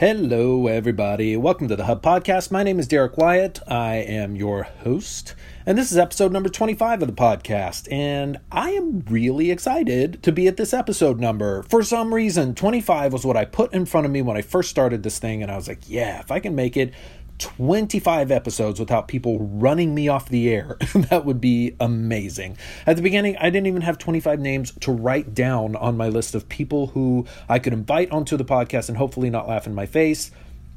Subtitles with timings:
[0.00, 1.36] Hello, everybody.
[1.36, 2.50] Welcome to the Hub Podcast.
[2.50, 3.60] My name is Derek Wyatt.
[3.68, 5.34] I am your host,
[5.66, 7.86] and this is episode number 25 of the podcast.
[7.92, 11.64] And I am really excited to be at this episode number.
[11.64, 14.70] For some reason, 25 was what I put in front of me when I first
[14.70, 16.94] started this thing, and I was like, yeah, if I can make it
[17.40, 20.76] 25 episodes without people running me off the air.
[20.94, 22.56] that would be amazing.
[22.86, 26.34] At the beginning, I didn't even have 25 names to write down on my list
[26.34, 29.86] of people who I could invite onto the podcast and hopefully not laugh in my
[29.86, 30.30] face.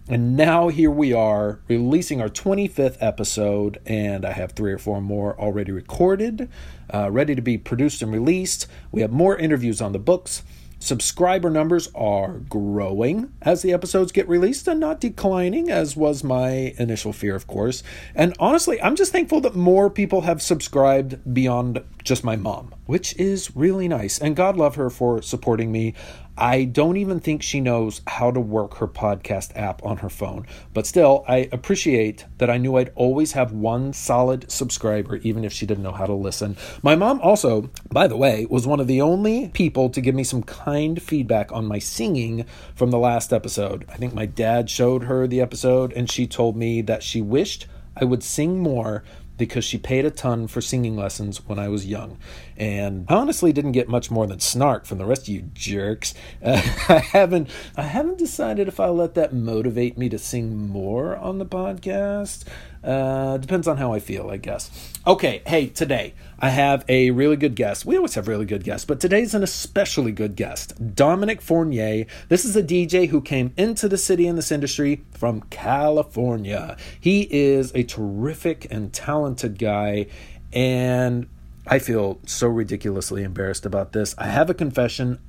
[0.09, 5.00] And now here we are releasing our 25th episode, and I have three or four
[5.00, 6.50] more already recorded,
[6.94, 8.67] uh, ready to be produced and released.
[8.91, 10.44] We have more interviews on the books.
[10.84, 16.76] Subscriber numbers are growing as the episodes get released and not declining, as was my
[16.78, 17.84] initial fear, of course.
[18.14, 23.16] And honestly, I'm just thankful that more people have subscribed beyond just my mom, which
[23.18, 24.20] is really nice.
[24.20, 25.94] And God love her for supporting me.
[26.36, 30.48] I don't even think she knows how to work her podcast app on her phone.
[30.73, 35.53] But still, I appreciate that I knew I'd always have one solid subscriber, even if
[35.53, 36.58] she didn't know how to listen.
[36.81, 40.23] My mom also, by the way, was one of the only people to give me
[40.23, 43.86] some kind feedback on my singing from the last episode.
[43.90, 47.68] I think my dad showed her the episode, and she told me that she wished
[47.95, 49.03] I would sing more
[49.45, 52.17] because she paid a ton for singing lessons when I was young.
[52.55, 56.13] And I honestly didn't get much more than snark from the rest of you jerks.
[56.41, 61.17] Uh, I haven't I haven't decided if I'll let that motivate me to sing more
[61.17, 62.45] on the podcast.
[62.84, 64.70] Uh, depends on how I feel, I guess.
[65.08, 67.86] Okay, hey, today I have a really good guest.
[67.86, 70.95] We always have really good guests, but today's an especially good guest.
[70.95, 72.06] Dominic Fournier.
[72.28, 76.75] This is a DJ who came into the city in this industry from California.
[77.00, 80.08] He is a terrific and talented guy,
[80.52, 81.28] and
[81.66, 84.14] I feel so ridiculously embarrassed about this.
[84.18, 85.20] I have a confession.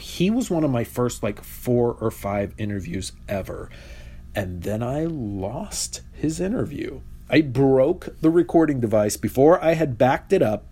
[0.00, 3.70] He was one of my first like four or five interviews ever.
[4.34, 7.00] And then I lost his interview.
[7.28, 10.64] I broke the recording device before I had backed it up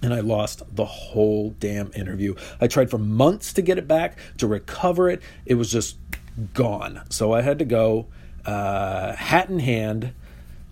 [0.00, 2.36] and I lost the whole damn interview.
[2.60, 5.20] I tried for months to get it back, to recover it.
[5.44, 5.96] It was just
[6.54, 7.02] gone.
[7.10, 8.06] So I had to go,
[8.46, 10.14] uh, hat in hand,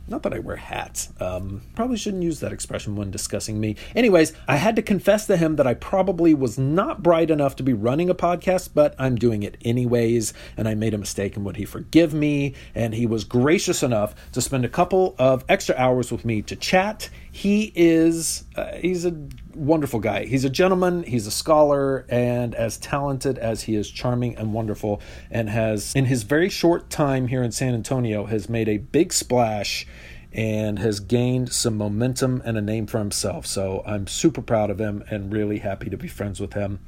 [0.09, 1.11] not that I wear hats.
[1.21, 3.77] Um, probably shouldn't use that expression when discussing me.
[3.95, 7.63] Anyways, I had to confess to him that I probably was not bright enough to
[7.63, 11.45] be running a podcast, but I'm doing it anyways, and I made a mistake and
[11.45, 12.55] would he forgive me?
[12.75, 16.57] And he was gracious enough to spend a couple of extra hours with me to
[16.57, 17.11] chat.
[17.37, 19.15] He is, uh, he's a
[19.55, 20.25] wonderful guy.
[20.25, 25.03] He's a gentleman, he's a scholar, and as talented as he is charming and wonderful,
[25.31, 29.13] and has, in his very short time here in San Antonio, has made a big
[29.13, 29.87] splash
[30.33, 33.45] and has gained some momentum and a name for himself.
[33.45, 36.79] So I'm super proud of him and really happy to be friends with him.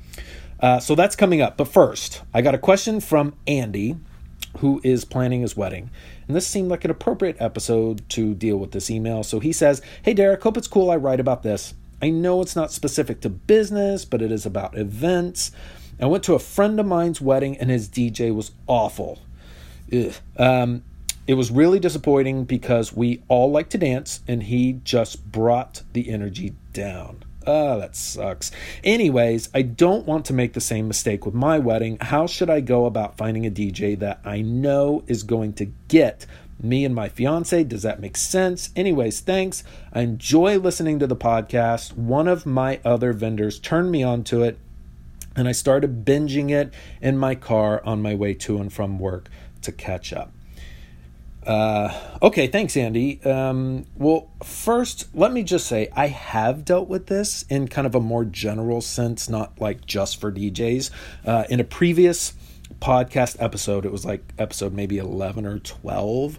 [0.60, 1.58] Uh, so that's coming up.
[1.58, 3.96] But first, I got a question from Andy,
[4.60, 5.90] who is planning his wedding.
[6.28, 9.24] And this seemed like an appropriate episode to deal with this email.
[9.24, 11.74] So he says, Hey Derek, hope it's cool I write about this.
[12.00, 15.50] I know it's not specific to business, but it is about events.
[16.00, 19.20] I went to a friend of mine's wedding and his DJ was awful.
[20.36, 20.84] Um,
[21.26, 26.10] it was really disappointing because we all like to dance and he just brought the
[26.10, 27.24] energy down.
[27.48, 28.50] Oh, that sucks.
[28.84, 31.96] Anyways, I don't want to make the same mistake with my wedding.
[31.98, 36.26] How should I go about finding a DJ that I know is going to get
[36.60, 37.64] me and my fiance?
[37.64, 38.68] Does that make sense?
[38.76, 39.64] Anyways, thanks.
[39.94, 41.96] I enjoy listening to the podcast.
[41.96, 44.58] One of my other vendors turned me on to it,
[45.34, 49.30] and I started binging it in my car on my way to and from work
[49.62, 50.34] to catch up.
[51.48, 53.22] Uh, okay, thanks, Andy.
[53.24, 57.94] Um, well, first, let me just say I have dealt with this in kind of
[57.94, 60.90] a more general sense, not like just for DJs.
[61.24, 62.34] Uh, in a previous
[62.82, 66.38] podcast episode, it was like episode maybe 11 or 12.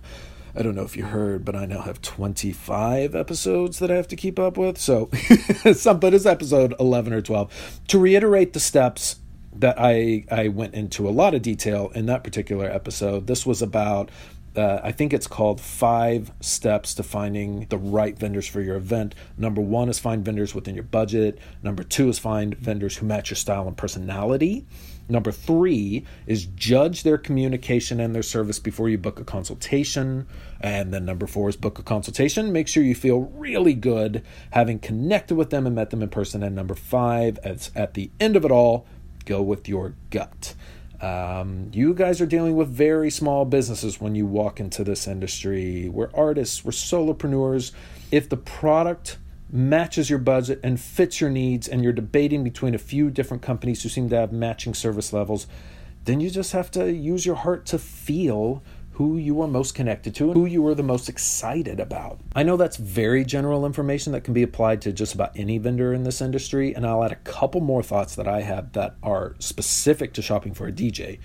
[0.55, 4.07] I don't know if you heard, but I now have 25 episodes that I have
[4.09, 4.77] to keep up with.
[4.77, 5.09] So,
[5.73, 7.81] some, but it's episode 11 or 12.
[7.87, 9.15] To reiterate the steps
[9.55, 13.63] that I, I went into a lot of detail in that particular episode, this was
[13.63, 14.11] about
[14.55, 19.15] uh, I think it's called Five Steps to Finding the Right Vendors for Your Event.
[19.37, 21.39] Number one is find vendors within your budget.
[21.63, 24.65] Number two is find vendors who match your style and personality.
[25.09, 30.27] Number three is judge their communication and their service before you book a consultation.
[30.61, 32.53] And then number four is book a consultation.
[32.53, 36.43] Make sure you feel really good having connected with them and met them in person.
[36.43, 38.85] And number five, as at the end of it all,
[39.25, 40.53] go with your gut.
[41.01, 45.87] Um, you guys are dealing with very small businesses when you walk into this industry.
[45.87, 47.71] We're artists, we're solopreneurs.
[48.11, 49.17] If the product
[49.51, 53.81] matches your budget and fits your needs, and you're debating between a few different companies
[53.81, 55.47] who seem to have matching service levels,
[56.05, 58.61] then you just have to use your heart to feel
[58.99, 62.19] who you are most connected to and who you are the most excited about.
[62.35, 65.93] I know that's very general information that can be applied to just about any vendor
[65.93, 69.37] in this industry, and I'll add a couple more thoughts that I have that are
[69.39, 71.19] specific to shopping for a DJ.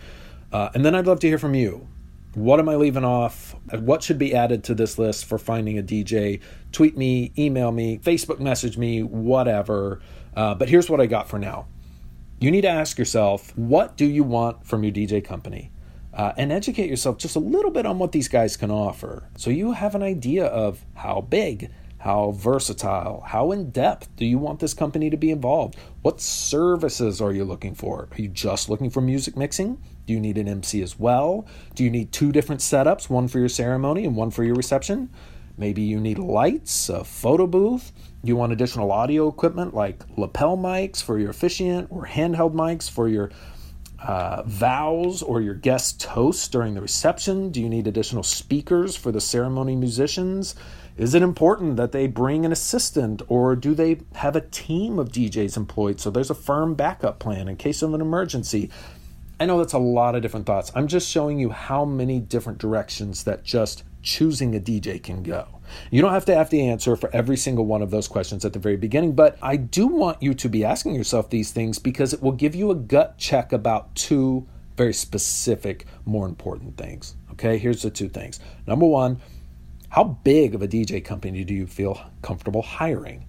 [0.53, 1.89] Uh, and then I'd love to hear from you.
[2.35, 3.57] What am I leaving off?
[3.73, 6.41] What should be added to this list for finding a DJ?
[6.71, 10.01] Tweet me, email me, Facebook message me, whatever.
[10.37, 11.67] Uh, but here's what I got for now.
[12.39, 15.73] You need to ask yourself, what do you want from your DJ company?
[16.15, 19.29] Uh, and educate yourself just a little bit on what these guys can offer.
[19.37, 24.37] So you have an idea of how big how versatile how in depth do you
[24.37, 25.77] want this company to be involved?
[26.03, 28.09] What services are you looking for?
[28.13, 29.83] Are you just looking for music mixing?
[30.07, 31.47] Do you need an mc as well?
[31.75, 35.09] Do you need two different setups one for your ceremony and one for your reception?
[35.57, 37.93] Maybe you need lights a photo booth.
[38.23, 43.09] You want additional audio equipment like lapel mics for your officiant or handheld mics for
[43.09, 43.31] your
[44.05, 47.51] uh, vows or your guest toast during the reception?
[47.51, 50.55] Do you need additional speakers for the ceremony musicians?
[50.97, 55.11] Is it important that they bring an assistant or do they have a team of
[55.11, 58.71] DJs employed so there's a firm backup plan in case of an emergency?
[59.41, 60.71] I know that's a lot of different thoughts.
[60.75, 65.54] I'm just showing you how many different directions that just choosing a DJ can go.
[65.91, 68.53] You don't have to have the answer for every single one of those questions at
[68.53, 72.13] the very beginning, but I do want you to be asking yourself these things because
[72.13, 77.15] it will give you a gut check about two very specific, more important things.
[77.33, 78.41] Okay, here's the two things.
[78.67, 79.21] Number one,
[79.89, 83.27] how big of a DJ company do you feel comfortable hiring?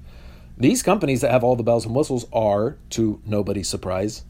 [0.58, 4.24] These companies that have all the bells and whistles are, to nobody's surprise,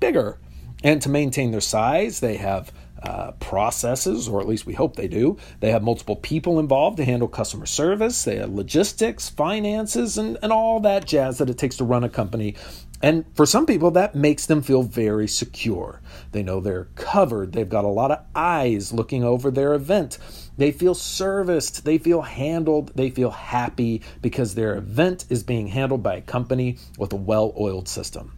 [0.00, 0.38] bigger.
[0.84, 2.72] And to maintain their size, they have
[3.02, 5.36] uh, processes, or at least we hope they do.
[5.60, 10.52] They have multiple people involved to handle customer service, they have logistics, finances, and, and
[10.52, 12.56] all that jazz that it takes to run a company.
[13.00, 16.00] And for some people, that makes them feel very secure.
[16.32, 20.18] They know they're covered, they've got a lot of eyes looking over their event.
[20.56, 26.02] They feel serviced, they feel handled, they feel happy because their event is being handled
[26.02, 28.37] by a company with a well oiled system.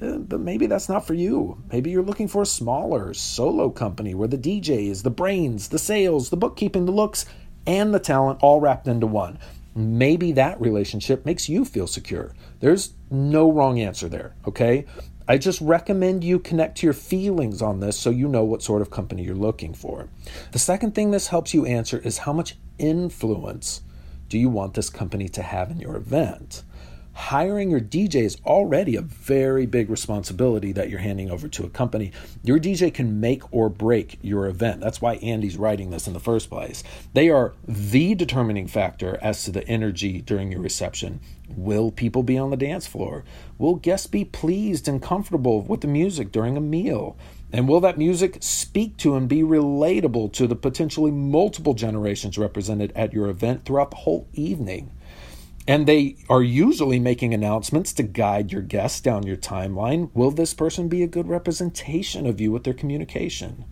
[0.00, 1.60] Uh, but maybe that's not for you.
[1.72, 5.78] Maybe you're looking for a smaller solo company where the DJ is the brains, the
[5.78, 7.26] sales, the bookkeeping, the looks,
[7.66, 9.38] and the talent all wrapped into one.
[9.74, 12.34] Maybe that relationship makes you feel secure.
[12.60, 14.86] There's no wrong answer there, okay?
[15.26, 18.80] I just recommend you connect to your feelings on this so you know what sort
[18.80, 20.08] of company you're looking for.
[20.52, 23.82] The second thing this helps you answer is how much influence
[24.28, 26.62] do you want this company to have in your event?
[27.18, 31.68] Hiring your DJ is already a very big responsibility that you're handing over to a
[31.68, 32.12] company.
[32.44, 34.80] Your DJ can make or break your event.
[34.80, 36.84] That's why Andy's writing this in the first place.
[37.14, 41.20] They are the determining factor as to the energy during your reception.
[41.56, 43.24] Will people be on the dance floor?
[43.58, 47.16] Will guests be pleased and comfortable with the music during a meal?
[47.52, 52.92] And will that music speak to and be relatable to the potentially multiple generations represented
[52.94, 54.92] at your event throughout the whole evening?
[55.68, 60.10] And they are usually making announcements to guide your guests down your timeline.
[60.14, 63.66] Will this person be a good representation of you with their communication?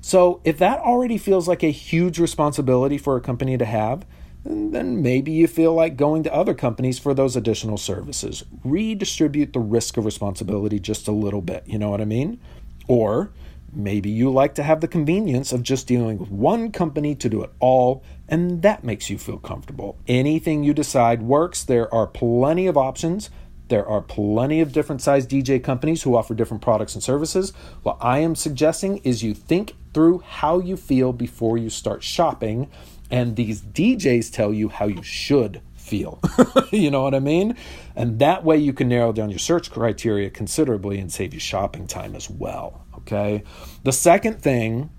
[0.00, 4.06] So, if that already feels like a huge responsibility for a company to have,
[4.44, 8.44] then maybe you feel like going to other companies for those additional services.
[8.62, 12.38] Redistribute the risk of responsibility just a little bit, you know what I mean?
[12.86, 13.32] Or
[13.76, 17.42] Maybe you like to have the convenience of just dealing with one company to do
[17.42, 19.98] it all, and that makes you feel comfortable.
[20.08, 21.62] Anything you decide works.
[21.62, 23.30] There are plenty of options.
[23.68, 27.52] There are plenty of different size DJ companies who offer different products and services.
[27.82, 32.70] What I am suggesting is you think through how you feel before you start shopping,
[33.10, 36.20] and these DJs tell you how you should feel.
[36.70, 37.56] you know what I mean?
[37.94, 41.86] And that way you can narrow down your search criteria considerably and save you shopping
[41.86, 42.84] time as well.
[42.98, 43.42] Okay.
[43.84, 44.90] The second thing,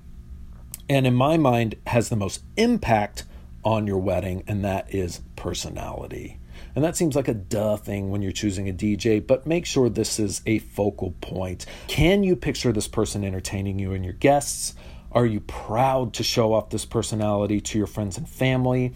[0.89, 3.23] and in my mind, has the most impact
[3.63, 6.39] on your wedding, and that is personality.
[6.75, 9.89] And that seems like a duh thing when you're choosing a DJ, but make sure
[9.89, 11.65] this is a focal point.
[11.87, 14.75] Can you picture this person entertaining you and your guests?
[15.11, 18.93] Are you proud to show off this personality to your friends and family?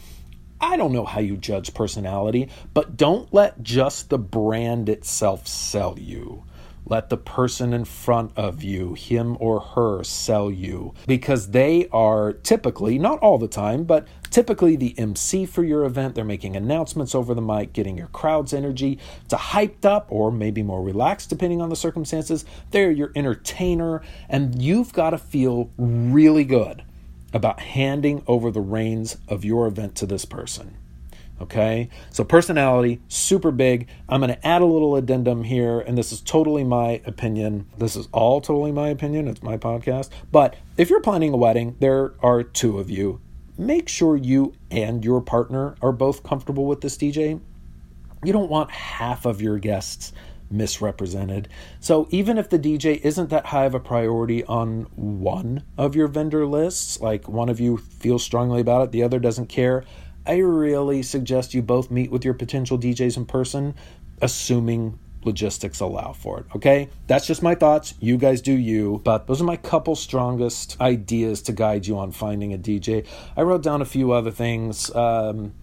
[0.60, 5.98] I don't know how you judge personality, but don't let just the brand itself sell
[5.98, 6.44] you.
[6.92, 12.34] Let the person in front of you, him or her, sell you because they are
[12.34, 16.16] typically, not all the time, but typically the MC for your event.
[16.16, 20.64] They're making announcements over the mic, getting your crowd's energy to hyped up or maybe
[20.64, 22.44] more relaxed depending on the circumstances.
[22.72, 26.84] They're your entertainer, and you've got to feel really good
[27.32, 30.76] about handing over the reins of your event to this person.
[31.42, 33.88] Okay, so personality, super big.
[34.08, 37.66] I'm going to add a little addendum here, and this is totally my opinion.
[37.80, 39.28] This is all totally my opinion.
[39.28, 40.10] It's my podcast.
[40.32, 43.22] But if you're planning a wedding, there are two of you.
[43.58, 47.42] Make sure you and your partner are both comfortable with this DJ.
[48.24, 50.14] You don't want half of your guests
[50.52, 51.48] misrepresented.
[51.80, 56.08] So even if the DJ isn't that high of a priority on one of your
[56.08, 59.84] vendor lists, like one of you feels strongly about it, the other doesn't care,
[60.26, 63.76] I really suggest you both meet with your potential DJs in person,
[64.22, 66.46] assuming logistics allow for it.
[66.56, 67.94] Okay, that's just my thoughts.
[68.00, 72.12] You guys do you, but those are my couple strongest ideas to guide you on
[72.12, 73.06] finding a DJ.
[73.36, 74.94] I wrote down a few other things.
[74.96, 75.54] Um,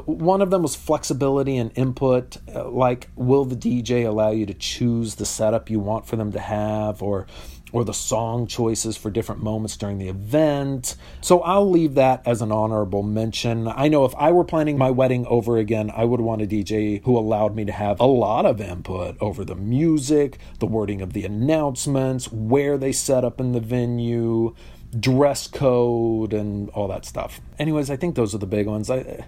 [0.00, 2.36] one of them was flexibility and input.
[2.54, 6.32] Uh, like, will the DJ allow you to choose the setup you want for them
[6.32, 7.26] to have, or
[7.72, 10.96] or the song choices for different moments during the event.
[11.20, 13.68] So I'll leave that as an honorable mention.
[13.68, 17.02] I know if I were planning my wedding over again, I would want a DJ
[17.04, 21.12] who allowed me to have a lot of input over the music, the wording of
[21.12, 24.54] the announcements, where they set up in the venue,
[24.98, 27.40] dress code, and all that stuff.
[27.58, 28.90] Anyways, I think those are the big ones.
[28.90, 29.26] I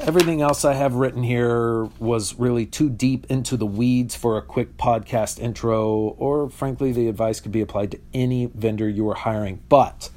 [0.00, 4.42] Everything else I have written here was really too deep into the weeds for a
[4.42, 9.14] quick podcast intro, or frankly, the advice could be applied to any vendor you are
[9.14, 9.62] hiring.
[9.68, 10.10] But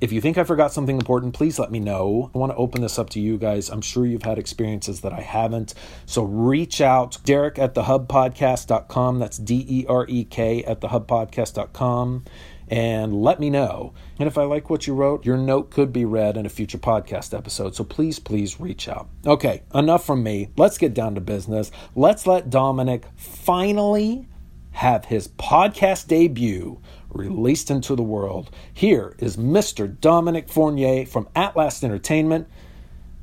[0.00, 2.30] if you think I forgot something important, please let me know.
[2.34, 3.70] I want to open this up to you guys.
[3.70, 5.72] I'm sure you've had experiences that I haven't.
[6.04, 9.18] So reach out, Derek at thehubpodcast.com.
[9.18, 12.24] That's D E R E K at thehubpodcast.com
[12.68, 13.94] and let me know.
[14.18, 16.78] And if I like what you wrote, your note could be read in a future
[16.78, 17.74] podcast episode.
[17.74, 19.08] So please, please reach out.
[19.26, 20.50] Okay, enough from me.
[20.56, 21.70] Let's get down to business.
[21.94, 24.28] Let's let Dominic finally
[24.72, 28.50] have his podcast debut released into the world.
[28.72, 29.98] Here is Mr.
[30.00, 32.46] Dominic Fournier from At Last Entertainment.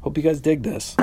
[0.02, 0.96] Hope you guys dig this.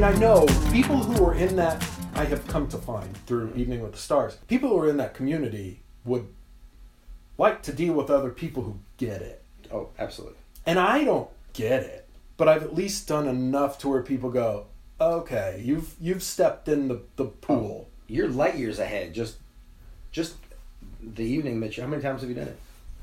[0.00, 3.82] Mean, I know people who are in that, I have come to find through Evening
[3.82, 6.26] with the Stars, people who are in that community would
[7.36, 9.42] like to deal with other people who get it.
[9.70, 10.38] Oh, absolutely.
[10.64, 14.68] And I don't get it, but I've at least done enough to where people go,
[14.98, 17.88] okay, you've you've stepped in the, the pool.
[17.88, 19.12] Oh, you're light years ahead.
[19.12, 19.36] Just
[20.12, 20.36] just
[21.02, 21.76] the evening, Mitch.
[21.76, 22.58] How many times have you done it?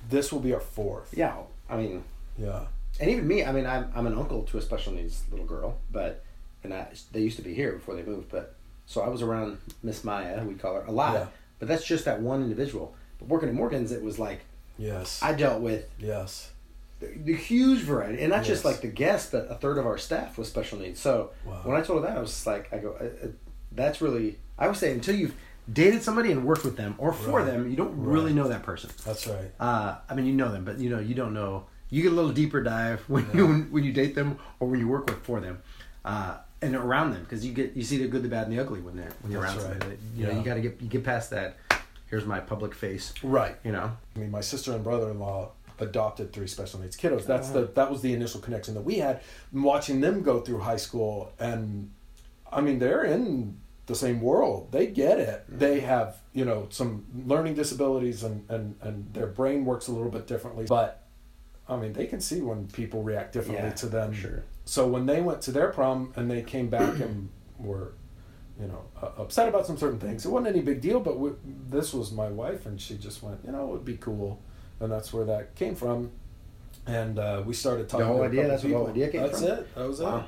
[0.09, 1.13] This will be our fourth.
[1.15, 1.35] Yeah,
[1.69, 2.03] I mean,
[2.39, 2.65] yeah.
[2.99, 5.77] And even me, I mean, I'm I'm an uncle to a special needs little girl,
[5.91, 6.23] but
[6.71, 8.29] and I, they used to be here before they moved.
[8.29, 8.55] But
[8.85, 11.13] so I was around Miss Maya, we call her, a lot.
[11.13, 11.27] Yeah.
[11.59, 12.95] But that's just that one individual.
[13.19, 14.41] But working at Morgan's, it was like,
[14.77, 16.51] yes, I dealt with yes
[16.99, 18.47] the, the huge variety, and not yes.
[18.47, 20.99] just like the guests, but a third of our staff was special needs.
[20.99, 21.61] So wow.
[21.63, 23.29] when I told her that, I was like, I go, uh, uh,
[23.71, 24.39] that's really.
[24.57, 25.35] I would say until you've
[25.71, 27.45] dated somebody and worked with them or for right.
[27.45, 28.13] them, you don't right.
[28.13, 28.89] really know that person.
[29.05, 29.51] That's right.
[29.59, 31.65] Uh, I mean, you know them, but you know you don't know.
[31.89, 33.37] You get a little deeper dive when yeah.
[33.37, 35.61] you when you date them or when you work with for them.
[36.03, 38.61] Uh, and around them because you get you see the good, the bad, and the
[38.61, 39.81] ugly when they're when you're That's around right.
[39.81, 39.97] somebody.
[40.15, 40.37] You know, yeah.
[40.37, 41.57] you got to get you get past that.
[42.07, 43.13] Here's my public face.
[43.21, 43.55] Right.
[43.63, 43.91] You know.
[44.15, 47.25] I mean, my sister and brother-in-law adopted three special needs kiddos.
[47.25, 47.61] That's uh-huh.
[47.61, 49.21] the that was the initial connection that we had.
[49.53, 51.91] Watching them go through high school, and
[52.51, 54.71] I mean, they're in the same world.
[54.71, 55.43] They get it.
[55.43, 55.59] Mm-hmm.
[55.59, 60.11] They have you know some learning disabilities, and and and their brain works a little
[60.11, 61.03] bit differently, but.
[61.69, 64.13] I mean, they can see when people react differently yeah, to them.
[64.13, 67.93] Sure so when they went to their prom and they came back and were
[68.59, 71.31] you know uh, upset about some certain things it wasn't any big deal but we,
[71.69, 74.41] this was my wife and she just went you know it would be cool.
[74.79, 76.11] And that's where that came from.
[76.85, 78.83] And uh, we started talking the whole idea that's people.
[78.83, 79.49] where the idea came that's from?
[79.49, 80.19] it that was wow.
[80.19, 80.23] it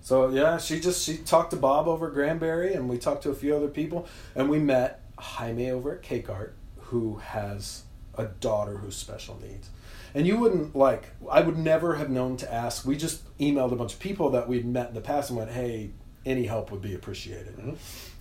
[0.00, 3.34] so yeah she just she talked to bob over granberry and we talked to a
[3.34, 7.82] few other people and we met jaime over at cake art who has
[8.16, 9.70] a daughter who's special needs
[10.14, 12.86] and you wouldn't like i would never have known to ask.
[12.86, 15.50] We just emailed a bunch of people that we'd met in the past and went
[15.50, 15.90] hey
[16.24, 17.56] any help would be appreciated.
[17.56, 17.74] Mm-hmm.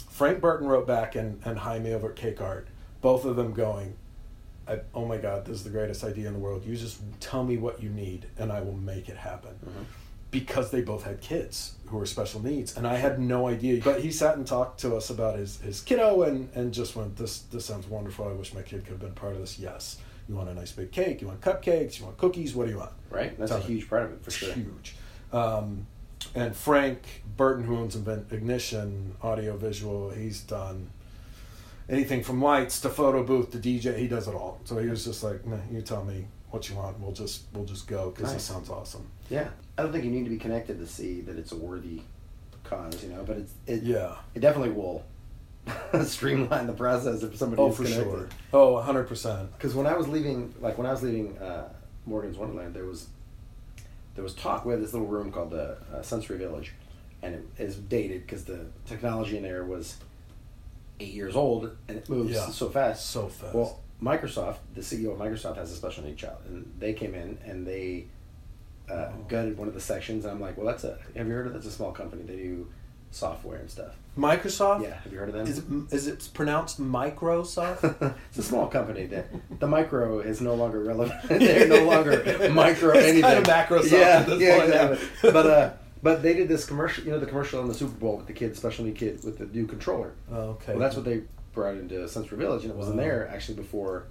[0.09, 2.67] frank burton wrote back and, and jaime over at cake art
[3.01, 3.95] both of them going
[4.93, 6.65] oh my god this is the greatest idea in the world.
[6.65, 9.51] You just tell me what you need and i will make it happen.
[9.51, 9.83] Mm-hmm.
[10.31, 13.81] because they both had kids who were special needs and i had no idea.
[13.83, 17.17] But he sat and talked to us about his, his kiddo and, and just went
[17.17, 18.27] this this sounds wonderful.
[18.27, 19.59] I wish my kid could have been part of this.
[19.59, 21.21] Yes you want a nice big cake?
[21.21, 21.99] You want cupcakes?
[21.99, 22.55] You want cookies?
[22.55, 22.91] What do you want?
[23.09, 23.37] Right.
[23.37, 24.53] That's a huge part of it for sure.
[24.53, 24.95] Huge.
[25.31, 25.87] Um,
[26.35, 30.89] and Frank Burton, who owns Ignition Audio Visual, he's done
[31.89, 33.97] anything from lights to photo booth to DJ.
[33.97, 34.59] He does it all.
[34.63, 36.99] So he was just like, nah, you tell me what you want.
[36.99, 38.43] We'll just we'll just go because nice.
[38.43, 39.07] sounds awesome.
[39.29, 42.01] Yeah, I don't think you need to be connected to see that it's a worthy
[42.63, 43.23] cause, you know.
[43.25, 45.03] But it's it, yeah, it definitely will
[46.03, 48.03] streamline the process if somebody oh, is for connected.
[48.05, 48.29] sure.
[48.51, 49.51] Oh, hundred percent.
[49.53, 51.69] Because when I was leaving, like when I was leaving uh,
[52.05, 53.07] Morgan's Wonderland, there was
[54.15, 54.65] there was talk.
[54.65, 56.73] We had this little room called the uh, Sensory Village,
[57.21, 59.97] and it is dated because the technology in there was
[60.99, 62.47] eight years old and it moves Yeah.
[62.47, 63.09] so fast.
[63.09, 63.53] So fast.
[63.55, 67.37] Well, Microsoft, the CEO of Microsoft, has a special need child, and they came in
[67.45, 68.05] and they
[68.89, 69.11] uh, Oh.
[69.29, 70.25] gutted one of the sections.
[70.25, 70.97] And I'm like, well, that's a.
[71.15, 71.53] Have you heard of?
[71.53, 72.23] That's a small company.
[72.23, 72.67] They do
[73.13, 73.95] software and stuff.
[74.17, 74.83] Microsoft.
[74.83, 75.47] Yeah, have you heard of them?
[75.47, 78.15] Is it is it pronounced Microsoft?
[78.29, 79.05] it's a small company.
[79.07, 79.23] The,
[79.59, 81.19] the micro is no longer relevant.
[81.27, 83.21] They're no longer micro It's anything.
[83.23, 84.87] kind of Macrosoft Yeah, at this yeah, point, yeah.
[84.91, 85.31] exactly.
[85.31, 87.03] but uh, but they did this commercial.
[87.05, 89.39] You know, the commercial on the Super Bowl with the kid, special need kid, with
[89.39, 90.13] the new controller.
[90.31, 90.73] oh, okay.
[90.73, 91.21] Well, that's what they
[91.53, 93.03] brought into Sensory Village, and it wasn't Wow.
[93.03, 94.05] there actually before.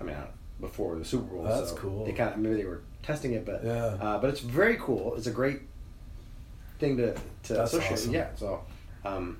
[0.00, 0.26] I mean, uh,
[0.60, 1.42] before the Super Bowl.
[1.44, 2.04] That's so cool.
[2.06, 3.96] They kind of maybe they were testing it, but Yeah.
[4.00, 5.16] uh, but it's very cool.
[5.16, 5.60] It's a great
[6.82, 7.92] thing to to That's associate.
[7.92, 8.12] awesome.
[8.14, 8.28] Yeah.
[8.36, 8.60] So,
[9.04, 9.38] um,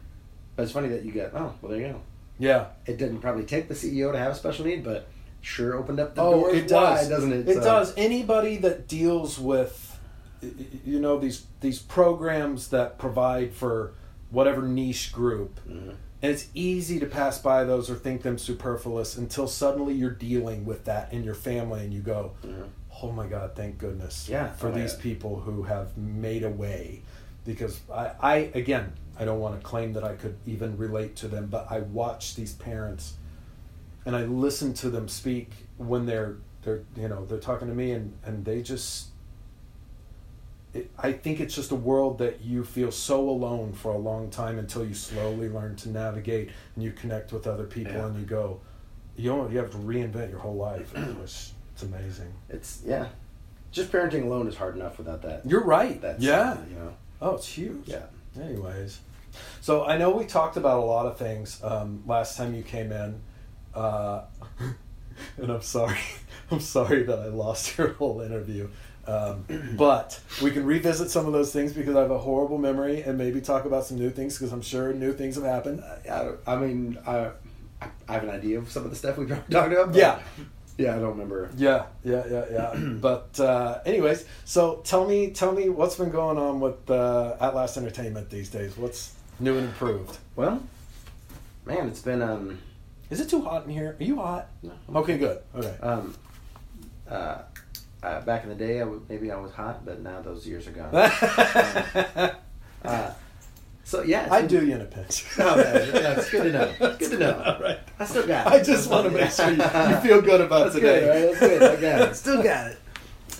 [0.56, 1.32] but it's funny that you get.
[1.34, 2.00] Oh, well, there you go.
[2.38, 2.66] Yeah.
[2.86, 5.06] It didn't probably take the CEO to have a special need, but
[5.40, 7.48] sure opened up the Oh, doors it does, wide, doesn't it?
[7.48, 7.94] It So- does.
[7.96, 9.98] Anybody that deals with,
[10.84, 13.92] you know, these these programs that provide for
[14.30, 15.94] whatever niche group, Mhm.
[16.22, 20.64] and it's easy to pass by those or think them superfluous until suddenly you're dealing
[20.64, 22.68] with that in your family, and you go, Mhm.
[23.02, 24.52] "Oh my God, thank goodness Yeah.
[24.52, 25.02] for Oh, these yeah.
[25.02, 27.02] people who have made a way."
[27.44, 31.28] Because I, I again, I don't want to claim that I could even relate to
[31.28, 33.14] them, but I watch these parents
[34.06, 37.92] and I listen to them speak when they're they're you know they're talking to me
[37.92, 39.08] and and they just
[40.74, 44.30] it, I think it's just a world that you feel so alone for a long
[44.30, 48.06] time until you slowly learn to navigate and you connect with other people Yeah.
[48.06, 48.60] and you go
[49.16, 53.08] you know you have to reinvent your whole life it's, it's amazing It's yeah.
[53.70, 55.44] Just parenting alone is hard enough without that.
[55.46, 56.94] you're right That's yeah You know.
[57.22, 58.02] Oh it's huge Yeah.
[58.40, 59.00] Anyways,
[59.60, 62.90] so I know we talked about a lot of things um, last time you came
[62.92, 63.20] in,
[63.74, 64.22] uh,
[65.38, 65.98] and I'm sorry,
[66.50, 68.68] I'm sorry that I lost your whole interview.
[69.06, 69.44] Um,
[69.76, 73.18] but we can revisit some of those things because I have a horrible memory and
[73.18, 75.82] maybe talk about some new things because I'm sure new things have happened.
[76.10, 77.30] I, I mean, I,
[78.08, 79.88] I have an idea of some of the stuff we've talked about.
[79.88, 80.20] but- Yeah.
[80.82, 81.48] Yeah, I don't remember.
[81.56, 82.74] Yeah, yeah, yeah, yeah.
[83.00, 87.54] but uh, anyways, so tell me, tell me what's been going on with uh, At
[87.54, 88.76] Last Entertainment these days.
[88.76, 90.18] What's new and improved?
[90.34, 90.60] Well,
[91.66, 92.58] man, it's been um,
[93.10, 93.96] Is it too hot in here?
[93.98, 94.48] Are you hot?
[94.62, 94.72] No.
[94.96, 95.38] Okay, good.
[95.54, 95.76] Okay.
[95.82, 96.16] um,
[97.08, 97.42] uh,
[98.02, 100.66] uh, back in the day, I would, maybe I was hot, but now those years
[100.66, 100.92] are gone.
[102.84, 103.12] uh,
[103.84, 105.24] so yeah, I do you in a pinch.
[105.38, 106.72] Oh, man, that's good to know.
[106.98, 107.42] Good to know.
[107.44, 107.78] All right.
[107.98, 108.52] I still got it.
[108.52, 111.00] I just want to make sure you, you feel good about That's today.
[111.00, 111.40] good, right?
[111.40, 111.62] That's good.
[111.62, 112.14] I got it.
[112.16, 112.78] Still got it.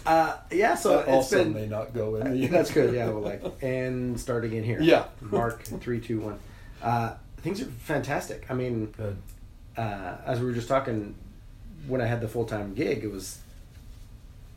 [0.05, 2.93] Uh, yeah, so That it's also been may not go in the That's good.
[2.95, 4.81] Yeah, well, like and start again here.
[4.81, 5.05] Yeah.
[5.21, 6.39] Mark three, two, one.
[6.83, 8.45] Uh, things are fantastic.
[8.51, 8.93] I mean,
[9.77, 11.15] uh, as we were just talking,
[11.87, 13.39] when I had the full time gig, it was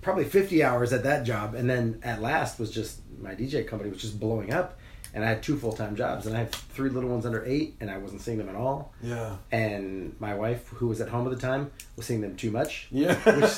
[0.02, 3.91] probably fifty hours at that job, and then at last was just my DJ company
[3.91, 4.80] was just blowing up,
[5.15, 7.75] and I had two full time jobs, and I had three little ones under eight,
[7.80, 8.93] and I wasn't seeing them at all.
[9.01, 9.38] Yeah.
[9.51, 12.88] And my wife, who was at home at the time, was seeing them too much.
[12.91, 13.15] Yeah.
[13.15, 13.49] Which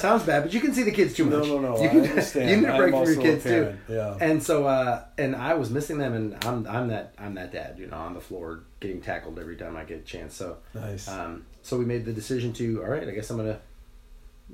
[0.00, 1.46] sounds bad, but you can see the kids too much.
[1.48, 1.80] no, no, no.
[1.80, 2.50] You I can, understand.
[2.50, 3.76] You need a break from your kids too.
[3.88, 4.18] yeah.
[4.20, 7.76] And so, uh, and I was missing them, and I'm I'm that I'm that dad,
[7.78, 10.34] you know, on the floor getting tackled every time I get a chance.
[10.34, 11.08] So, Nice.
[11.08, 13.60] um, so we made the decision to, all right, I guess I'm gonna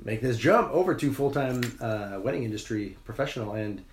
[0.05, 3.83] make this jump over to full time uh, wedding industry professional, and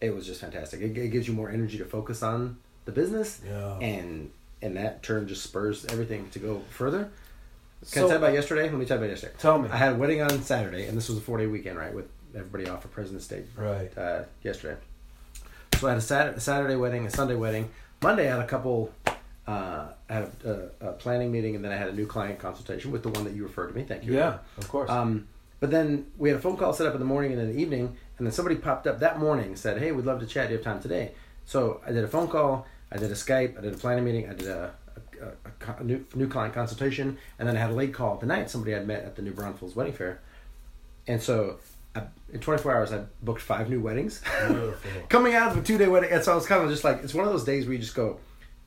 [0.00, 0.80] it was just fantastic.
[0.80, 3.78] It, it gives you more energy to focus on the business, Yeah.
[3.78, 4.30] and
[4.60, 7.10] and that turn just spurs everything to go further.
[7.80, 8.62] Can So- I tell you about yesterday?
[8.64, 9.34] Let me tell you about yesterday.
[9.38, 9.68] Tell me.
[9.70, 12.08] I had a wedding on Saturday, and this was a four day weekend, right, with
[12.34, 13.96] everybody off for President's Day Right.
[13.96, 14.76] uh, yesterday.
[15.78, 17.70] So I had a Saturday, a Saturday wedding, a Sunday wedding.
[18.02, 18.92] Monday I had a couple.
[19.46, 22.38] Uh, I had a, a, a planning meeting, and then I had a new client
[22.38, 23.84] consultation with the one that you referred to me.
[23.84, 24.12] Thank you.
[24.14, 24.90] Yeah, of course.
[24.90, 25.26] Um,
[25.60, 27.60] but then we had a phone call set up in the morning and in the
[27.60, 30.48] evening, and then somebody popped up that morning and said, "Hey, we'd love to chat.
[30.48, 31.12] Do you have time today?"
[31.44, 34.28] So I did a phone call, I did a Skype, I did a planning meeting,
[34.28, 34.74] I did a,
[35.20, 38.20] a, a, a new, new client consultation, and then I had a late call at
[38.20, 38.50] the night.
[38.50, 40.20] Somebody I'd met at the New Braunfels Wedding Fair,
[41.06, 41.58] and so
[41.96, 44.20] I, in 24 hours I booked five new weddings.
[45.08, 47.02] Coming out of a two day wedding, and so I was kind of just like,
[47.02, 48.20] it's one of those days where you just go,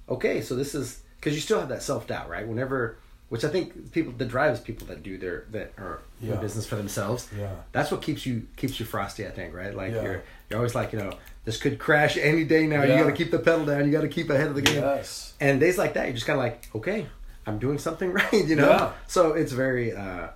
[0.10, 2.48] okay, so this is because you still have that self doubt, right?
[2.48, 2.98] Whenever,
[3.32, 6.36] which I think people that drives people that do their that are Yeah.
[6.36, 7.30] business for themselves.
[7.40, 7.50] Yeah.
[7.72, 9.26] that's what keeps you keeps you frosty.
[9.26, 9.74] I think, right?
[9.74, 10.04] Like Yeah.
[10.04, 11.14] you're you're always like, you know,
[11.46, 12.84] this could crash any day now.
[12.84, 12.98] Yeah.
[12.98, 13.86] You got to keep the pedal down.
[13.86, 14.84] You got to keep ahead of the game.
[14.84, 15.32] Yes.
[15.40, 17.08] And days like that, you're just kind of like, okay,
[17.48, 18.70] I'm doing something right, you know.
[18.70, 18.92] Yeah.
[19.08, 20.28] So it's very, uh,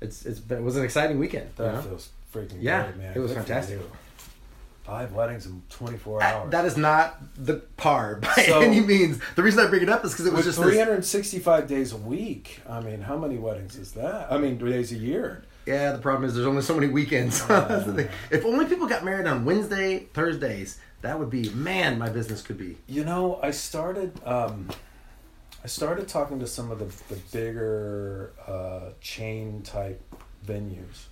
[0.00, 1.50] it's it's it was an exciting weekend.
[1.56, 1.82] That you know?
[1.82, 3.12] feels freaking yeah, great, man.
[3.14, 3.78] It was Good fantastic.
[4.90, 6.50] Five weddings in 24 hours.
[6.50, 9.20] That is not the par by so, any means.
[9.36, 11.70] The reason I bring it up is because it was just 365 this...
[11.70, 12.60] days a week.
[12.68, 14.32] I mean, how many weddings is that?
[14.32, 15.44] I mean, days a year.
[15.64, 17.40] Yeah, the problem is there's only so many weekends.
[17.42, 22.42] Uh, if only people got married on Wednesday, Thursdays, that would be man, my business
[22.42, 22.76] could be.
[22.88, 24.20] You know, I started.
[24.26, 24.68] Um,
[25.62, 30.02] I started talking to some of the the bigger uh, chain type
[30.44, 31.04] venues,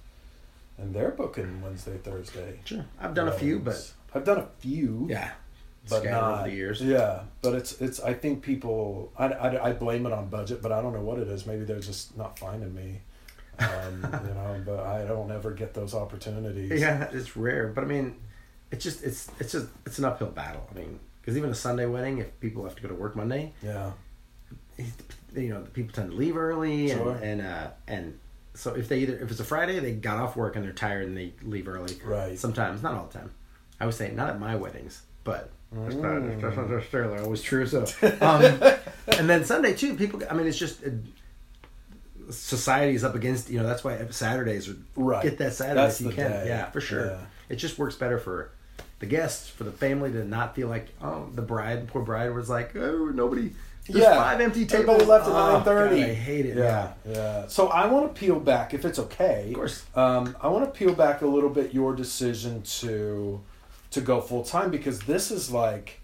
[0.78, 2.60] and they're booking Wednesday, Thursday.
[2.64, 5.06] Sure, I've done a few, but I've done a few.
[5.10, 5.32] Yeah,
[5.88, 6.80] but not over the years.
[6.80, 8.00] Yeah, but it's it's.
[8.00, 9.12] I think people.
[9.18, 11.46] I, I, I blame it on budget, but I don't know what it is.
[11.46, 13.00] Maybe they're just not finding me.
[13.58, 16.80] Um, you know, but I don't ever get those opportunities.
[16.80, 17.68] Yeah, it's rare.
[17.68, 18.16] But I mean,
[18.70, 20.66] it's just it's it's just it's an uphill battle.
[20.70, 23.52] I mean, because even a Sunday wedding, if people have to go to work Monday,
[23.62, 23.92] yeah,
[25.34, 27.12] you know, people tend to leave early, sure.
[27.12, 28.18] and and uh, and
[28.58, 31.06] so if they either if it's a Friday, they got off work and they're tired
[31.06, 31.96] and they leave early.
[32.04, 32.36] Right.
[32.36, 33.30] Sometimes, not all the time.
[33.78, 37.66] I would say not at my weddings, but that's not, that's not necessarily always true.
[37.66, 37.82] So,
[38.20, 38.42] um,
[39.16, 39.94] and then Sunday too.
[39.94, 40.82] People, I mean, it's just.
[40.82, 40.94] It,
[42.30, 45.22] society is up against you know that's why Saturdays are right.
[45.22, 46.44] get that Saturday that's if you can day.
[46.48, 47.20] yeah for sure yeah.
[47.48, 48.50] it just works better for
[48.98, 52.50] the guests for the family to not feel like oh the bride poor bride was
[52.50, 53.54] like oh nobody
[53.88, 54.22] there's yeah.
[54.22, 56.04] five empty tables Everybody left at nine thirty.
[56.04, 56.56] I hate it.
[56.56, 57.46] Yeah, yeah, yeah.
[57.48, 59.48] So I want to peel back, if it's okay.
[59.48, 59.86] Of course.
[59.94, 63.40] Um, I want to peel back a little bit your decision to
[63.90, 66.00] to go full time because this is like,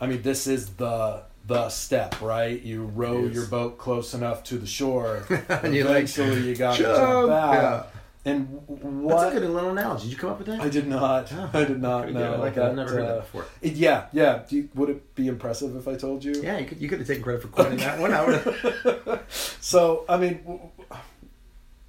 [0.00, 2.60] I mean, this is the the step, right?
[2.62, 6.82] You row your boat close enough to the shore, and eventually like, you got to
[6.82, 7.54] jump out.
[7.54, 8.00] Yeah.
[8.24, 9.16] And what?
[9.16, 10.04] That's a good little analogy.
[10.04, 10.60] Did you come up with that?
[10.60, 11.32] I did not.
[11.32, 12.38] Oh, I did not know.
[12.38, 13.46] Like I've never heard uh, that before.
[13.60, 14.44] It, yeah, yeah.
[14.48, 16.40] You, would it be impressive if I told you?
[16.40, 16.80] Yeah, you could.
[16.80, 18.12] You could have taken credit for coining that one.
[18.14, 20.60] I so, I mean,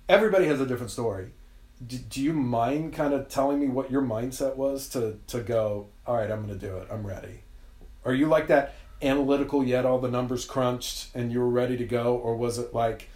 [0.09, 1.33] everybody has a different story.
[1.85, 5.89] Do, do you mind kind of telling me what your mindset was to to go?
[6.07, 6.87] All right, I'm going to do it.
[6.91, 7.41] I'm ready.
[8.05, 9.85] Are you like that analytical yet?
[9.85, 13.09] All the numbers crunched and you were ready to go, or was it like?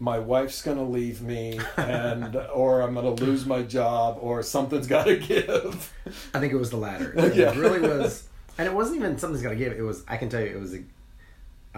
[0.00, 4.42] My wife's going to leave me and or I'm going to lose my job or
[4.42, 5.92] something's got to give.
[6.34, 7.14] I think it was the latter.
[7.18, 7.56] It yeah.
[7.56, 8.26] really was.
[8.56, 9.72] And it wasn't even something's got to give.
[9.74, 10.82] It was I can tell you it was a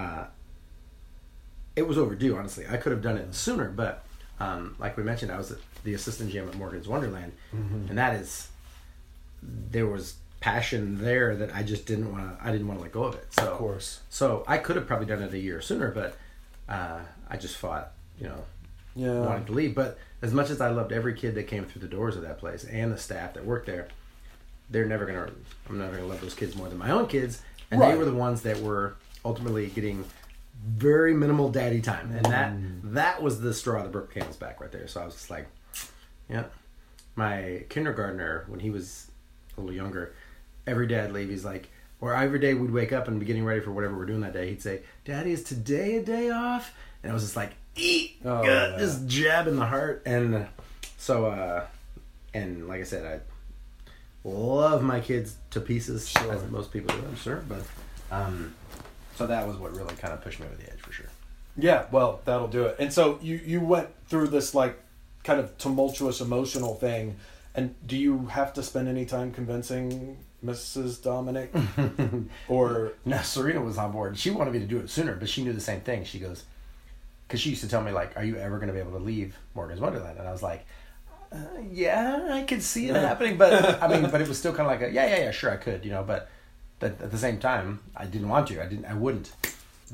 [0.00, 0.26] uh,
[1.74, 2.64] it was overdue, honestly.
[2.68, 4.04] I could have done it sooner, but
[4.38, 5.54] um, like we mentioned, I was
[5.84, 7.88] the assistant GM at Morgan's Wonderland, mm-hmm.
[7.88, 8.48] and that is
[9.42, 12.46] there was passion there that I just didn't want to.
[12.46, 13.32] I didn't want to let go of it.
[13.34, 14.00] So, of course.
[14.10, 16.16] So I could have probably done it a year sooner, but
[16.68, 18.44] uh, I just fought you know,
[18.94, 19.20] yeah.
[19.20, 19.74] wanting to leave.
[19.74, 22.38] But as much as I loved every kid that came through the doors of that
[22.38, 23.88] place and the staff that worked there,
[24.70, 25.30] they're never gonna.
[25.68, 27.92] I'm never gonna love those kids more than my own kids, and right.
[27.92, 30.04] they were the ones that were ultimately getting
[30.66, 32.94] very minimal daddy time, and that mm.
[32.94, 34.86] that was the straw that broke camel's back right there.
[34.86, 35.46] So I was just like,
[36.30, 36.44] yeah.
[37.14, 39.10] My kindergartner, when he was
[39.58, 40.14] a little younger,
[40.66, 41.68] every day I'd leave, he's like,
[42.00, 44.32] or every day we'd wake up and be getting ready for whatever we're doing that
[44.32, 44.48] day.
[44.48, 48.42] He'd say, "Daddy, is today a day off?" And I was just like, eat, oh,
[48.42, 48.76] yeah.
[48.78, 50.02] just jab in the heart.
[50.06, 50.46] And
[50.98, 51.66] so, uh,
[52.34, 56.32] and like I said, I love my kids to pieces, sure.
[56.32, 57.44] as most people do, I'm sure.
[57.48, 57.62] But
[58.10, 58.54] um,
[59.16, 61.06] so that was what really kind of pushed me over the edge for sure.
[61.56, 62.76] Yeah, well, that'll do it.
[62.78, 64.80] And so you you went through this like
[65.24, 67.16] kind of tumultuous emotional thing.
[67.54, 71.02] And do you have to spend any time convincing Mrs.
[71.02, 71.52] Dominic?
[72.48, 74.16] or no, Serena was on board.
[74.16, 76.04] She wanted me to do it sooner, but she knew the same thing.
[76.04, 76.44] She goes,
[77.32, 79.02] because she used to tell me like, "Are you ever going to be able to
[79.02, 80.66] leave Morgan's Wonderland?" And I was like,
[81.32, 81.38] uh,
[81.70, 84.66] "Yeah, I could see it happening," but I mean, but it was still kind of
[84.66, 86.02] like, a, "Yeah, yeah, yeah, sure, I could," you know.
[86.02, 86.28] But,
[86.78, 88.62] but at the same time, I didn't want to.
[88.62, 88.84] I didn't.
[88.84, 89.32] I wouldn't.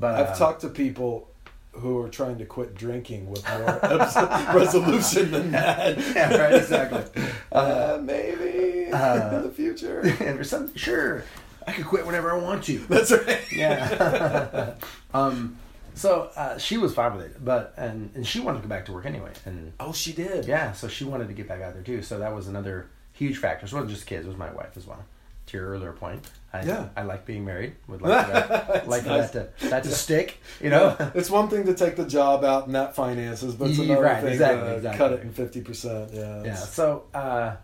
[0.01, 1.29] But I've um, talked to people
[1.71, 3.79] who are trying to quit drinking with more
[4.53, 5.97] resolution than that.
[5.97, 6.55] Yeah, right.
[6.55, 7.23] Exactly.
[7.53, 11.23] Uh, maybe uh, in the future, and for some sure.
[11.69, 12.79] I could quit whenever I want to.
[12.89, 13.43] That's right.
[13.53, 14.73] Yeah.
[15.13, 15.59] um,
[15.99, 18.87] so uh, she was fine with it, but and and she wanted to go back
[18.87, 19.33] to work anyway.
[19.45, 20.47] And oh, she did.
[20.47, 22.03] Yeah, so she wanted to get back out there too.
[22.03, 23.67] So that was another huge factor.
[23.67, 25.05] So it wasn't just kids; it was my wife as well.
[25.47, 27.75] To your earlier point, I, yeah, I like being married.
[27.89, 29.31] Would like that, like nice.
[29.31, 30.39] that to that to stick.
[30.61, 33.79] You know, it's one thing to take the job out and that finances, but it's
[33.79, 34.99] another right, thing exactly, to exactly.
[34.99, 36.11] cut it in fifty percent.
[36.13, 36.55] Yeah, yeah.
[36.55, 37.57] So uh,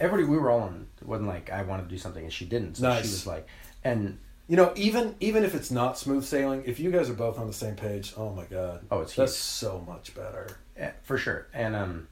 [0.00, 0.86] everybody, we were all on.
[1.00, 2.76] It wasn't like I wanted to do something and she didn't.
[2.76, 3.04] So nice.
[3.04, 3.46] she was like,
[3.84, 7.38] and you know, even even if it's not smooth sailing, if you guys are both
[7.38, 9.40] on the same page, oh my god, oh, it's that's huge.
[9.40, 10.58] so much better.
[10.76, 11.46] Yeah, for sure.
[11.52, 12.08] And um,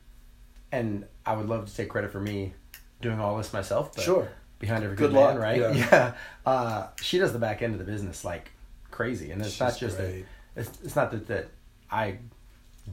[0.70, 2.52] and I would love to take credit for me
[3.00, 3.94] doing all this myself.
[3.94, 4.28] But sure.
[4.58, 5.58] Behind every good, good man, right?
[5.58, 5.72] Yeah.
[5.74, 6.14] yeah.
[6.44, 8.50] Uh, she does the back end of the business like
[8.90, 10.24] crazy, and it's She's not just that.
[10.56, 11.48] it's, it's not that that
[11.90, 12.18] I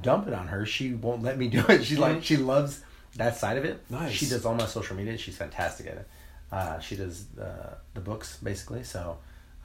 [0.02, 0.66] dump it on her.
[0.66, 1.84] She won't let me do it.
[1.84, 2.82] She's like she loves
[3.16, 3.82] that side of it.
[3.90, 4.12] Nice.
[4.14, 5.18] She does all my social media.
[5.18, 6.08] She's fantastic at it.
[6.52, 8.84] Uh, she does the the books basically.
[8.84, 9.18] So,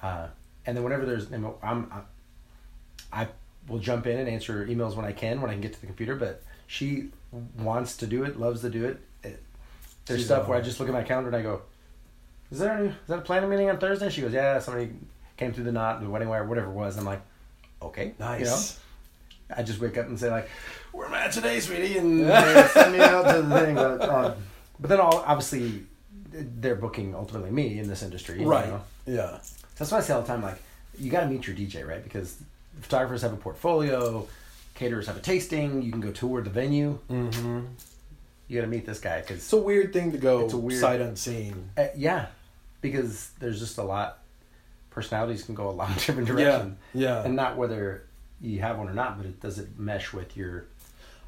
[0.03, 0.27] uh,
[0.67, 1.91] and then whenever there's, I'm, I'm
[3.13, 3.29] I
[3.69, 5.87] will jump in and answer emails when I can when I can get to the
[5.87, 6.15] computer.
[6.17, 7.09] But she
[7.59, 9.01] wants to do it, loves to do it.
[9.23, 9.43] it
[10.07, 11.63] there's She's stuff where I just look at my calendar and I go,
[12.51, 12.89] "Is there any?
[12.89, 14.91] Is that a planning meeting on Thursday?" She goes, "Yeah, somebody
[15.37, 17.23] came through the knot, the wedding wire, whatever it was." I'm like,
[17.83, 18.41] "Okay, Nice.
[18.41, 18.59] You know?
[19.57, 20.49] I just wake up and say like,
[20.93, 22.27] "Where am I at today, sweetie?" And
[22.71, 23.75] send me out to the thing.
[23.77, 24.35] But, uh,
[24.79, 25.85] but then all obviously
[26.31, 28.69] they're booking ultimately me in this industry, you Right.
[28.69, 28.83] know?
[29.07, 29.39] Yeah.
[29.79, 30.61] That's why I say all the time, like,
[30.99, 32.03] you got to meet your DJ, right?
[32.03, 32.37] Because
[32.81, 34.27] photographers have a portfolio,
[34.75, 35.83] caterers have a tasting.
[35.83, 36.99] You can go tour the venue.
[37.11, 37.61] Mm-hmm.
[38.49, 40.59] You got to meet this guy because It's a weird thing to go It's a
[40.59, 41.71] weird- sight unseen.
[41.77, 42.27] uh, yeah,
[42.81, 44.19] because there's just a lot.
[44.91, 47.09] Personalities can go a lot of different directions, Yeah.
[47.19, 47.25] yeah.
[47.25, 48.05] and not whether
[48.41, 50.65] you have one or not, but it does it mesh with your.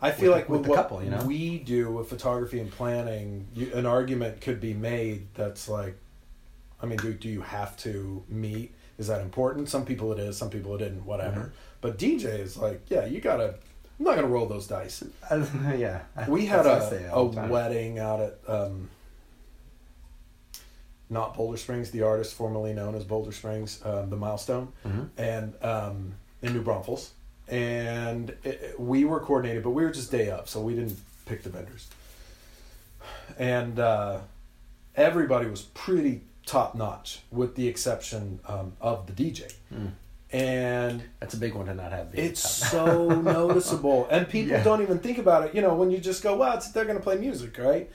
[0.03, 1.23] I feel with like with with the couple, you know?
[1.25, 5.95] we do with photography and planning, you, an argument could be made that's like,
[6.83, 8.73] I mean, do do you have to meet?
[8.99, 9.69] Is that important?
[9.69, 11.05] Some people it is, some people it isn't.
[11.05, 11.41] Whatever.
[11.41, 11.51] Mhm.
[11.81, 13.55] But DJ is like, yeah, you gotta.
[13.99, 15.03] I'm not gonna roll those dice.
[15.77, 18.89] yeah, We had a, a wedding out at um,
[21.09, 25.09] not Boulder Springs, the artist formerly known as Boulder Springs, um, the Milestone, Mhm.
[25.19, 26.13] and um,
[26.43, 27.11] in New Braunfels,
[27.49, 30.99] and it, it- we were coordinated, but we were just day up, so we didn't
[31.27, 31.89] pick the vendors,
[33.39, 34.21] and uh,
[34.95, 39.91] everybody was pretty top notch, with the exception um, of the DJ, Mm.
[40.33, 42.09] and That's a big one to not have.
[42.15, 43.09] it's so
[43.39, 44.65] noticeable, and people Yeah.
[44.65, 45.55] don't even think about it.
[45.55, 47.89] You know, when you just go, "Well, it's, they're going to play music, right?"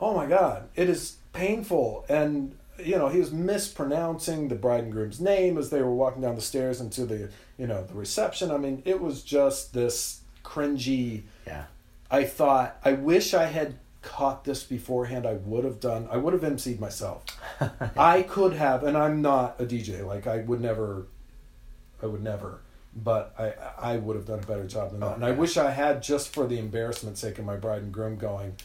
[0.00, 4.92] Oh my God, it is painful, and you know he was mispronouncing the bride and
[4.92, 8.50] groom's name as they were walking down the stairs into the you know the reception.
[8.50, 11.22] I mean, it was just this cringy.
[11.46, 11.64] yeah.
[12.10, 13.74] I thought, I wish I had
[14.08, 15.26] caught this beforehand.
[15.26, 16.08] I would have done.
[16.10, 17.24] I would have emceed myself.
[17.96, 20.04] I could have, and I'm not a DJ.
[20.04, 21.06] Like I would never,
[22.02, 22.60] I would never.
[22.96, 23.52] But I,
[23.92, 25.06] I would have done a better job than that.
[25.06, 27.92] Oh, and I wish I had, just for the embarrassment sake of my bride and
[27.92, 28.56] groom, going.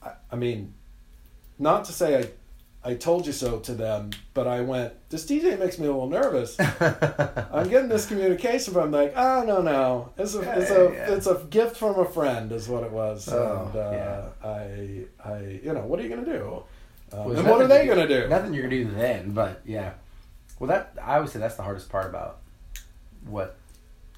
[0.00, 0.74] I, I mean,
[1.58, 2.28] not to say I,
[2.84, 4.92] I told you so to them, but I went.
[5.10, 6.58] This DJ makes me a little nervous.
[6.60, 11.14] I'm getting this communication from like, oh no no, it's a it's a Yeah, yeah.
[11.14, 13.28] it's a gift from a friend, is what it was.
[13.30, 16.62] Oh, and uh, I I you know what are you gonna do?
[17.12, 18.28] Um, Well, and what are they gonna do?
[18.28, 19.94] Nothing you're gonna do then, but yeah.
[20.58, 22.38] Well, that I would say that's the hardest part about
[23.26, 23.56] what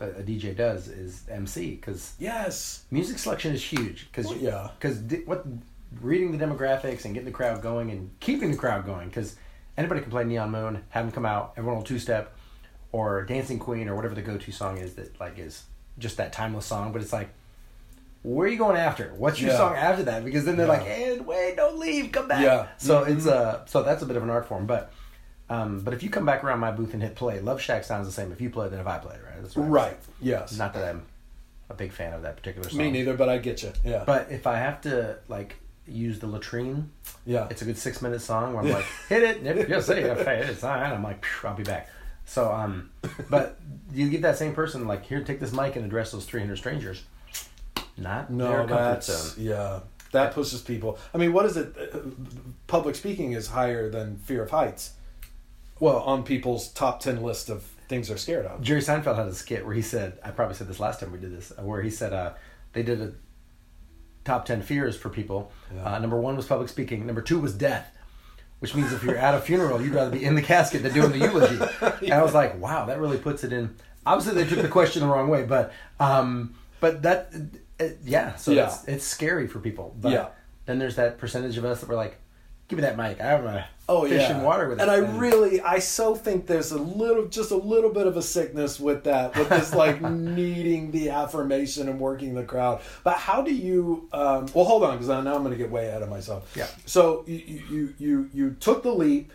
[0.01, 2.85] a, DJ does is MC because Yes.
[2.91, 4.69] music selection is huge because Well, yeah.
[4.79, 5.47] because what
[6.01, 9.37] reading the demographics and getting the crowd going and keeping the crowd going because
[9.77, 12.35] anybody can play Neon Moon, have them come out, everyone will two step,
[12.93, 15.65] or Dancing Queen or whatever the go to song is that like is
[15.99, 17.31] just that timeless song, but it's like.
[18.23, 19.15] Where are you going after?
[19.17, 19.57] What's your Yeah.
[19.57, 20.27] song after that?
[20.27, 20.73] Because then they're Yeah.
[20.75, 22.67] like, "And wait, don't leave, come back." Yeah.
[22.77, 23.17] So Mhm.
[23.17, 24.93] it's uh so that's a bit of an art form, but
[25.49, 28.07] um, but if you come back around my booth and hit play, Love Shack sounds
[28.07, 29.41] the same if you play than if I play it, right?
[29.41, 29.97] That's Right.
[30.21, 30.55] Yes.
[30.59, 31.05] Not that I'm
[31.71, 32.77] a big fan of that particular song.
[32.79, 33.73] Me neither, but I get you.
[33.83, 34.05] Yeah.
[34.05, 35.57] But if I have to like
[35.91, 36.91] use the latrine,
[37.27, 37.49] yeah.
[37.51, 40.39] it's a good six minute song where I'm like, hit it, yep, yes, hey, okay,
[40.47, 40.93] it's all right.
[40.93, 41.89] I'm like, I'll be back.
[42.25, 42.91] So um,
[43.31, 43.59] but
[43.93, 47.03] you get that same person like, here, take this mic and address those 300 strangers.
[47.97, 49.81] Not no, that's yeah.
[50.13, 50.99] That pushes people.
[51.15, 51.77] I mean, what is it?
[51.77, 51.99] Uh,
[52.67, 54.95] Public speaking is higher than fear of heights.
[55.79, 58.63] Well, on people's top ten list of things they're scared of.
[58.63, 61.19] Jerry Seinfeld had a skit where he said, I probably said this last time we
[61.19, 62.33] did this, where he said uh,
[62.73, 63.13] they did a
[64.25, 65.51] top 10 fears for people.
[65.75, 65.95] Yeah.
[65.95, 67.07] Uh, number one was public speaking.
[67.07, 67.97] Number two was death,
[68.59, 71.13] which means if you're at a funeral, you'd rather be in the casket than doing
[71.13, 71.59] the eulogy.
[72.03, 73.75] And I was like, wow, that really puts it in.
[74.07, 77.33] Obviously, they took the question the wrong way, but um, but that,
[77.79, 78.67] uh, yeah, so Yeah.
[78.67, 79.95] It's, it's scary for people.
[80.01, 80.29] But Yeah.
[80.67, 82.17] then there's that percentage of us that were like,
[82.71, 83.21] give me that mic.
[83.21, 84.83] I have a Oh fish yeah, in water with it.
[84.83, 88.23] and I really, I so think there's a little, just a little bit of a
[88.23, 92.81] sickness with that, with this like needing the affirmation and working the crowd.
[93.03, 94.09] But how do you?
[94.13, 96.53] Um, well, hold on, because now I'm going to get way ahead of myself.
[96.57, 96.69] Yeah.
[96.87, 99.33] So you you you you took the leap.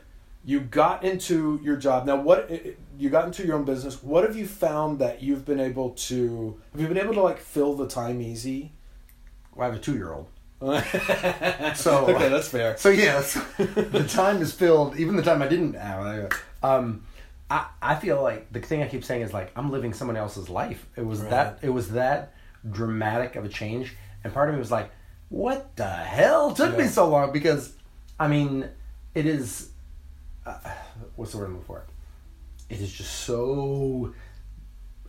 [0.48, 2.06] You got into your job.
[2.06, 2.50] Now, what
[3.00, 4.02] you got into your own business?
[4.04, 6.62] What have you found that you've been able to?
[6.72, 8.72] Have you been able to like fill the time easy?
[9.56, 10.28] Well, I have a two year old.
[11.76, 12.78] so okay, that's fair.
[12.78, 14.98] So yes, the time is filled.
[14.98, 15.76] Even the time I didn't.
[15.76, 16.30] uh,
[16.64, 17.04] Um,
[17.50, 20.50] I I feel like the thing I keep saying is like I'm living someone else's
[20.50, 20.88] life.
[20.96, 21.30] It was Right.
[21.32, 22.34] that it was that
[22.70, 24.90] dramatic of a change, and part of me was like,
[25.30, 27.74] "What the hell took me so long?" Because,
[28.20, 28.68] I mean,
[29.14, 29.70] it is.
[30.46, 30.58] Uh,
[31.16, 31.84] what's the word I'm looking for?
[32.70, 34.14] It is just so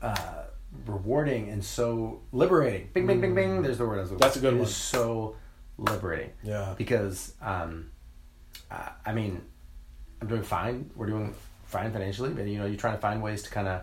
[0.03, 0.43] uh,
[0.87, 2.89] rewarding and so liberating.
[2.93, 3.63] Bing, bing, bing, bing.
[3.63, 4.67] There's the word I was That's a good It one.
[4.67, 5.37] is so
[5.79, 6.33] liberating.
[6.43, 6.75] Yeah.
[6.77, 7.91] Because, um,
[8.71, 9.43] uh, I mean,
[10.21, 10.91] I'm doing fine.
[10.97, 13.81] We're doing fine financially, but you know, you're trying to find ways to kind of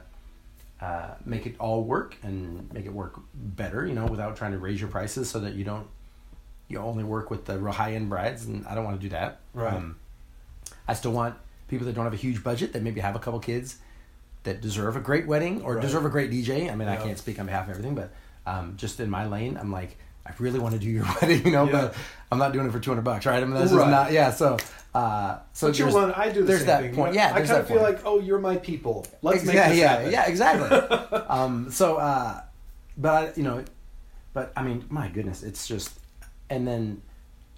[0.82, 3.86] uh, make it all work and make it work better.
[3.86, 5.88] You know, without trying to raise your prices so that you don't
[6.68, 9.10] you only work with the real high end brides, and I don't want to do
[9.10, 9.42] that.
[9.54, 9.74] Right.
[9.74, 9.98] Um,
[10.88, 11.36] I still want
[11.68, 13.78] people that don't have a huge budget that maybe have a couple kids
[14.44, 15.82] that deserve a great wedding or Right.
[15.82, 16.70] deserve a great DJ.
[16.72, 18.12] I mean, I can't speak on behalf of everything, but
[18.46, 21.52] um, just in my lane, I'm like, I really want to do your wedding, you
[21.52, 21.72] know, Yeah.
[21.72, 21.96] but
[22.32, 23.42] I'm not doing it for 200 bucks, right?
[23.42, 23.80] I mean, that's Right.
[23.84, 24.32] just not, yeah.
[24.32, 24.58] So,
[24.94, 26.12] uh, so But you're one.
[26.14, 26.96] I do the there's same that thing.
[26.96, 27.14] point.
[27.14, 27.94] You Yeah, I kind of feel point.
[27.96, 29.06] like, oh, you're my people.
[29.22, 30.12] Let's make yeah, this yeah, happen.
[30.12, 31.18] yeah, exactly.
[31.30, 32.42] um, so, uh,
[32.98, 33.64] but I, you know,
[34.34, 35.92] but I mean, my goodness, it's just,
[36.50, 37.02] and then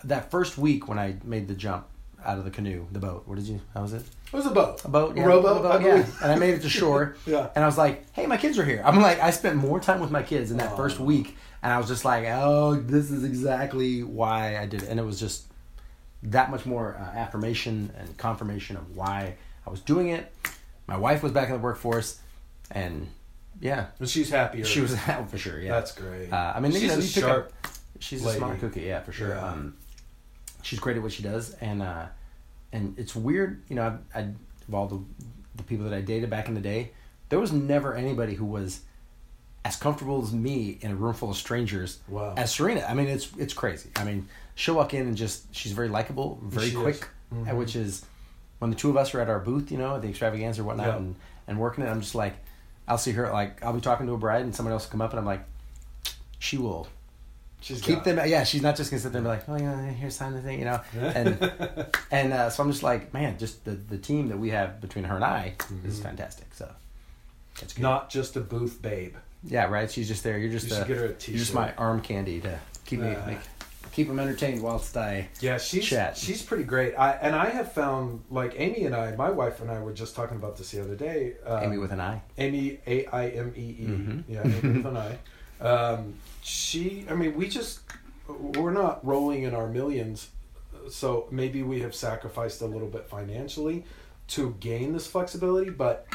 [0.03, 1.87] that first week when I made the jump
[2.23, 3.23] out of the canoe, the boat.
[3.27, 3.61] What did you?
[3.73, 4.03] How was it?
[4.35, 4.83] It was a boat.
[4.83, 6.05] A boat, A yeah, rowboat, a boat, I yeah.
[6.21, 7.15] And I made it to shore.
[7.25, 7.47] Yeah.
[7.55, 9.99] And I was like, "Hey, my kids are here." I'm like, I spent more time
[10.01, 10.75] with my kids in that Aw.
[10.75, 14.89] first week, and I was just like, "Oh, this is exactly why I did it."
[14.89, 15.45] And it was just
[16.23, 20.31] that much more uh, affirmation and confirmation of why I was doing it.
[20.87, 22.19] My wife was back in the workforce,
[22.71, 23.07] and
[23.61, 24.65] yeah, And she's happier.
[24.65, 25.59] she was out for sure.
[25.61, 26.31] Yeah, That's great.
[26.33, 27.53] Uh, I mean, you she's know, a sharp.
[27.63, 28.35] up- she's lady.
[28.35, 29.29] a smart cookie, yeah, for sure.
[29.29, 29.47] Yeah.
[29.47, 29.77] Um,
[30.61, 32.05] she's great at what she does, and uh,
[32.75, 33.97] and it's weird, you know.
[34.13, 34.21] I, I
[34.67, 34.99] of all the
[35.55, 36.91] the people that I dated back in the day,
[37.29, 38.81] there was never anybody who was
[39.63, 42.33] as comfortable as me in a room full of strangers Wow.
[42.37, 42.81] as Serena.
[42.87, 43.89] I mean, it's it's crazy.
[43.95, 47.51] I mean, she'll walk in and just she's very likable, very She quick, Mhm.
[47.51, 48.05] uh, which is
[48.59, 50.65] when the two of us are at our booth, you know, at the extravaganza or
[50.65, 50.97] whatnot, Yeah.
[50.97, 51.15] and
[51.47, 51.87] and working it.
[51.87, 52.35] I'm just like,
[52.87, 55.01] I'll see her like I'll be talking to a bride and someone else will come
[55.01, 55.43] up and I'm like,
[56.39, 56.87] she will
[57.65, 58.19] She's keep them.
[58.29, 60.41] Yeah, she's not just gonna sit there and be like, oh yeah, here's sign the
[60.41, 60.79] thing, you know.
[60.93, 61.51] And
[62.11, 65.03] and uh, so I'm just like, man, just the the team that we have between
[65.05, 66.53] her and I is fantastic.
[66.53, 66.69] So
[67.59, 67.81] that's good.
[67.81, 69.15] Not just a booth babe.
[69.43, 69.89] yeah, right.
[69.89, 70.37] She's just there.
[70.37, 73.15] You're just You uh, get her a you're just my arm candy to keep me
[73.15, 73.25] Uh.
[73.25, 73.39] like,
[73.93, 75.27] keep them entertained whilst I.
[75.39, 76.17] Yeah, she's Chat.
[76.17, 76.93] she's pretty great.
[76.93, 80.15] I and I have found like Amy and I, my wife and I were just
[80.15, 81.33] talking about this the other day.
[81.43, 82.21] Um, Amy with an eye.
[82.37, 83.87] Amy A I M E E.
[83.87, 84.23] Mhm.
[84.27, 85.17] Yeah, Amy with an I.
[85.59, 87.79] Um, she, I mean, we just
[88.27, 90.29] we're not rolling in our millions,
[90.89, 93.85] so maybe we have sacrificed a little bit financially
[94.27, 96.07] to gain this flexibility, but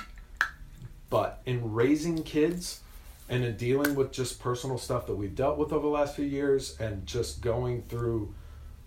[1.08, 2.80] but in raising kids
[3.28, 6.24] and in dealing with just personal stuff that we've dealt with over the last few
[6.24, 8.34] years and just going through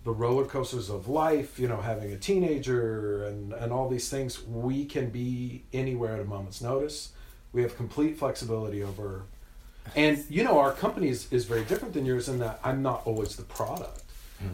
[0.04, 4.44] the roller coasters of life, you know, having a teenager and, and all these things,
[4.44, 7.12] we can be anywhere at a moment's notice.
[7.52, 9.24] We have complete flexibility over,
[9.96, 13.02] and you know, our company is, is very different than yours in that I'm not
[13.06, 14.02] always the product.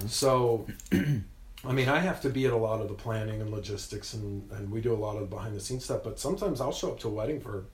[0.06, 4.14] So, I mean, I have to be at a lot of the planning and logistics,
[4.14, 6.02] and, and we do a lot of the behind the scenes stuff.
[6.04, 7.64] But sometimes I'll show up to a wedding for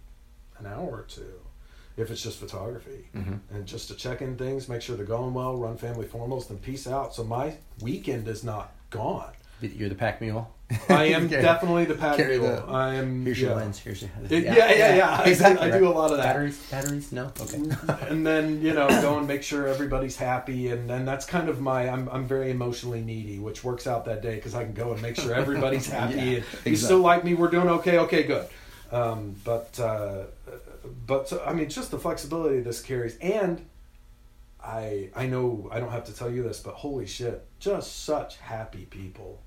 [0.59, 1.41] an hour or two,
[1.99, 3.41] if it's just photography, Mhm.
[3.51, 6.57] and just to check in things, make sure they're going well, run family formals, then
[6.59, 7.15] peace out.
[7.15, 9.33] So my weekend is not gone.
[9.61, 10.55] You're the pack mule.
[10.89, 12.57] I am definitely the pat carry mule.
[12.57, 13.25] the- I am.
[13.25, 13.49] Here's yeah.
[13.49, 13.79] your lens.
[13.79, 14.11] Here's your.
[14.29, 15.17] It- yeah, yeah, yeah.
[15.21, 15.71] I do- Exactly.
[15.71, 16.25] I do a lot of that.
[16.25, 16.59] Batteries.
[16.71, 17.13] Batteries.
[17.13, 17.31] No.
[17.41, 17.63] Okay.
[18.09, 21.61] and then you know go and make sure everybody's happy and and that's kind of
[21.61, 24.93] my i'm, I'm very emotionally needy which works out that day because i can go
[24.93, 26.23] and make sure everybody's happy Yeah,
[26.65, 28.47] and you still like me we're doing okay okay good
[28.93, 30.25] um, but uh,
[31.07, 33.65] but so, i mean just the flexibility this carries and
[34.63, 38.39] i i know i don't have to tell you this but holy shit just such
[38.39, 39.41] happy people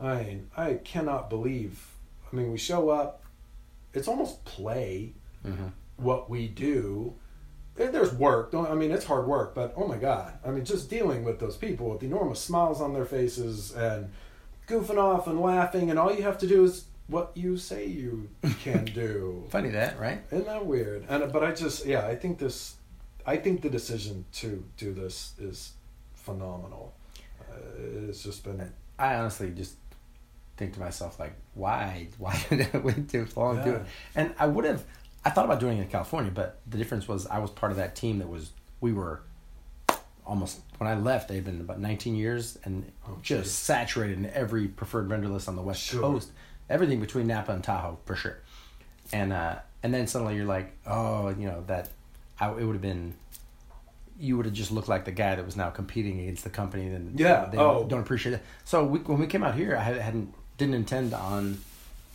[0.00, 1.86] i mean i cannot believe
[2.32, 3.22] i mean we show up
[3.92, 5.12] it's almost play
[5.44, 7.12] hmm what we do.
[7.76, 10.90] There's work don't i mean it's hard work but oh my god i mean just
[10.90, 14.10] dealing with those people with enormous smiles on their faces and
[14.66, 18.28] goofing off and laughing and all you have to do is what you say you
[18.62, 19.44] can do.
[19.50, 20.22] Funny that, right?
[20.30, 21.04] isn't that weird?
[21.08, 22.76] And but i just yeah i think this
[23.26, 25.72] i think the decision to do this is
[26.14, 26.94] phenomenal.
[27.50, 29.74] Uh, it's just been I honestly just
[30.60, 33.82] think to myself like, why, why did I wait too long to do it?
[34.14, 34.84] And I would have,
[35.24, 37.78] I thought about doing it in California, but the difference was I was part of
[37.78, 39.22] that team that was, we were
[40.26, 41.28] almost when I left.
[41.28, 43.52] They'd been about 19 years and Oh, just geez.
[43.52, 46.00] saturated in every preferred vendor list on the West Sure.
[46.00, 46.30] Coast.
[46.68, 48.38] Everything between Napa and Tahoe for sure.
[49.12, 51.88] And uh, and then suddenly you're like, oh, you know that,
[52.38, 53.14] I, it would have been.
[54.20, 56.86] You would have just looked like the guy that was now competing against the company,
[56.88, 57.78] and Yeah, they oh.
[57.80, 58.42] don't, don't appreciate it.
[58.64, 61.58] So we, when we came out here, I hadn't didn't intend on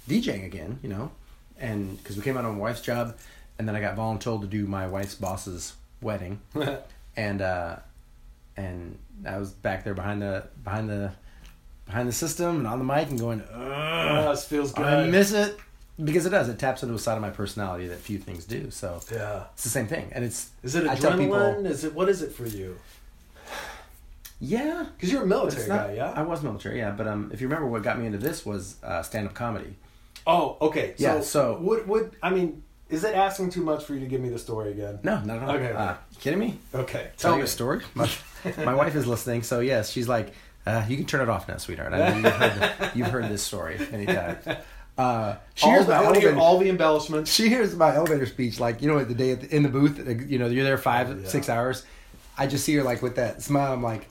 [0.07, 1.11] DJing again, you know,
[1.59, 3.15] and because we came out on my wife's job,
[3.57, 6.39] and then I got volunteered to do my wife's boss's wedding,
[7.17, 7.77] and uh,
[8.55, 11.11] and I was back there behind the behind the
[11.87, 15.31] behind the system and on the mic and going, Ugh, this feels good I miss
[15.33, 15.57] it.
[16.03, 16.47] because it does.
[16.49, 18.69] It taps into a side of my personality that few things do.
[18.71, 19.43] So Yeah.
[19.53, 21.17] it's the same thing, and it's Is it adrenaline?
[21.17, 22.77] people- Is it what is it for you?
[24.39, 24.85] Yeah.
[24.95, 26.11] Because you're a military not- guy, yeah.
[26.15, 26.91] I was military, yeah.
[26.91, 29.75] But um, if you remember, what got me into this was uh, stand-up comedy.
[30.27, 30.93] oh, okay.
[30.97, 32.63] So, Yeah, so- would would I mean?
[32.87, 34.99] Is it asking too much for you to give me the story again?
[35.01, 35.55] No, not at all.
[35.55, 35.71] Okay.
[35.71, 36.59] Uh, you kidding me?
[36.73, 37.09] Okay.
[37.17, 37.81] Tell Tell you me a story.
[37.95, 38.07] My,
[38.57, 40.33] my wife is listening, so yes, she's like,
[40.67, 41.93] uh, you can turn it off now, sweetheart.
[41.93, 44.37] I know you've heard, you've heard this story anytime.
[44.97, 47.29] Uh, she All hears the, my hear elevator- all the embellishments.
[47.29, 49.67] she hears my elevator speech like you know at the day at the, in the
[49.67, 51.27] booth uh, you know you're there five, yeah.
[51.27, 51.85] six hours
[52.37, 54.07] i just see her like with that smile i'm like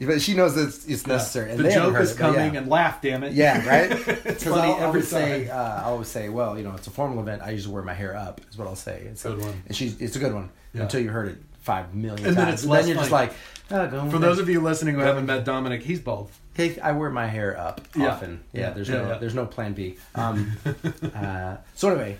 [0.00, 2.60] but she knows that it's, it's necessary and the joke is it, coming, yeah.
[2.60, 3.32] and laugh, damn it.
[3.32, 3.90] yeah right
[4.26, 5.56] it's funny I'll every say time.
[5.56, 7.94] uh, i always say well you know it's a formal event i usually wear my
[7.94, 9.62] hair up is what i'll say it's Good one.
[9.66, 10.82] and she's it's a good one Yeah.
[10.82, 13.30] until you heard it five million And then it's and less then you're just funny.
[13.70, 16.30] like oh, For those of you listening who haven't met Dominic, he's bald.
[16.54, 18.06] Hey, I wear my hair up Yeah.
[18.12, 18.44] often.
[18.52, 18.70] Yeah, Yeah.
[18.70, 19.18] there's Yeah, no yeah.
[19.18, 19.96] there's no plan B.
[20.14, 20.52] Um,
[21.14, 22.18] uh, so anyway,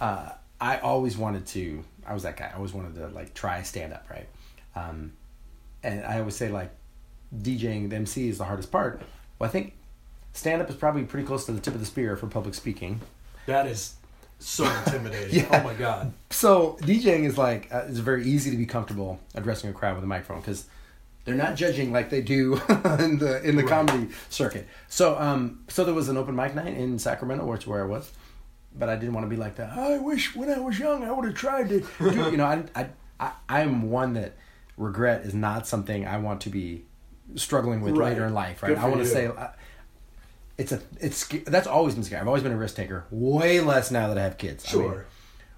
[0.00, 0.30] uh,
[0.60, 1.84] I always wanted to.
[2.06, 2.50] I was that guy.
[2.52, 4.28] I always wanted to like try stand up, right?
[4.74, 5.12] Um,
[5.82, 6.70] and I always say like
[7.36, 9.02] DJing the MC is the hardest part.
[9.38, 9.74] Well, I think
[10.32, 13.00] stand up is probably pretty close to the tip of the spear for public speaking.
[13.46, 13.94] That is
[14.38, 15.40] so intimidating.
[15.50, 15.60] Yeah.
[15.60, 16.12] Oh my god.
[16.30, 20.04] So DJing is like uh, it's very easy to be comfortable addressing a crowd with
[20.04, 20.66] a microphone because
[21.24, 22.54] they're not judging like they do
[22.98, 23.68] in the in the Right.
[23.86, 24.66] comedy circuit.
[24.88, 27.86] So um so there was an open mic night in Sacramento, which is where I
[27.86, 28.10] was,
[28.76, 29.70] but I didn't want to be like that.
[29.76, 32.30] I wish when I was young I would have tried to do.
[32.30, 32.86] You know, I I
[33.20, 34.32] I I'm one that
[34.78, 36.84] regret is not something I want to be
[37.36, 38.10] struggling with Right.
[38.10, 38.62] later in life.
[38.62, 38.76] Right.
[38.76, 39.26] I want to say.
[39.26, 39.48] uh,
[40.58, 42.20] it's a it's that's always been scary.
[42.20, 43.04] I've always been a risk taker.
[43.10, 44.66] Way less now that I have kids.
[44.72, 45.06] I mean, Sure.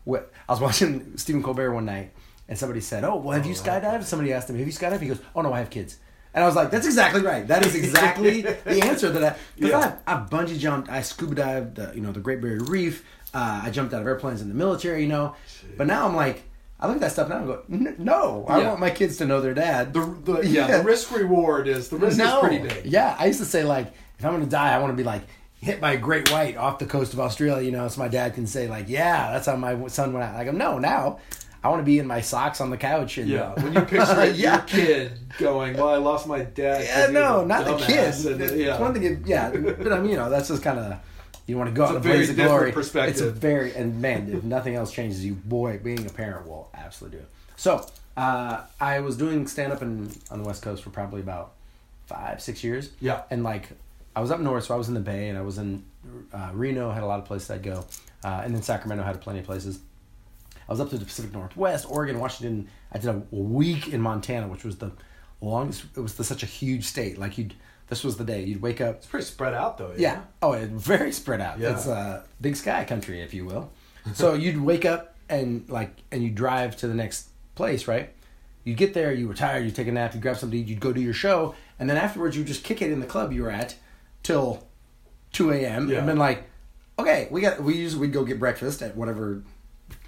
[0.05, 2.13] what I was watching Stephen Colbert one night,
[2.49, 5.01] and somebody said, "Oh, well, have you Oh, skydived?" Somebody asked him, "Have you skydived?"
[5.01, 5.97] He goes, "Oh no, I have kids."
[6.35, 7.47] And I was like, "That's exactly right.
[7.49, 9.97] That is exactly the answer to that." Because Yeah.
[10.07, 13.05] I've, I've bungee jumped, I scuba dived, the, you know, the Great Barrier Reef.
[13.35, 15.35] Uh, I jumped out of airplanes in the military, you know.
[15.77, 16.43] But now I'm like,
[16.83, 18.69] I look at that stuff now and go, "N- "No, I Yeah.
[18.69, 21.97] want my kids to know their dad." The, the yeah, the risk reward is the
[21.97, 22.41] risk no.
[22.41, 22.87] is pretty big.
[22.87, 25.23] Yeah, I used to say like, if I'm gonna die, I want to be like
[25.61, 28.35] hit by a great white off the coast of Australia, you know, so my dad
[28.35, 30.35] can say like, yeah, that's how my son went out.
[30.35, 31.21] Like, no, now
[31.63, 34.21] I want to be in my socks on the couch and Yeah, when you picture
[34.25, 34.57] it, Yeah.
[34.57, 36.83] your kid going, "Well, I lost my dad.
[36.85, 38.27] yeah, no, not the dumbass," kids.
[38.27, 38.81] and, It's yeah.
[38.81, 40.97] one thing, if- yeah, but I mean, you know, that's just kind of.
[41.47, 42.73] You want to go out It's a in a blaze very of glory.
[42.73, 43.13] perspective.
[43.13, 46.71] It's a very and man, if nothing else changes you, boy, being a parent will
[46.75, 47.31] absolutely do it.
[47.57, 47.87] So
[48.17, 51.53] uh, I was doing stand up in on the West Coast for probably about
[52.07, 52.91] five, six years.
[53.01, 53.23] Yeah.
[53.31, 53.69] And like,
[54.15, 55.85] I was up north, so I was in the Bay, and I was in
[56.33, 56.91] uh, Reno.
[56.91, 57.87] Had a lot of places I'd go,
[58.23, 59.81] uh, and then Sacramento had plenty of places.
[60.69, 62.69] I was up to the Pacific Northwest, Oregon, Washington.
[62.93, 64.93] I did a week in Montana, which was the
[65.41, 65.85] longest.
[65.97, 67.19] It was the, such a huge state.
[67.19, 67.55] Like you'd,
[67.93, 68.97] this was the day you'd wake up.
[68.97, 69.93] It's pretty spread out though.
[69.99, 70.23] Yeah.
[70.41, 71.59] Oh, it's very spread out.
[71.59, 71.75] Yeah.
[71.75, 73.71] It's uh, big sky country, if you will.
[74.15, 78.09] So you'd wake up and like, and you drive to the next place, right?
[78.65, 80.95] You get there, you were tired, you take a nap, you grab something you'd go
[80.95, 83.51] do your show, and then afterwards you'd just kick it in the club you were
[83.51, 83.75] at
[84.23, 84.67] till
[85.33, 85.91] two a.m.
[85.91, 85.99] Yeah.
[85.99, 86.45] and been like,
[86.99, 87.63] okay, we got.
[87.63, 89.43] We usually we'd go get breakfast at whatever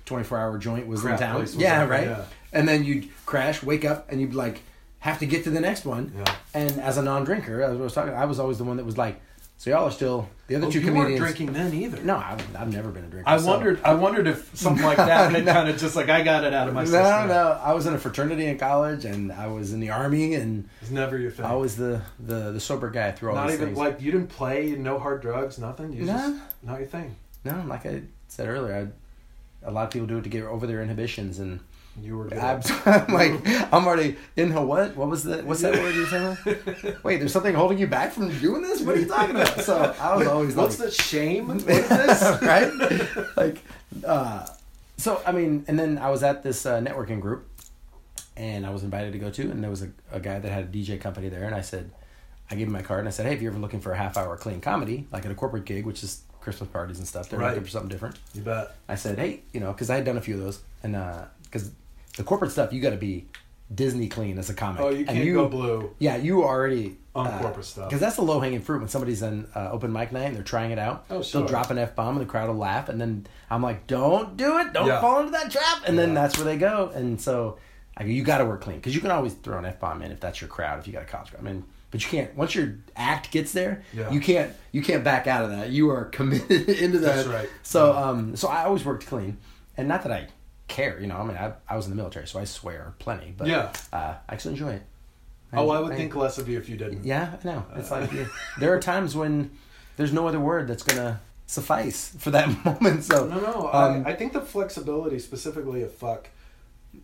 [0.07, 1.47] twenty four hour joint was Crap in town.
[1.59, 2.07] Yeah, right.
[2.07, 2.25] yeah.
[2.51, 4.63] And then you'd crash, wake up, and you'd be like
[5.05, 6.13] have to get to the next one.
[6.17, 6.35] Yeah.
[6.55, 8.87] And as a non drinker, as I was talking, I was always the one that
[8.87, 9.21] was like,
[9.59, 11.21] so y'all are still the other Oh, two you weren't comedians.
[11.21, 12.03] drinking then either.
[12.03, 13.29] No, I've, I've never been a drinker.
[13.29, 13.81] I so- wondered.
[13.85, 15.53] I wondered if something like that had No.
[15.53, 17.29] kind of just like I got it out of my No, system.
[17.29, 20.35] no, no, I was in a fraternity in college, and I was in the army,
[20.35, 21.45] and It's never your thing.
[21.47, 23.79] I was the the, the sober guy through all not these even things.
[23.79, 25.93] like you didn't play, no hard drugs, nothing.
[25.93, 26.13] You Nah.
[26.17, 27.15] just not your thing.
[27.45, 28.91] no, like I said earlier,
[29.65, 31.61] I, a lot of people do it to get over their inhibitions, and
[32.01, 32.39] You were good.
[32.87, 33.41] I'm, like,
[33.73, 34.61] I'm already in her.
[34.65, 34.97] What?
[34.97, 35.39] What was the?
[35.43, 36.97] What's that word you were saying?
[37.05, 38.81] Wait, there's something holding you back from doing this?
[38.83, 39.61] What are you talking about?
[39.61, 41.49] So I was always What's like, the shame?
[41.49, 42.43] What is this?
[42.43, 43.37] right?
[43.37, 43.59] Like,
[44.05, 44.47] uh,
[44.97, 47.47] so I mean, and then I was at this uh, networking group,
[48.37, 50.65] and I was invited to go to, and there was a, a guy that had
[50.65, 51.91] a DJ company there, and I said,
[52.51, 53.97] I gave him my card, and I said, hey, if you're ever looking for a
[53.97, 57.29] half hour clean comedy, like at a corporate gig, which is Christmas parties and stuff,
[57.31, 57.51] they're Right.
[57.51, 58.19] looking for something different.
[58.35, 58.75] You bet.
[58.89, 60.93] I said, hey, you know, because I had done a few of those, and
[61.45, 61.71] because
[62.17, 63.27] the corporate stuff, you got to be
[63.75, 64.81] Disney clean as a comic.
[64.81, 65.95] Oh, you can't go blue.
[65.99, 67.89] Yeah, you already On corporate stuff.
[67.89, 68.81] because that's the low hanging fruit.
[68.81, 71.41] When somebody's in uh, open mic night and they're trying it out, Oh, sure.
[71.41, 74.37] they'll drop an f bomb and the crowd will laugh, and then I'm like, "Don't
[74.37, 74.73] do it!
[74.73, 75.01] Don't Yeah.
[75.01, 76.91] fall into that trap!" And then that's where they go.
[76.95, 77.59] And so,
[77.97, 80.03] I go, you got to work clean because you can always throw an f bomb
[80.03, 80.79] in if that's your crowd.
[80.79, 83.53] If you got a college crowd, I mean, but you can't once your act gets
[83.53, 83.83] there.
[83.93, 84.11] Yeah.
[84.11, 85.71] You can't you can't back out of that.
[85.71, 87.17] You are committed into that.
[87.17, 87.49] That's right.
[87.63, 87.99] So Yeah.
[88.05, 89.39] um, so I always worked clean,
[89.77, 90.27] and not that I
[90.69, 91.17] care, you know.
[91.17, 93.73] I mean, I, I was in the military, so I swear plenty, but Yeah.
[93.93, 94.83] uh, I actually enjoy it.
[95.53, 97.05] Oh, I would I- think less of you if you didn't.
[97.05, 97.65] yeah, I know.
[97.77, 98.27] It's like yeah.
[98.59, 99.51] there are times when
[99.97, 103.05] there's no other word that's gonna suffice for that moment.
[103.05, 103.71] So no, no.
[103.73, 106.29] um, I, I think the flexibility, specifically of fuck,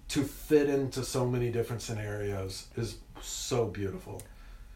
[0.09, 4.23] to fit into so many different scenarios is so beautiful.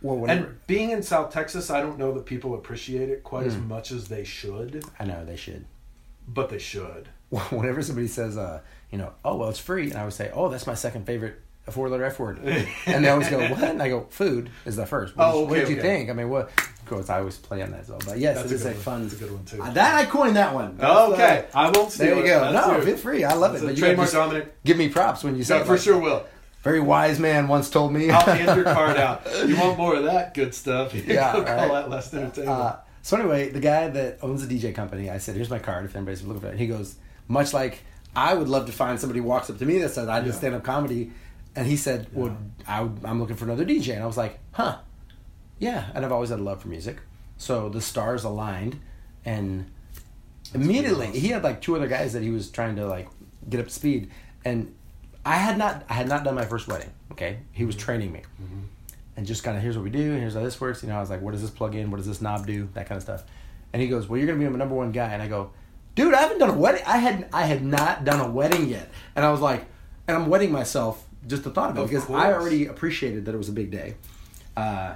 [0.03, 3.55] well, And being in South Texas, I don't know that people appreciate it quite as
[3.57, 3.67] Mm.
[3.69, 5.65] much as they should, I know they should.
[6.29, 7.09] but they should.
[7.51, 8.61] Whenever somebody says, uh,
[8.91, 11.41] you know, oh well, it's free, and I would say, oh, that's my second favorite
[11.71, 12.39] four letter F word,
[12.87, 13.63] and they always go, what?
[13.63, 15.17] And I go, food is the first.
[15.17, 15.89] What, Oh, did, what okay, did you okay.
[15.97, 16.11] think?
[16.11, 16.51] I mean, what?
[16.59, 18.01] Of course, I always play on that as well.
[18.05, 18.77] But yes, That's it a is a one.
[18.77, 19.03] fun.
[19.05, 19.63] That's a good one too.
[19.63, 20.79] Uh, that I coined that one.
[20.81, 22.53] okay, I won't steal There you go.
[22.53, 23.25] No, feel free.
[23.25, 23.67] I love It's it.
[23.67, 24.63] a But you trademark just Dominic.
[24.65, 25.67] Give me props when you say Yeah, it.
[25.67, 26.25] for Like, sure will.
[26.63, 28.11] Very wise man once told me.
[28.11, 29.23] I'll hand your card out.
[29.49, 30.95] You want more of that good stuff?
[30.95, 31.47] Yeah, Go right.
[31.67, 32.49] call At Last Entertainment.
[32.59, 35.85] Uh, so anyway, the guy that owns the DJ company, I said, "Here's my card.
[35.87, 36.97] If anybody's looking for it," he goes,
[37.29, 37.83] "Much like
[38.17, 40.33] I would love to find somebody walks up to me that says I did Yeah.
[40.35, 41.13] stand up comedy,"
[41.57, 44.79] and he said, "Well, I, I'm looking for another DJ," and I was like, "Huh,
[45.59, 46.99] yeah." And I've always had a love for music,
[47.37, 48.79] so the stars aligned,
[49.25, 49.71] and
[50.55, 51.21] immediately awesome.
[51.21, 53.09] he had like two other guys that he was trying to like
[53.49, 54.11] get up to speed,
[54.45, 54.75] and
[55.25, 56.91] I had not I had not done my first wedding.
[57.13, 57.85] Okay, he was mm-hmm.
[57.85, 58.61] training me mm-hmm.
[59.17, 60.83] and just kind of here's what we do and here's how this works.
[60.83, 61.91] You know, I was like, what does this plug in?
[61.91, 62.69] What does this knob do?
[62.75, 63.25] That kind of stuff.
[63.73, 65.13] And he goes, well, you're gonna be my number one guy.
[65.13, 65.51] And I go,
[65.95, 66.83] dude, I haven't done a wedding.
[66.87, 68.91] I had I had not done a wedding yet.
[69.17, 69.65] And I was like,
[70.09, 72.23] and I'm wedding myself just the thought of it Of because course.
[72.23, 73.95] I already appreciated that it was a big day.
[74.57, 74.95] Uh,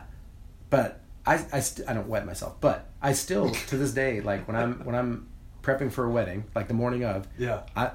[0.70, 4.46] but I I, st- I don't wed myself, but I still to this day like
[4.46, 5.28] when I'm when I'm
[5.62, 7.62] prepping for a wedding, like the morning of, yeah.
[7.76, 7.90] I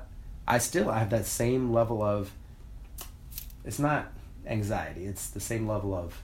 [0.48, 2.32] I still I have that same level of
[3.64, 4.12] it's not
[4.46, 5.06] anxiety.
[5.06, 6.22] It's the same level of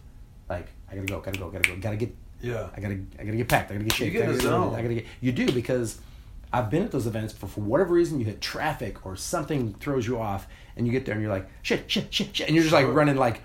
[0.50, 2.70] like I gotta go, gotta go, gotta go, gotta get Yeah.
[2.76, 4.14] I gotta I gotta get packed, I gotta get shaped.
[4.14, 4.76] get I gotta.
[4.76, 6.00] I gotta get you do because
[6.52, 10.08] I've been at those events but for whatever reason you hit traffic or something throws
[10.08, 12.64] you off and you get there and you're like shit, shit, shit, shit and you're
[12.64, 13.42] just like running like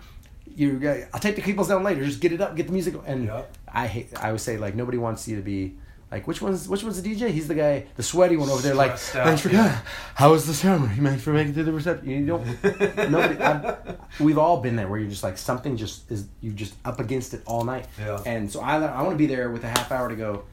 [0.47, 0.81] you
[1.13, 3.57] I'll take the cables down later, just get it up, get the music and Yep.
[3.73, 5.75] I hate I would say like nobody wants you to be
[6.15, 7.31] like which one's which one's the DJ?
[7.31, 8.75] He's the guy, the sweaty one over there.
[8.75, 9.81] Like, thanks for yeah.
[10.15, 10.95] how was the ceremony?
[10.95, 12.09] Thanks for making it to the reception.
[12.09, 12.47] You don't.
[13.11, 13.43] nobody.
[13.43, 17.01] i we've all been there where you're just like something just is you just up
[17.01, 17.89] against it all night.
[17.99, 18.23] Yeah.
[18.27, 20.45] And so I I want to be there with a half hour to go.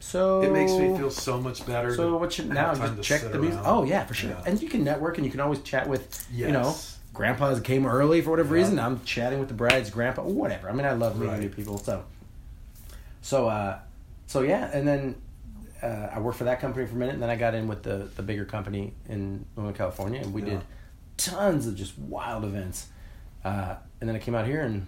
[0.00, 1.94] So It makes me feel so much better.
[1.94, 3.60] So what should now just check the music?
[3.60, 3.66] around.
[3.66, 4.30] Oh yeah, for sure.
[4.30, 4.42] Yeah.
[4.46, 6.98] And you can network and you can always chat with you know Yes.
[7.14, 8.62] grandpas came early for whatever Yeah.
[8.62, 8.78] reason.
[8.78, 10.68] I'm chatting with the bride's grandpa, whatever.
[10.68, 11.40] I mean, I love meeting Right.
[11.42, 11.78] new people.
[11.78, 12.04] So,
[13.22, 13.78] so, uh,
[14.26, 15.16] so yeah, and then
[15.82, 17.82] uh, I worked for that company for a minute, and then I got in with
[17.82, 20.48] the the bigger company in Northern California, and we Yeah.
[20.48, 20.60] did
[21.16, 22.88] tons of just wild events.
[23.44, 24.86] Uh, and then I came out here, and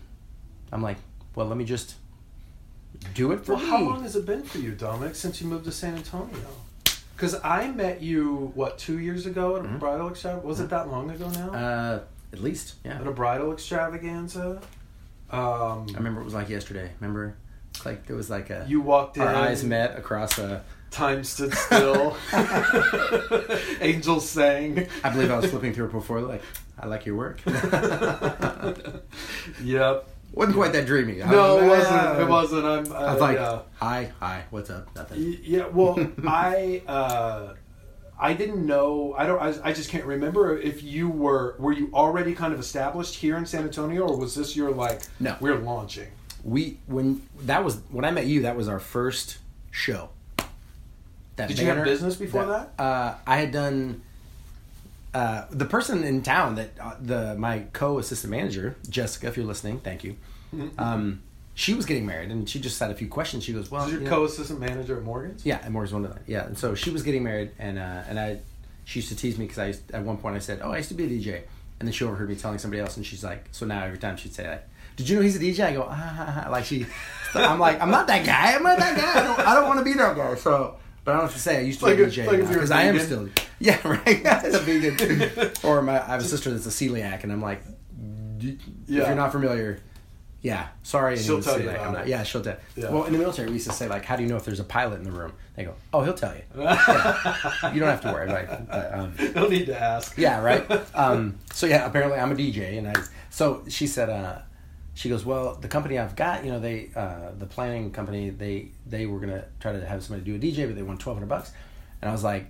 [0.72, 0.96] I'm like,
[1.34, 1.94] well, let me just
[3.14, 3.68] do it for Well, me.
[3.70, 6.36] how long has it been for you, Dominic, since you moved to San Antonio?
[7.16, 9.78] Because I met you what two years ago at a Mhm.
[9.80, 10.47] bridal extravaganza.
[10.47, 11.51] Was it that long ago now?
[11.53, 12.01] Uh,
[12.32, 13.01] at least, yeah.
[13.01, 14.61] at a bridal extravaganza.
[15.30, 16.91] Um, I remember it was like yesterday.
[17.01, 17.34] Remember,
[17.70, 19.22] It's like there was like a you walked in.
[19.22, 20.62] our eyes met across a.
[20.91, 22.16] Time stood still.
[23.80, 24.86] Angels sang.
[25.05, 26.43] I believe I was flipping through it before, like,
[26.78, 27.41] I like your work.
[29.62, 30.09] Yep.
[30.33, 31.16] Wasn't quite that dreamy.
[31.18, 31.95] No, it wasn't.
[31.97, 32.64] uh, It wasn't.
[32.64, 32.93] I'm.
[32.93, 33.61] Uh, I was like, yeah.
[33.76, 34.95] hi, hi, what's up?
[34.95, 35.39] Nothing.
[35.43, 37.55] Yeah, well, I uh,
[38.18, 39.14] I didn't know.
[39.16, 39.41] I don't.
[39.41, 43.37] I, I just can't remember if you were were you already kind of established here
[43.37, 45.03] in San Antonio, or was this your like?
[45.20, 45.37] No.
[45.41, 46.09] we're launching.
[46.45, 49.39] We when that was when I met you, that was our first
[49.70, 50.11] show.
[51.37, 52.72] That Did you have business before that?
[52.79, 54.03] Uh, I had done.
[55.14, 59.80] Uh, the person in town that uh, the my co-assistant manager Jessica, if you're listening,
[59.80, 60.16] thank you.
[60.76, 61.22] Um,
[61.54, 63.42] she was getting married, and she just had a few questions.
[63.44, 65.44] She goes, "Well, Was your you co-assistant manager at Morgan's?
[65.44, 66.22] Yeah, and Morgan's one of them.
[66.26, 68.38] Yeah, and so she was getting married, and uh, and I,
[68.84, 70.76] she used to tease me because I used, at one point I said, "Oh, I
[70.76, 71.42] used to be a DJ,"
[71.80, 74.16] and then she overheard me telling somebody else, and she's like, so now every time
[74.16, 76.64] she'd say like, "Did you know he's a DJ?" I go, ah, ha, ha," like
[76.64, 76.86] she,
[77.34, 78.54] I'm like, I'm not that guy.
[78.54, 79.20] I'm not that guy.
[79.20, 80.34] I don't, I don't want to be that guy.
[80.36, 80.76] So,
[81.09, 82.40] but I don't have to say I used to Like be a DJ like if
[82.40, 83.30] you're a because I am still.
[83.61, 84.22] Yeah, right.
[84.26, 87.62] As a vegan, or my I have a sister that's a celiac, and I'm like,
[88.36, 89.80] "D- if you're not familiar.
[90.42, 91.16] Yeah, sorry.
[91.16, 92.09] She'll tell you I'm not-.
[92.09, 92.59] Yeah, she'll tell.
[92.76, 92.90] Yeah.
[92.90, 94.61] Well, in the military, we used to say like, "How do you know if there's
[94.61, 97.72] a pilot in the room?" They go, "Oh, he'll tell you." Yeah.
[97.72, 98.28] You don't have to worry?
[98.28, 100.18] But, um, no need to ask.
[100.18, 100.62] yeah, right.
[100.94, 102.94] Um, so yeah, apparently I'm a DJ, and I.
[103.30, 104.40] So she said, uh,
[104.99, 108.72] she goes, well, the company I've got, you know, they, uh, the planning company, they,
[108.84, 111.28] they were gonna try to have somebody do a DJ, but they want twelve hundred
[111.28, 111.53] bucks,
[112.03, 112.46] and I was like,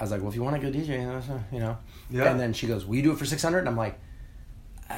[0.00, 1.02] I was like, well, if you want to go DJ,
[1.52, 1.76] you know,
[2.10, 2.30] Yeah.
[2.30, 3.58] And then she goes, will you do it for six hundred?
[3.58, 4.00] And I'm like,
[4.88, 4.94] uh,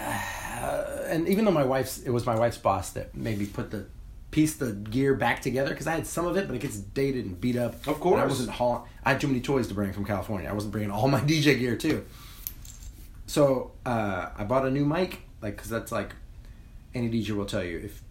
[1.08, 3.86] and even though my wife's, it was my wife's boss that made me put the
[4.30, 7.24] piece the gear back together because I had some of it, but it gets dated
[7.24, 7.86] and beat up.
[7.88, 8.20] Of course.
[8.20, 8.82] I wasn't hauling.
[9.04, 10.48] I had too many toys to bring from California.
[10.48, 12.04] I wasn't bringing all my DJ gear too.
[13.26, 16.14] So uh, I bought a new mic, like because that's like
[16.94, 18.02] any DJ will tell you if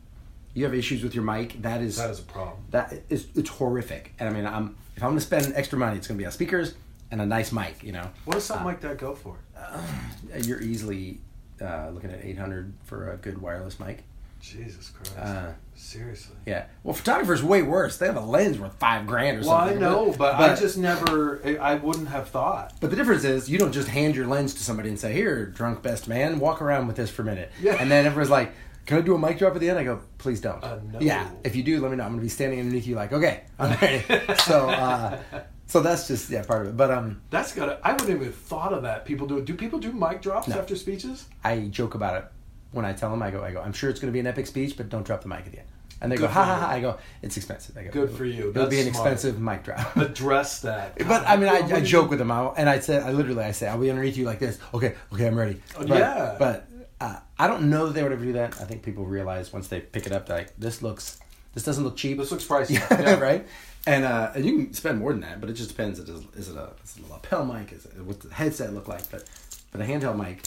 [0.53, 2.57] you have issues with your mic, that is that is a problem.
[2.71, 4.13] That is it's horrific.
[4.19, 6.75] And I mean, I'm if I'm gonna spend extra money, it's gonna be on speakers
[7.11, 7.83] and a nice mic.
[7.83, 9.37] You know, what does something uh, like that go for?
[9.57, 9.81] Uh,
[10.41, 11.19] you're easily
[11.61, 14.03] uh, looking at 800 for a good wireless mic.
[14.41, 15.17] Jesus Christ.
[15.17, 16.35] Uh, Seriously.
[16.45, 16.65] Yeah.
[16.83, 17.97] Well, photographers way worse.
[17.97, 19.79] They have a lens worth five grand or well, something.
[19.79, 21.41] Well, I know, but, but, I just never.
[21.61, 22.73] I wouldn't have thought.
[22.81, 25.45] But the difference is, you don't just hand your lens to somebody and say, "Here,
[25.45, 27.77] drunk best man, walk around with this for a minute." Yeah.
[27.79, 28.51] And then everyone's like,
[28.85, 30.99] "Can I do a mic drop at the end?" I go, "Please don't." Uh, no.
[30.99, 31.29] Yeah.
[31.43, 32.03] If you do, let me know.
[32.03, 34.03] I'm going to be standing underneath you, like, "Okay, I'm ready."
[34.39, 34.69] so.
[34.69, 35.19] uh
[35.65, 37.21] so that's just yeah part of it, but um.
[37.31, 37.79] That's gotta.
[37.83, 39.05] I wouldn't even thought of that.
[39.05, 39.45] People do it.
[39.45, 40.59] Do people do mic drops no.
[40.59, 41.27] after speeches?
[41.43, 42.25] I joke about it
[42.71, 43.23] when I tell them.
[43.23, 43.61] I go, I go.
[43.61, 45.51] I'm sure it's going to be an epic speech, but don't drop the mic at
[45.51, 45.67] the end.
[46.01, 46.69] And they Good go, ha ha ha.
[46.69, 47.77] I go, it's expensive.
[47.77, 48.49] I go, Good for you.
[48.49, 49.13] It'll be an smart.
[49.13, 49.95] expensive mic drop.
[49.95, 50.97] Address that.
[51.07, 53.51] but I mean, I, I joke with them, I'll, and I said, I literally, I
[53.51, 54.59] say, I'll be underneath you like this.
[54.73, 55.61] Okay, okay, I'm ready.
[55.77, 56.35] Oh, but, yeah.
[56.37, 56.67] But
[57.03, 58.61] uh, I don't know that they would ever do that.
[58.61, 61.19] I think people realize once they pick it up, like this looks,
[61.53, 62.17] this doesn't look cheap.
[62.17, 62.79] This looks pricey.
[62.91, 63.45] yeah, right.
[63.85, 65.99] And uh, and you can spend more than that, but it just depends.
[65.99, 67.73] Is it, is it a, is it a lapel mic?
[67.73, 69.11] Is it, what the headset look like?
[69.11, 69.29] But
[69.73, 70.43] but a handheld mic,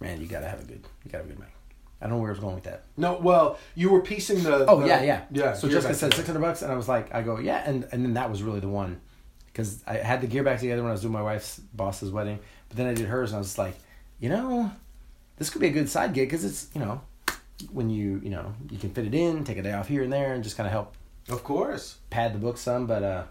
[0.00, 1.52] man, you gotta have a good, you gotta have a good mic.
[2.00, 2.84] I don't know where I was going with that.
[2.96, 4.64] No, well, you were piecing the.
[4.64, 5.52] Oh the, yeah, yeah, yeah.
[5.52, 8.02] So Jessica said six hundred bucks, and I was like, I go, yeah, and and
[8.02, 9.02] then that was really the one,
[9.52, 12.38] because I had the gear back together when I was doing my wife's boss's wedding,
[12.68, 13.74] but then I did hers, and I was like,
[14.18, 14.72] you know,
[15.40, 17.00] this could be a good side gig because it's you know,
[17.72, 20.12] when you you know you can fit it in, take a day off here and
[20.12, 20.94] there, and just kind of help.
[21.28, 21.96] Of course.
[22.10, 23.24] Pad the book some, but uh.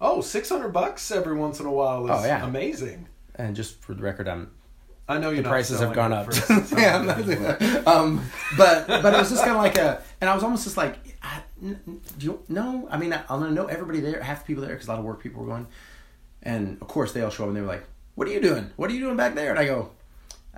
[0.00, 2.44] Oh, 600 bucks every once in a while is oh, yeah.
[2.44, 3.06] amazing.
[3.36, 4.50] And just for the record, I'm
[5.08, 6.28] I know the prices have gone up.
[6.76, 8.24] yeah, um,
[8.56, 10.96] but but it was just kind of like a, and I was almost just like,
[11.60, 11.76] do
[12.18, 12.88] you know?
[12.90, 15.04] I mean, I, I know everybody there, half the people there, because a lot of
[15.04, 15.66] work people were going,
[16.42, 17.84] and of course they all show up and they were like,
[18.14, 18.70] "What are you doing?
[18.76, 19.90] What are you doing back there?" And I go,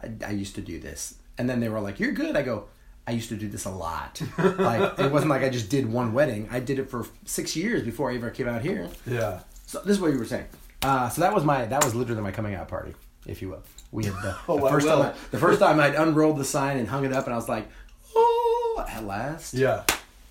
[0.05, 2.67] I, I used to do this," and then they were like, "You're good." I go,
[3.07, 4.23] I used to do this a lot.
[4.39, 6.49] like it wasn't like I just did one wedding.
[6.51, 8.89] I did it for six years before I ever came out here.
[9.07, 9.41] Yeah.
[9.67, 10.47] So this is what you were saying.
[10.83, 12.95] Uh, so that was my that was literally my coming out party,
[13.27, 13.63] if you will.
[13.93, 16.79] We had the, oh, the first time I, the first time I'd unrolled the sign
[16.79, 17.69] and hung it up, and I was like,
[18.17, 19.85] "Oh, at last!" Yeah,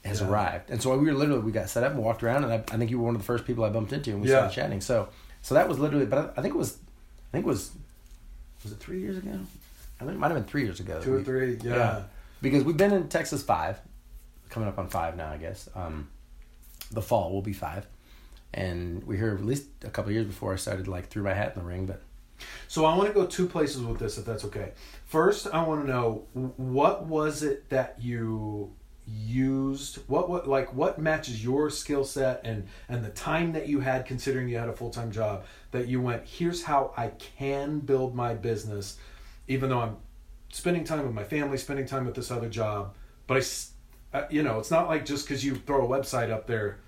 [0.04, 0.28] has yeah.
[0.28, 0.72] arrived.
[0.72, 2.78] And so we were literally we got set up and walked around, and I, I
[2.78, 4.50] think you were one of the first people I bumped into, and we yeah.
[4.50, 4.82] started chatting.
[4.82, 5.10] So
[5.44, 6.78] so that was literally, but I, I, think it was,
[7.30, 7.72] I think it was,
[8.64, 9.40] was it three years ago?
[10.04, 11.02] I think it might have been three years ago.
[11.02, 11.76] Two or three, yeah.
[11.76, 12.04] yeah.
[12.42, 13.80] Because we've been in Texas five,
[14.50, 15.70] coming up on five now, I guess.
[15.76, 16.10] Um,
[16.92, 17.88] the fall will be five,
[18.54, 21.54] and we here at least a couple years before I started like threw my hat
[21.56, 22.02] in the ring, but
[22.68, 24.74] so I want to go two places with this, if that's okay.
[25.06, 28.74] First, I want to know what was it that you
[29.06, 33.82] used what what like what matches your skill set and and the time that you
[33.82, 38.16] had considering you had a full-time job that you went here's how I can build
[38.16, 38.98] my business
[39.48, 39.98] even though I'm
[40.52, 42.96] spending time with my family spending time with this other job
[43.28, 46.48] but I uh, you know it's not like just cuz you throw a website up
[46.48, 46.80] there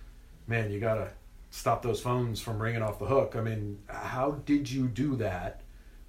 [0.48, 1.10] man you got to
[1.56, 3.36] stop those phones from ringing off the hook.
[3.38, 5.62] I mean, how did you do that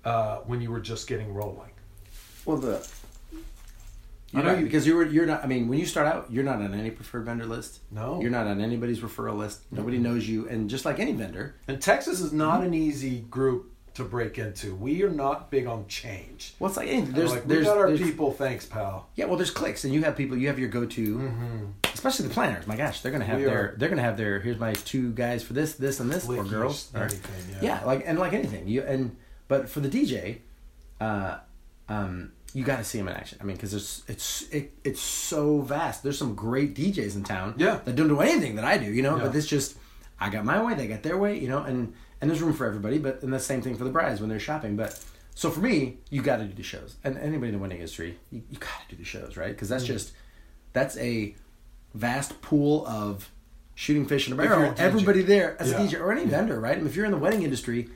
[0.05, 1.70] uh, when you were just getting rolling?
[2.44, 2.86] Well, the
[4.32, 5.44] you know, because you were you're not.
[5.44, 7.78] I mean, when you start out, you're not on any preferred vendor list.
[7.92, 9.61] No, you're not on anybody's referral list.
[9.70, 12.66] Nobody knows you, and just like any vendor, and Texas is not mm-hmm.
[12.66, 14.74] an easy group to break into.
[14.74, 16.55] We are not big on change.
[16.59, 18.32] Well, it's like there's like, there's, we got our there's, people.
[18.32, 19.09] Thanks, pal.
[19.14, 20.36] Yeah, well, there's clicks, and you have people.
[20.36, 21.64] You have your go-to, mm-hmm.
[21.92, 22.66] especially the planners.
[22.66, 25.12] My gosh, they're gonna have we their are, they're gonna have their here's my two
[25.12, 27.20] guys for this, this, and this, or girls, anything,
[27.51, 27.80] yeah.
[27.80, 28.68] yeah, like and like anything.
[28.68, 29.16] You and
[29.49, 30.38] but for the DJ,
[31.01, 31.38] uh,
[31.88, 33.38] um, you got to see them in action.
[33.40, 36.03] I mean, because it's it's it, it's so vast.
[36.03, 37.55] There's some great DJs in town.
[37.57, 38.92] Yeah, that don't do anything that I do.
[38.92, 39.24] You know, yeah.
[39.24, 39.78] but it's just
[40.20, 41.38] I got my way, they got their way.
[41.38, 42.98] You know, and and there's room for everybody.
[42.98, 44.76] But and the same thing for the brides when they're shopping.
[44.76, 45.02] But
[45.34, 48.18] so for me, you got to do the shows, and anybody in the wedding industry,
[48.30, 49.50] you, you got to do the shows, right?
[49.50, 49.92] Because that's mm-hmm.
[49.92, 50.12] just
[50.72, 51.34] that's a
[51.94, 53.30] vast pool of
[53.74, 54.74] shooting fish in a barrel.
[54.78, 55.82] Everybody there as yeah.
[55.82, 56.28] a DJ or any yeah.
[56.28, 56.74] vendor, right?
[56.74, 57.88] I mean, if you're in the wedding industry,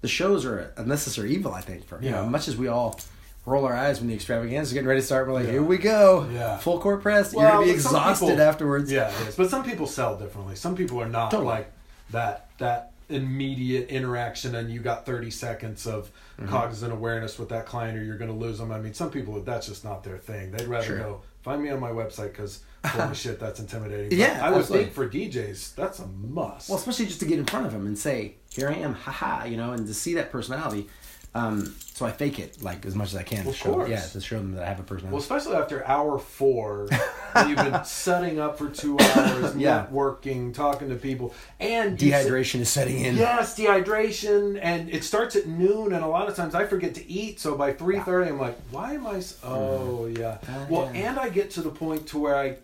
[0.00, 1.86] the shows are a necessary evil, I think.
[1.86, 2.16] For you yeah.
[2.16, 3.00] know, much as we all
[3.46, 5.78] roll our eyes when the extravaganza is getting ready to start, we're like, here we
[5.78, 7.34] go, yeah, full court press.
[7.34, 8.92] Well, you're gonna be exhausted people, afterwards.
[8.92, 10.54] Yeah, but some people sell differently.
[10.54, 11.48] Some people are not totally.
[11.48, 11.72] like
[12.10, 12.50] that.
[12.58, 16.48] That immediate interaction and you got 30 seconds of mm-hmm.
[16.48, 18.70] cognizant awareness with that client or you're going to lose them.
[18.70, 20.50] I mean, some people, that's just not their thing.
[20.50, 20.98] They'd rather sure.
[20.98, 24.10] go, find me on my website because holy shit, that's intimidating.
[24.10, 24.40] But yeah.
[24.42, 24.84] I would absolutely.
[24.84, 26.68] think for DJs, that's a must.
[26.68, 29.44] Well, especially just to get in front of them and say, here I am, haha,
[29.44, 30.88] you know, and to see that personality.
[31.34, 34.00] Um, so I fake it like as much as I can well, to show, yeah,
[34.00, 35.12] to show them that I have a personality.
[35.12, 36.88] Well, especially after hour four,
[37.46, 39.86] you've been setting up for two hours, yeah.
[39.90, 43.16] networking, talking to people, and dehydration is setting in.
[43.16, 47.10] Yes, dehydration, and it starts at noon, and a lot of times I forget to
[47.10, 47.40] eat.
[47.40, 49.22] So by three thirty, I'm like, why am I?
[49.44, 50.20] Oh mm-hmm.
[50.20, 50.38] yeah.
[50.48, 51.10] Uh, well, yeah.
[51.10, 52.56] and I get to the point to where I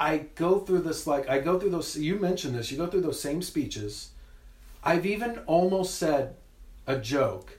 [0.00, 1.96] I go through this like I go through those.
[1.96, 2.72] You mentioned this.
[2.72, 4.10] You go through those same speeches.
[4.82, 6.34] I've even almost said
[6.86, 7.58] a joke,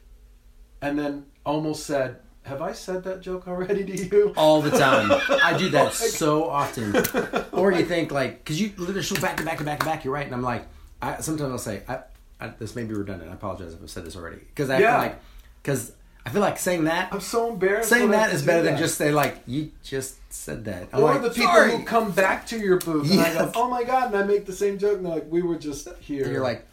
[0.81, 5.11] and then almost said, "Have I said that joke already to you?" All the time.
[5.43, 6.95] I do that so often.
[7.53, 10.03] Or you think like, because you literally back to back to back to back.
[10.03, 10.65] You're right, and I'm like,
[11.01, 11.99] I sometimes I'll say, I,
[12.41, 13.29] I this may be redundant.
[13.31, 14.37] I apologize if I've said this already.
[14.39, 14.91] Because I Yeah.
[14.91, 15.19] feel like,
[15.61, 15.91] because
[16.25, 17.13] I feel like saying that.
[17.13, 17.89] I'm so embarrassed.
[17.89, 19.71] Saying that is I that have to is do better than just say like you
[19.83, 20.89] just said that.
[20.91, 21.71] I'm Or like, the people sorry.
[21.77, 24.45] who come back to your booth and I go, "Oh my god!" and I make
[24.45, 26.65] the same joke, and they're like, "We were just here." And you're like,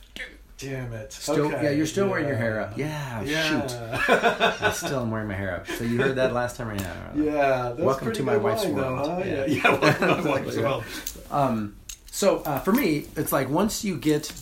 [0.61, 1.65] "Damn it!" still, Okay.
[1.65, 2.77] yeah, you're still wearing your hair up.
[2.79, 3.49] Yeah, Yeah.
[3.67, 3.73] shoot.
[4.63, 5.67] I still am wearing my hair up.
[5.69, 6.95] So you heard that last time, right now?
[7.15, 7.33] Yeah,
[7.71, 9.07] that's Welcome to my wife's line, world.
[9.07, 9.23] Though, huh?
[9.25, 9.45] Yeah.
[9.47, 10.85] Yeah, yeah, welcome to my wife's world.
[11.31, 11.77] Um,
[12.11, 14.33] so uh, for me, it's like once you get,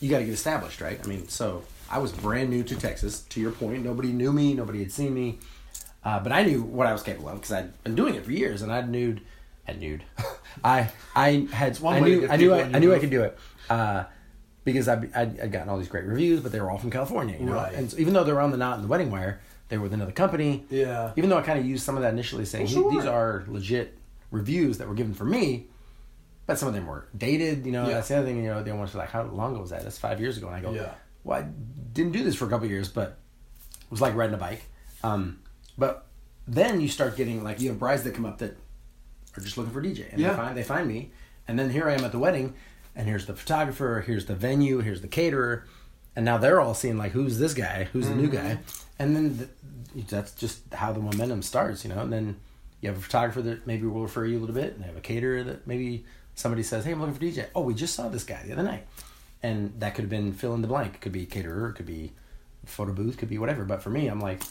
[0.00, 1.00] you got to get established, right?
[1.02, 3.20] I mean, so I was brand new to Texas.
[3.30, 5.38] To your point, nobody knew me, nobody had seen me,
[6.04, 8.32] uh, but I knew what I was capable of because I'd been doing it for
[8.32, 9.16] years, and I knew,
[9.64, 9.98] had knew,
[10.64, 13.36] I I had one I knew I knew I, I knew I could do it.
[13.68, 14.04] Uh,
[14.72, 17.36] because I I'd, I'd gotten all these great reviews, but they were all from California,
[17.38, 17.54] you know.
[17.54, 17.74] Right.
[17.74, 19.84] And so even though they were on the Knot and the Wedding Wire, they were
[19.84, 20.64] with another company.
[20.70, 21.12] Yeah.
[21.16, 22.90] Even though I kind of used some of that initially, saying Well, sure.
[22.92, 23.96] these are legit
[24.30, 25.66] reviews that were given for me,
[26.46, 27.66] but some of them were dated.
[27.66, 27.94] You know, Yeah.
[27.94, 28.36] that's the other thing.
[28.42, 29.82] You know, they want to like, how long ago was that?
[29.82, 30.46] That's five years ago.
[30.48, 30.92] And I go, Yeah.
[31.24, 31.46] well, I
[31.92, 33.18] didn't do this for a couple of years, but
[33.82, 34.62] it was like riding a bike.
[35.02, 35.40] Um,
[35.76, 36.06] but
[36.46, 38.56] then you start getting like you have brides that come up that
[39.36, 40.30] are just looking for DJ, and Yeah.
[40.30, 41.10] they find they find me,
[41.46, 42.54] and then here I am at the wedding,
[42.98, 45.64] and here's the photographer, here's the venue, here's the caterer,
[46.14, 48.36] and now they're all seeing like who's this guy, who's the new Mm-hmm.
[48.48, 48.58] guy,
[48.98, 49.48] and then the,
[50.02, 52.36] that's just how the momentum starts, you know, and then
[52.82, 54.96] you have a photographer that maybe will refer you a little bit, and they have
[54.96, 57.46] a caterer that maybe somebody says, hey, I'm looking for DJ.
[57.54, 58.86] Oh, we just saw this guy the other night,
[59.42, 60.94] and that could have been fill in the blank.
[60.96, 62.12] It could be caterer, it could be
[62.66, 63.64] photo booth, could be whatever.
[63.64, 64.42] But for me, I'm like,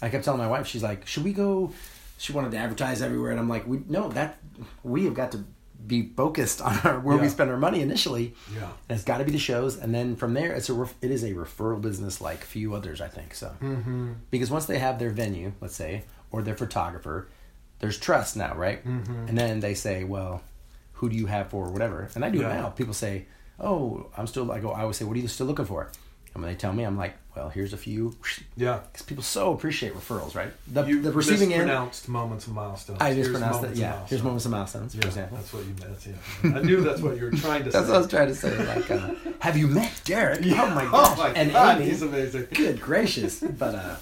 [0.00, 1.72] I kept telling my wife, she's like, should we go?
[2.18, 4.38] She wanted to advertise everywhere, and I'm like, we no, that
[4.84, 5.44] we have got to
[5.86, 8.34] be focused on our, where we spend our money initially.
[8.54, 8.68] Yeah.
[8.88, 11.10] and it's got to be the shows, and then from there, it's a ref- it
[11.10, 13.34] is a referral business like few others, I think.
[13.34, 14.12] So Mm-hmm.
[14.30, 17.28] because once they have their venue, let's say, or their photographer,
[17.80, 18.84] there's trust now, right?
[18.86, 19.28] Mhm.
[19.28, 20.42] And then they say, well,
[20.94, 22.08] who do you have for whatever?
[22.14, 22.60] And I do it Yeah.
[22.62, 22.68] now.
[22.70, 23.26] People say,
[23.60, 24.50] oh, I'm still.
[24.50, 24.70] I go.
[24.72, 25.90] I always say, what are you still looking for?
[26.34, 28.16] And when they tell me, I'm like, well, here's a few.
[28.56, 28.80] Yeah.
[28.90, 30.48] Because people so appreciate referrals, right?
[30.72, 31.68] The, You the receiving end.
[32.08, 33.00] moments and milestones.
[33.00, 33.76] I Here's mispronounced it.
[33.76, 34.10] Yeah, milestones.
[34.10, 35.36] here's moments and milestones, for example.
[35.36, 36.06] that's what you meant.
[36.06, 36.58] Yeah.
[36.58, 37.78] I knew that's what you were trying to say.
[37.80, 37.92] That's say.
[37.92, 38.66] what I was trying to say.
[38.66, 40.44] Like, uh, have you met Derek?
[40.44, 40.64] Yeah.
[40.64, 41.16] Oh my gosh!
[41.18, 41.90] Oh my and God, Amy.
[41.90, 42.46] he's amazing.
[42.52, 43.40] Good gracious!
[43.40, 43.96] But uh,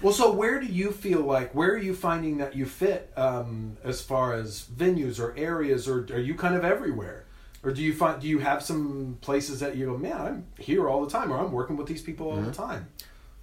[0.00, 3.76] Well, so where do you feel like where are you finding that you fit um,
[3.84, 7.24] as far as venues or areas, or are you kind of everywhere,
[7.62, 10.88] or do you find do you have some places that you go, man, I'm here
[10.88, 12.46] all the time, or I'm working with these people all Mm-hmm.
[12.46, 12.88] the time.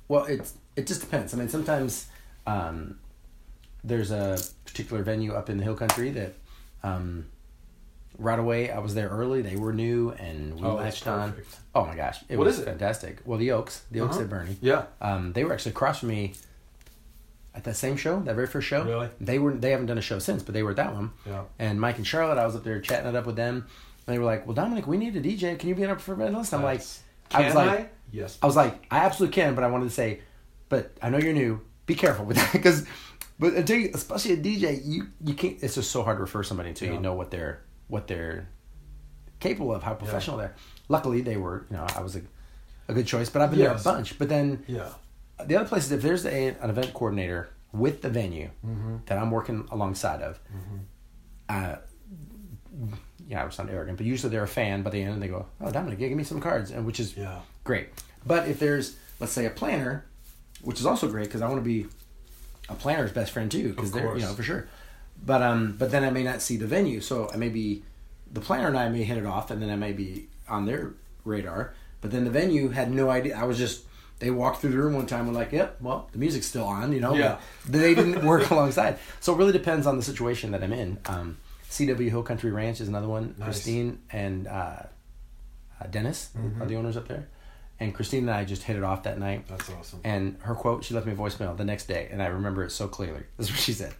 [0.08, 1.34] Well, it's it just depends.
[1.34, 2.08] I mean, sometimes
[2.48, 3.00] um,
[3.84, 6.34] there's a particular venue up in the hill country that
[6.84, 7.26] um,
[8.18, 9.42] right away I was there early.
[9.42, 11.34] They were new, and we Oh, latched on.
[11.76, 12.66] Oh my gosh, it What was is it?
[12.66, 13.20] fantastic.
[13.26, 14.24] Well, the Oaks, the Oaks Uh-huh.
[14.26, 14.56] at Boerne.
[14.62, 14.86] Yeah.
[15.02, 16.34] Um, they were actually across from me
[17.56, 18.84] at that same show, that very first show.
[18.84, 19.10] Really?
[19.20, 19.54] They were.
[19.54, 21.12] They haven't done a show since, but they were at that one.
[21.26, 21.44] Yeah.
[21.60, 23.68] And Mike and Charlotte, I was up there chatting it up with them,
[24.14, 25.58] they were like, "Well, Dominic, we need a DJ.
[25.60, 27.90] Can you be on our preferred list?" I'm like, I was Can like, I?
[28.12, 28.38] Yes.
[28.42, 30.22] I was like, I absolutely can, but I wanted to say,
[30.68, 31.62] but I know you're new.
[31.86, 32.86] Be careful with that because,
[33.40, 35.58] but until you, especially a DJ, you you can't.
[35.62, 36.96] It's just so hard to refer somebody until Yeah.
[36.96, 38.48] you know what they're what they're
[39.40, 40.56] capable of, how professional they're.
[40.88, 41.66] Luckily, they were.
[41.70, 42.22] You know, I was a,
[42.88, 43.84] a good choice, but I've been Yes.
[43.84, 44.18] there a bunch.
[44.20, 44.90] But then Yeah.
[45.46, 48.96] the other place is if there's a, an event coordinator with the venue Mm-hmm.
[49.06, 50.40] that I'm working alongside of,
[51.48, 51.76] uh,
[53.30, 54.82] yeah, I would sound arrogant, but usually they're a fan.
[54.82, 57.00] By the end, and they go, "Oh, Dominic, yeah, give me some cards," and which
[57.00, 57.40] is Yeah.
[57.64, 57.88] great.
[58.26, 60.04] But if there's, let's say, a planner,
[60.62, 61.86] which is also great because I want to be
[62.68, 64.68] a planner's best friend too, because they're you know for sure.
[65.26, 67.84] But um, but then I may not see the venue, so I may be
[68.32, 70.94] the planner and I may hit it off, and then I may be on their
[71.24, 71.74] radar.
[72.02, 73.38] But then the venue had no idea.
[73.38, 73.84] I was just
[74.20, 76.92] they walked through the room one time and like, yep, well, the music's still on,
[76.94, 77.14] you know.
[77.14, 77.38] Yeah.
[77.70, 78.98] But they didn't work alongside.
[79.22, 80.98] So it really depends on the situation that I'm in.
[81.06, 81.38] Um,
[81.70, 83.36] CW Hill Country Ranch is another one.
[83.38, 83.46] Nice.
[83.48, 84.52] Christine and uh,
[85.80, 86.62] uh, Dennis Mm-hmm.
[86.62, 87.28] are the owners up there.
[87.80, 89.48] And Christine and I just hit it off that night.
[89.48, 90.02] That's awesome.
[90.04, 92.72] And her quote, she left me a voicemail the next day, and I remember it
[92.72, 93.22] so clearly.
[93.38, 93.94] This is what she said.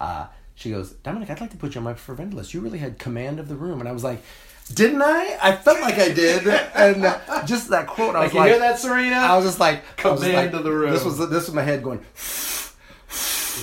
[0.00, 2.54] Uh, she goes, Dominic, I'd like to put you on my preferred list.
[2.54, 3.80] You really had command of the room.
[3.80, 4.22] And I was like,
[4.72, 5.36] didn't I?
[5.42, 6.46] I felt like I did.
[6.74, 9.16] and uh, just that quote, I Like was you like, hear that, Serena?
[9.16, 10.90] I was just like, was just Command like- of the room.
[10.92, 12.00] This was this was my head going.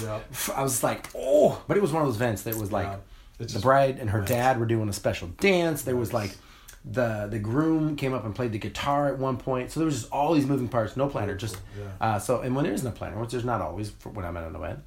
[0.04, 0.20] yeah.
[0.56, 2.98] I was like, oh, but it was one of those events that was like Yeah.
[3.40, 4.30] It's the bride and her Nice.
[4.30, 5.82] dad were doing a special dance.
[5.84, 6.36] There was like
[6.84, 9.72] the the groom came up and played the guitar at one point.
[9.72, 11.86] So there was just all these moving parts, no planner, just Yeah.
[12.00, 12.42] uh, so.
[12.42, 14.56] And when there is no planner, which there's not always for when I'm at an
[14.56, 14.80] event,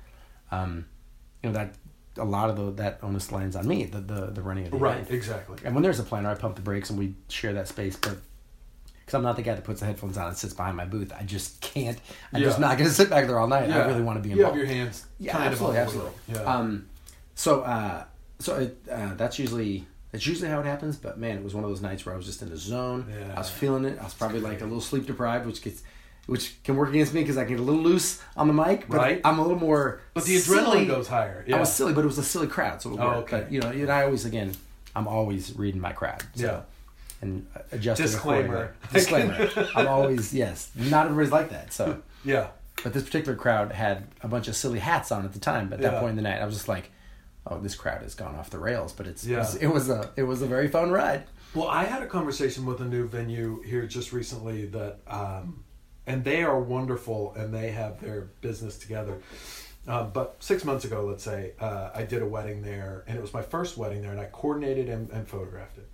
[0.51, 0.86] um,
[1.42, 1.74] you know that
[2.16, 4.76] a lot of the, that onus lands on me, the the, the running of the
[4.78, 5.11] right, event.
[5.11, 5.59] exactly.
[5.64, 7.96] And when there's a planner, I pump the brakes and we share that space.
[7.96, 8.18] But
[9.01, 11.12] because I'm not the guy that puts the headphones on and sits behind my booth,
[11.18, 11.99] I just can't.
[12.32, 13.68] I'm just not going to sit back there all night.
[13.68, 13.84] Yeah.
[13.84, 16.12] I really want to be You have your hands yeah, absolutely, of on the absolutely.
[16.34, 16.55] Yeah.
[16.57, 16.86] Um,
[17.34, 18.05] so uh,
[18.39, 20.97] so it, uh, that's usually that's usually how it happens.
[20.97, 23.07] But man, it was one of those nights where I was just in the zone.
[23.11, 23.34] Yeah.
[23.34, 23.99] I was feeling it.
[24.01, 25.82] I was probably like a little sleep deprived, which gets.
[26.26, 28.99] Which can work against me because I get a little loose on the mic, but
[28.99, 29.20] Right.
[29.24, 30.03] I'm a little more.
[30.12, 30.84] but the silly.
[30.84, 31.43] adrenaline goes higher.
[31.49, 31.57] Yeah.
[31.57, 33.32] I was silly, but it was a silly crowd, so it Oh, worked.
[33.32, 33.45] okay.
[33.45, 34.53] But you know, and I always again,
[34.95, 36.22] I'm always reading my crowd.
[36.34, 36.61] So, Yeah.
[37.22, 38.74] And adjusting Disclaimer.
[38.93, 39.49] Disclaimer.
[39.74, 40.70] I'm always yes.
[40.74, 41.72] Not everybody's like that.
[41.72, 42.49] So, yeah.
[42.84, 45.68] but this particular crowd had a bunch of silly hats on at the time.
[45.70, 46.01] But at that Yeah.
[46.01, 46.91] point in the night, I was just like,
[47.49, 49.46] "Oh, this crowd has gone off the rails." But it's Yeah.
[49.61, 51.24] it was a it was a very fun ride.
[51.55, 55.64] Well, I had a conversation with a new venue here just recently that, um,
[56.07, 59.18] and they are wonderful and they have their business together.
[59.86, 63.22] Uh, but six months ago, let's say, uh, I did a wedding there, and it
[63.22, 65.88] was my first wedding there, and I coordinated and, and photographed it.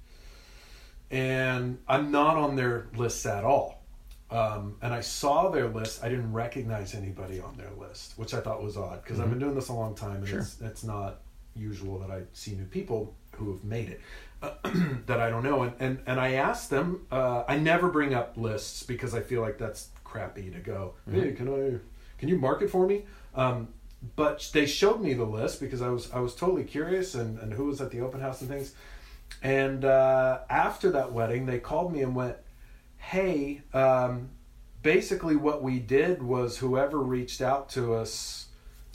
[1.10, 3.82] And I'm not on their lists at all.
[4.30, 6.02] Um, and I saw their list.
[6.02, 9.38] I didn't recognize anybody on their list, which I thought was odd because I've been
[9.38, 10.40] doing this a long time, and Sure.
[10.40, 11.20] it's, it's not
[11.56, 14.00] usual that I see new people who have made it
[15.06, 15.62] that I don't know.
[15.62, 17.06] And and, and I ask them.
[17.10, 20.94] Uh, I never bring up lists because I feel like that's crappy to go.
[21.10, 21.78] Hey, can I?
[22.18, 23.04] Can you mark it for me?
[23.34, 23.68] Um,
[24.16, 27.52] but they showed me the list because I was I was totally curious and, and
[27.52, 28.74] who was at the open house and things.
[29.42, 32.36] And uh, after that wedding, they called me and went,
[32.98, 34.30] "Hey, um,
[34.82, 38.46] basically what we did was whoever reached out to us,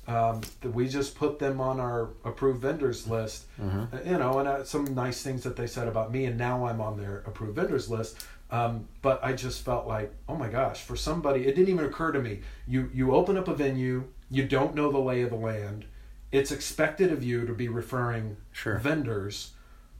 [0.09, 3.45] um, that we just put them on our approved vendors list.
[3.61, 6.65] Uh, You know, and uh, some nice things that they said about me, and now
[6.65, 8.17] I'm on their approved vendors list."
[8.51, 12.11] Um, but I just felt like, oh my gosh, for somebody, it didn't even occur
[12.11, 12.39] to me.
[12.67, 15.85] You you open up a venue, you don't know the lay of the land.
[16.31, 18.77] It's expected of you to be referring Sure.
[18.79, 19.51] vendors.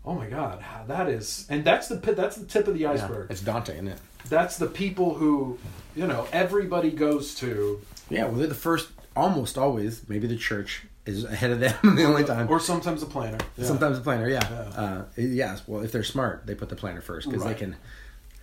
[0.03, 2.93] Oh my God, that is, and that's the that's the tip of the Yeah.
[2.93, 3.29] iceberg.
[3.29, 3.99] It's daunting, isn't it?
[4.29, 5.59] That's the people who,
[5.95, 7.79] you know, everybody goes to,
[8.09, 8.25] Yeah.
[8.25, 8.89] Well, they're the first.
[9.19, 12.49] Almost always, maybe the church is ahead of them the only time.
[12.49, 13.37] or sometimes a planner.
[13.57, 13.65] Yeah.
[13.65, 14.39] Sometimes the planner, yeah.
[14.49, 14.81] Yeah.
[14.81, 17.53] Uh, yes, well, if they're smart, they put the planner first because Right.
[17.57, 17.75] they can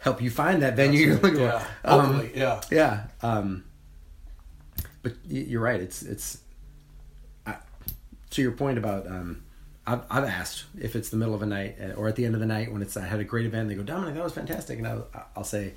[0.01, 1.89] help you find that venue you're looking yeah, for.
[1.91, 3.05] Um, yeah, yeah.
[3.23, 3.65] Um,
[5.03, 5.81] but you're right.
[5.81, 6.39] It's it's.
[7.47, 7.57] I,
[8.31, 9.45] to your point about, um,
[9.87, 12.35] I've, I've asked if it's the middle of a night uh, or at the end
[12.35, 13.69] of the night when it's I had a great event.
[13.69, 15.07] They go, Dominic, that was fantastic, and I'll,
[15.37, 15.73] I'll say,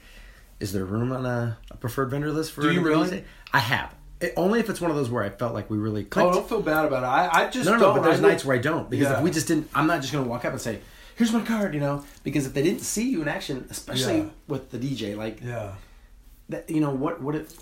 [0.60, 2.62] is there room on a, a preferred vendor list for?
[2.62, 2.98] Do you really?
[3.00, 3.24] Wednesday?"
[3.54, 3.94] I have.
[4.22, 6.28] It, only if it's one of those where I felt like we really clicked.
[6.30, 7.08] Oh, don't feel bad about it.
[7.08, 7.96] I, I just No, no, don't.
[7.96, 9.18] no, but there's I nights where I don't because Yeah.
[9.18, 10.80] if we just didn't, I'm not just going to walk up and say,
[11.16, 14.26] "Here's my card," you know, because if they didn't see you in action, especially Yeah.
[14.50, 15.72] with the DJ, like Yeah.
[16.50, 17.54] that, you know what, what it,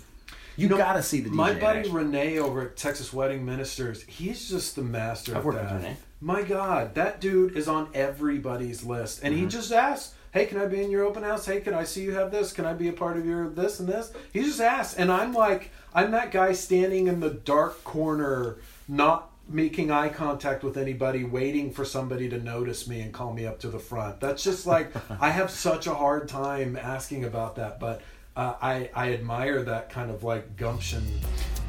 [0.56, 1.34] you, know, gotta see the DJ.
[1.34, 1.88] My buddy.
[1.88, 5.72] Renee over at Texas Wedding Ministers, he's just the master I've worked that.
[5.72, 5.96] with Renee.
[6.20, 9.44] My God, that dude is on everybody's list, and Mm-hmm.
[9.44, 11.46] he just asks, "Hey, can I be in your open house?
[11.46, 12.52] Hey, can I see you have this?
[12.52, 15.32] Can I be a part of your this and this?" He just asks, and I'm
[15.32, 21.24] like, I'm that guy standing in the dark corner, not making eye contact with anybody,
[21.24, 24.20] waiting for somebody to notice me and call me up to the front.
[24.20, 28.02] That's just like I have such a hard time asking about that, but.
[28.36, 31.02] Uh, I, I admire that kind of like gumption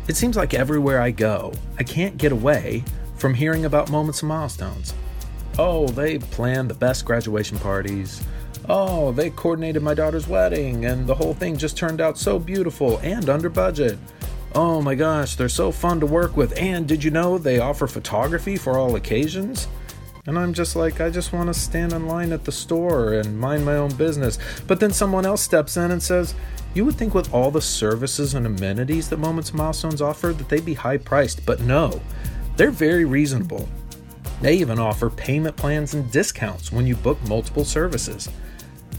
[0.07, 2.84] It seems like everywhere I go, I can't get away
[3.20, 4.93] from hearing about moments and milestones.
[5.57, 8.24] Oh, they plan the best graduation parties.
[8.72, 13.00] Oh, they coordinated my daughter's wedding, and the whole thing just turned out so beautiful
[13.00, 13.98] and under budget.
[14.54, 17.88] Oh my gosh, they're so fun to work with, and did you know they offer
[17.88, 19.68] photography for all occasions?
[20.28, 23.40] And I'm just like, I just want to stand in line at the store and
[23.40, 24.38] mind my own business.
[24.68, 26.36] But then someone else steps in and says,
[26.76, 30.64] You would think with all the services and amenities that Moments Milestones offer that they'd
[30.64, 32.00] be high priced, but no,
[32.56, 33.68] they're very reasonable.
[34.42, 38.30] They even offer payment plans and discounts when you book multiple services.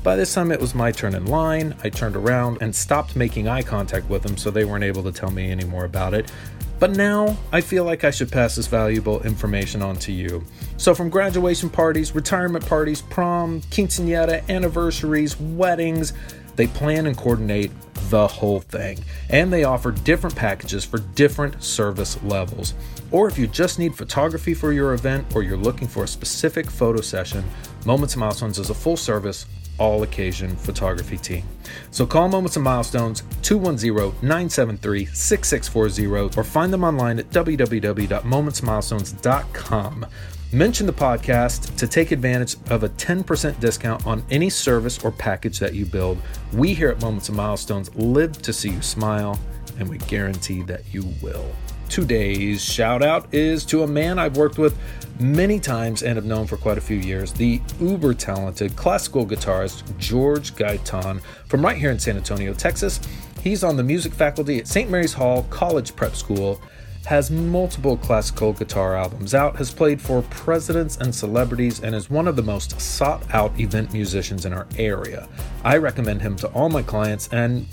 [0.03, 1.74] By this time, it was my turn in line.
[1.84, 5.12] I turned around and stopped making eye contact with them so they weren't able to
[5.12, 6.32] tell me any more about it.
[6.78, 10.42] But now I feel like I should pass this valuable information on to you.
[10.78, 16.14] So, from graduation parties, retirement parties, prom, quinceanera, anniversaries, weddings,
[16.57, 17.70] they plan and coordinate
[18.09, 18.98] the whole thing.
[19.28, 22.72] And they offer different packages for different service levels.
[23.11, 26.70] Or if you just need photography for your event or you're looking for a specific
[26.70, 27.44] photo session,
[27.84, 29.46] Moments and Milestones is a full service,
[29.81, 31.43] all occasion photography team.
[31.91, 40.07] So call Moments and Milestones 210 973 6640 or find them online at www.momentsmilestones.com.
[40.53, 45.61] Mention the podcast to take advantage of a 10% discount on any service or package
[45.61, 46.18] that you build.
[46.53, 49.39] We here at Moments and Milestones live to see you smile,
[49.78, 51.47] and we guarantee that you will.
[51.91, 54.78] Today's shout out is to a man I've worked with
[55.18, 59.99] many times and have known for quite a few years, the uber talented classical guitarist
[59.99, 63.01] George Gaitan from right here in San Antonio, Texas.
[63.43, 64.88] He's on the music faculty at St.
[64.88, 66.62] Mary's Hall College Prep School
[67.07, 72.28] has multiple classical guitar albums out, has played for presidents and celebrities, and is one
[72.28, 75.28] of the most sought out event musicians in our area.
[75.64, 77.66] I recommend him to all my clients, and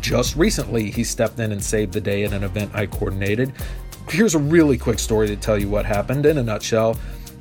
[0.00, 3.52] just recently he stepped in and saved the day at an event I coordinated.
[4.08, 6.96] Here's a really quick story to tell you what happened in a nutshell.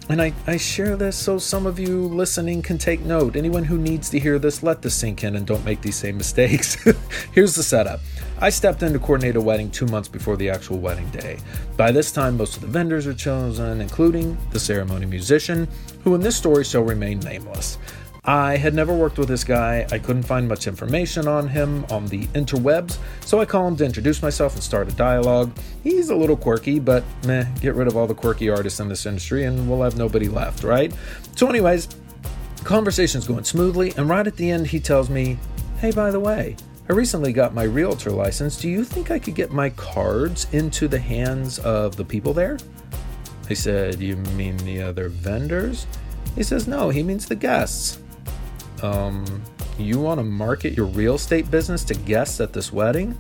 [0.09, 3.38] And I, I share this so some of you listening can take note.
[3.38, 6.17] Anyone who needs to hear this, let this sink in and don't make these same
[6.17, 6.76] mistakes.
[7.32, 8.01] Here's the setup.
[8.39, 11.38] I stepped in to coordinate a wedding two months before the actual wedding day.
[11.78, 15.69] By this time, most of the vendors are chosen, including the ceremony musician,
[16.03, 17.78] who in this story shall remain nameless.
[18.26, 19.86] I had never worked with this guy.
[19.91, 23.86] I couldn't find much information on him on the interwebs, so I call him to
[23.86, 25.51] introduce myself and start a dialogue.
[25.84, 29.05] He's a little quirky, but meh, get rid of all the quirky artists in this
[29.05, 30.93] industry and we'll have nobody left, right?
[31.36, 31.89] So, anyways,
[32.63, 35.38] conversation's going smoothly, and right at the end, he tells me,
[35.80, 36.55] Hey, by the way,
[36.88, 38.57] I recently got my realtor license.
[38.57, 42.57] Do you think I could get my cards into the hands of the people there?
[43.49, 45.88] I said, You mean the other vendors?
[46.36, 47.99] He says, No, he means the guests
[48.84, 49.44] um,
[49.78, 53.18] you want to market your real estate business to guests at this wedding?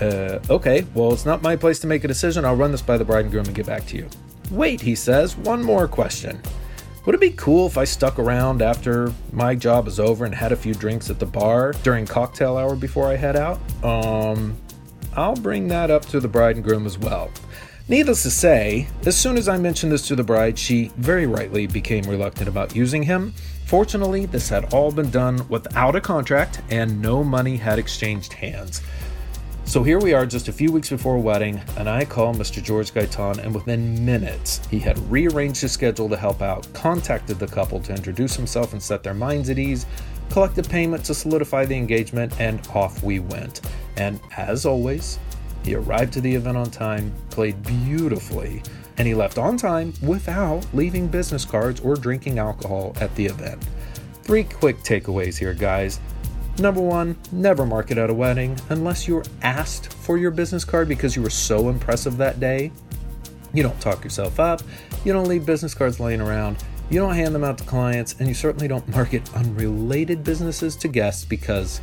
[0.00, 2.44] Uh, okay, well, it's not my place to make a decision.
[2.44, 4.08] I'll run this by the bride and groom and get back to you.
[4.50, 6.40] Wait, he says, one more question.
[7.06, 10.52] Would it be cool if I stuck around after my job is over and had
[10.52, 13.58] a few drinks at the bar during cocktail hour before I head out?
[13.82, 14.56] Um,
[15.16, 17.30] I'll bring that up to the bride and groom as well.
[17.88, 21.66] Needless to say, as soon as I mentioned this to the bride, she very rightly
[21.66, 23.34] became reluctant about using him.
[23.70, 28.82] Fortunately, this had all been done without a contract and no money had exchanged hands.
[29.64, 32.60] So here we are just a few weeks before a wedding, and I call Mr.
[32.60, 37.46] George Gaitan, and within minutes, he had rearranged his schedule to help out, contacted the
[37.46, 39.86] couple to introduce himself and set their minds at ease,
[40.30, 43.60] collected payment to solidify the engagement, and off we went.
[43.96, 45.20] And as always,
[45.62, 48.64] he arrived to the event on time, played beautifully,
[49.00, 53.66] and he left on time without leaving business cards or drinking alcohol at the event.
[54.24, 55.98] Three quick takeaways here, guys.
[56.58, 61.16] Number one, never market at a wedding unless you're asked for your business card because
[61.16, 62.72] you were so impressive that day.
[63.54, 64.60] You don't talk yourself up,
[65.02, 68.28] you don't leave business cards laying around, you don't hand them out to clients, and
[68.28, 71.80] you certainly don't market unrelated businesses to guests because,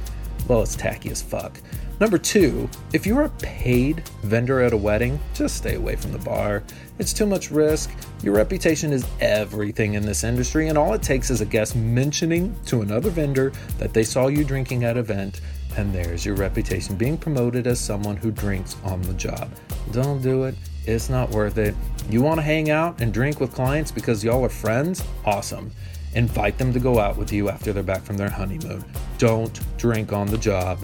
[0.47, 1.59] well, it's tacky as fuck.
[1.99, 6.19] Number two, if you're a paid vendor at a wedding, just stay away from the
[6.19, 6.61] bar.
[6.99, 7.91] It's too much risk.
[8.23, 12.55] Your reputation is everything in this industry, and all it takes is a guest mentioning
[12.65, 15.41] to another vendor that they saw you drinking at an event,
[15.77, 19.49] and there's your reputation being promoted as someone who drinks on the job.
[19.91, 20.55] Don't do it.
[20.85, 21.75] It's not worth it.
[22.09, 25.03] You want to hang out and drink with clients because y'all are friends?
[25.25, 25.71] Awesome.
[26.15, 28.83] Invite them to go out with you after they're back from their honeymoon.
[29.17, 30.79] Don't drink on the job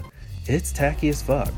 [0.46, 1.52] it's tacky as fuck.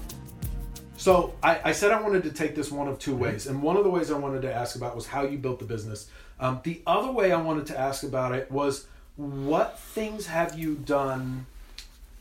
[0.97, 3.77] So I, I, said I wanted to take this one of two ways, and one
[3.77, 6.09] of the ways I wanted to ask about was how you built the business.
[6.39, 10.75] Um, the other way I wanted to ask about it was what things have you
[10.75, 11.47] done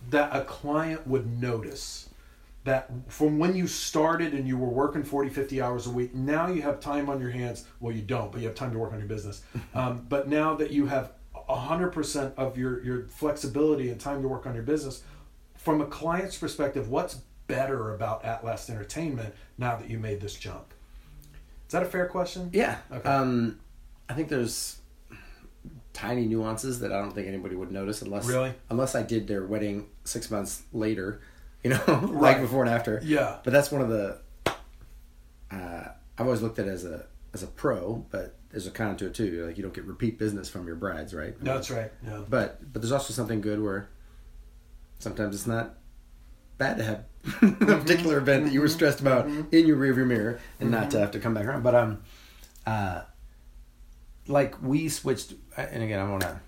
[0.09, 2.09] that a client would notice
[2.63, 6.47] that from when you started and you were working 40 50 hours a week now
[6.47, 7.65] you have time on your hands?
[7.79, 9.41] Well you don't but you have time to work on your business.
[9.73, 11.13] Um, but now that you have
[11.49, 15.01] 100% of your, your flexibility and time to work on your business
[15.55, 20.35] from a client's perspective what's better about at last entertainment now that you made this
[20.35, 20.73] jump?
[21.67, 22.49] Is that a fair question?
[22.53, 22.77] Yeah.
[22.91, 23.07] Okay.
[23.07, 23.59] um,
[24.09, 24.80] I think there's
[25.93, 29.45] tiny nuances that I don't think anybody would notice unless really unless I did their
[29.45, 31.21] wedding six months later,
[31.63, 32.03] you know, right.
[32.03, 33.01] like before and after.
[33.03, 33.37] Yeah.
[33.43, 34.19] But that's one of the.
[35.51, 38.97] Uh, I've always looked at it as a as a pro, but there's a con
[38.97, 39.45] to it too.
[39.45, 41.33] Like you don't get repeat business from your brides, right?
[41.43, 41.91] that's right.
[42.05, 42.21] Yeah.
[42.27, 43.89] But but there's also something good where
[44.99, 45.75] sometimes it's not
[46.57, 47.81] bad to have a mm-hmm.
[47.81, 48.75] particular event that you were mm-hmm.
[48.75, 49.55] stressed about mm-hmm.
[49.55, 50.81] in your rearview mirror and mm-hmm.
[50.81, 51.63] not to have to come back around.
[51.63, 52.03] But um,
[52.65, 53.01] uh,
[54.31, 56.39] like we switched, and again, I want to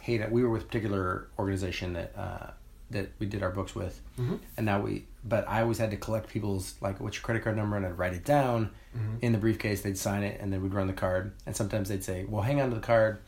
[0.00, 0.30] hate it.
[0.30, 2.50] We were with a particular organization that uh,
[2.90, 4.36] that we did our books with, mm-hmm.
[4.56, 5.06] and now we.
[5.24, 7.96] But I always had to collect people's like, what's your credit card number, and I'd
[7.96, 9.16] write it down mm-hmm.
[9.22, 9.80] in the briefcase.
[9.82, 11.32] They'd sign it, and then we'd run the card.
[11.46, 13.18] And sometimes they'd say, "Well, hang on to the card.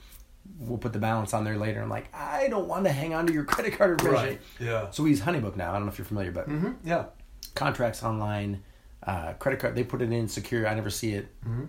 [0.59, 1.81] we'll put the balance on there later.
[1.81, 4.27] I'm like, I don't want to hang on to your credit card information.
[4.29, 4.41] Right.
[4.61, 4.91] Yeah.
[4.91, 5.71] So we use Honeybook now.
[5.71, 6.73] I don't know if you're familiar, but Mm-hmm.
[6.87, 7.07] Yeah.
[7.55, 8.63] contracts online,
[9.05, 9.75] uh, credit card.
[9.75, 10.67] They put it in secure.
[10.69, 11.29] I never see it.
[11.47, 11.65] Mm-hmm.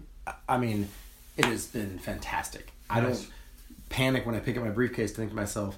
[0.49, 0.89] I mean,
[1.38, 2.71] it has been fantastic.
[2.89, 3.27] I don't
[3.89, 5.77] panic when I pick up my briefcase to think to myself,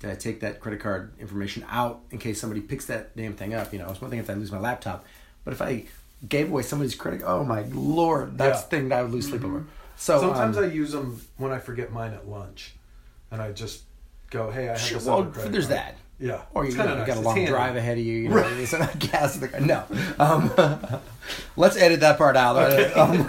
[0.00, 3.54] did I take that credit card information out in case somebody picks that damn thing
[3.54, 3.72] up?
[3.72, 5.04] You know, it's one thing if I lose my laptop,
[5.44, 5.84] but if I
[6.28, 8.62] gave away somebody's credit, oh my lord, that's Yeah.
[8.64, 9.64] the thing that I would lose sleep over.
[9.96, 12.74] So Sometimes um, I use them when I forget mine at lunch,
[13.32, 13.82] and I just
[14.30, 15.96] go, "Hey, I have Sure, this well, credit there's card." that.
[16.20, 16.42] Yeah.
[16.54, 17.06] Or you know, you nice.
[17.06, 17.50] got a It's long handy.
[17.50, 18.14] drive ahead of you.
[18.22, 18.66] You know, right.
[18.68, 19.60] so gas in the car.
[19.60, 19.84] No,
[20.20, 21.00] um,
[21.56, 22.56] let's edit that part out.
[22.96, 23.28] Um,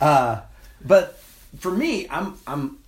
[0.00, 0.40] uh,
[0.84, 1.20] but
[1.58, 2.78] for me, I'm I'm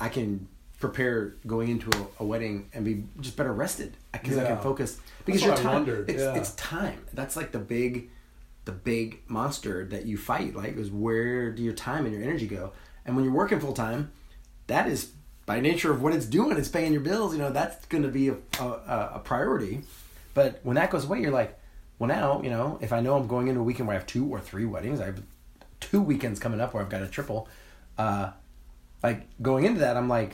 [0.00, 0.48] I can
[0.80, 4.98] prepare going into a, a wedding and be just better rested because I can focus
[5.24, 6.04] because That's your time.
[6.08, 6.34] It's, yeah.
[6.34, 7.04] it's time.
[7.12, 8.10] That's like the big
[8.64, 10.54] the big monster that you fight.
[10.54, 12.72] Like is where do your time and your energy go?
[13.04, 14.12] And when you're working full time,
[14.66, 15.12] that is
[15.46, 16.56] by nature of what it's doing.
[16.58, 17.32] It's paying your bills.
[17.32, 19.82] You know that's going to be a, a, a priority.
[20.34, 21.58] But when that goes away, you're like,
[21.98, 24.06] well, now you know if I know I'm going into a weekend where I have
[24.06, 25.22] two or three weddings, I have
[25.80, 27.48] two weekends coming up where I've got a triple.
[27.96, 28.30] Uh,
[29.02, 30.32] like going into that, I'm like,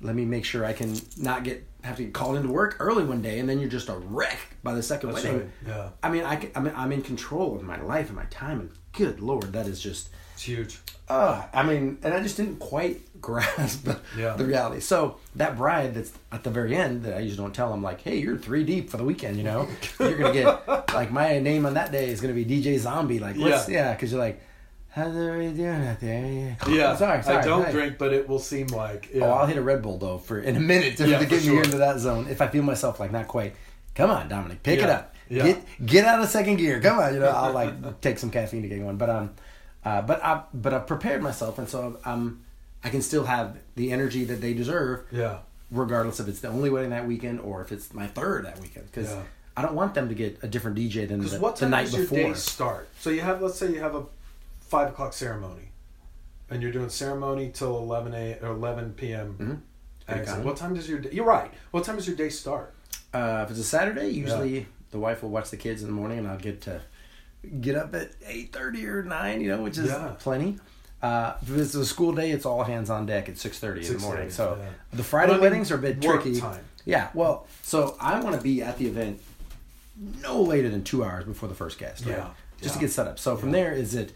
[0.00, 3.04] let me make sure I can not get have to get called into work early
[3.04, 5.40] one day, and then you're just a wreck by the second That's wedding.
[5.40, 5.88] right, yeah.
[6.02, 8.60] I mean, I can, I mean, I'm in control of my life and my time,
[8.60, 10.08] and good lord, that is just.
[10.32, 10.78] It's huge.
[11.08, 13.86] Uh, I mean, and I just didn't quite grasp
[14.16, 14.34] Yeah.
[14.34, 14.80] the reality.
[14.80, 18.00] So that bride that's at the very end that I usually don't tell them, like,
[18.00, 19.68] hey, you're three deep for the weekend, you know?
[20.00, 23.36] you're gonna get like my name on that day is gonna be DJ Zombie, like,
[23.36, 23.74] what's, Yeah.
[23.88, 24.40] yeah, because you're like,
[24.94, 26.56] how's everybody doing out there?
[26.68, 26.96] Yeah.
[26.96, 27.38] sorry, sorry.
[27.38, 29.10] I don't drink, but it will seem like.
[29.12, 29.24] Yeah.
[29.26, 31.40] Oh, I'll hit a Red Bull though for in a minute to, Yeah, to get
[31.42, 31.62] me sure.
[31.62, 32.26] into that zone.
[32.30, 33.54] If I feel myself like not quite,
[33.94, 35.14] come on, Dominic, pick it up.
[35.28, 35.42] yeah.
[35.44, 36.80] Get get out of second gear.
[36.80, 38.96] Come on, you know I'll like take some caffeine to get going.
[38.96, 39.30] But um,
[39.84, 42.44] uh, but I but I've prepared myself, and so I'm
[42.84, 45.38] I can still have the energy that they deserve, Yeah.
[45.70, 48.86] regardless if it's the only wedding that weekend or if it's my third that weekend.
[48.92, 49.22] Because Yeah.
[49.56, 51.92] I don't want them to get a different DJ than the, what the night does
[51.94, 52.18] your before.
[52.18, 52.88] day start?
[52.98, 54.02] So you have, let's say, you have a
[54.68, 55.70] five o'clock ceremony,
[56.50, 59.36] and you're doing ceremony till eleven a or eleven p.m.
[59.40, 59.60] Mhm.
[60.16, 60.44] Excellent.
[60.44, 61.10] What time does your day?
[61.12, 61.50] You're right.
[61.70, 62.74] What time does your day start?
[63.12, 66.18] Uh, if it's a Saturday, usually the wife will watch the kids in the morning,
[66.18, 66.80] and I'll get to
[67.60, 70.14] get up at eight thirty or nine, you know, which is Yeah.
[70.18, 70.58] plenty.
[71.02, 73.92] Uh, if it's a school day, it's all hands on deck at six thirty in
[73.94, 74.30] the morning.
[74.30, 74.68] So yeah.
[74.92, 76.40] the Friday But I mean, weddings are a bit tricky.
[76.40, 76.64] time.
[76.86, 79.20] Yeah, well, so I want to be at the event
[80.22, 82.04] no later than two hours before the first guest.
[82.04, 82.16] Right?
[82.16, 83.18] Yeah, just to get set up.
[83.18, 84.12] So from there, is it?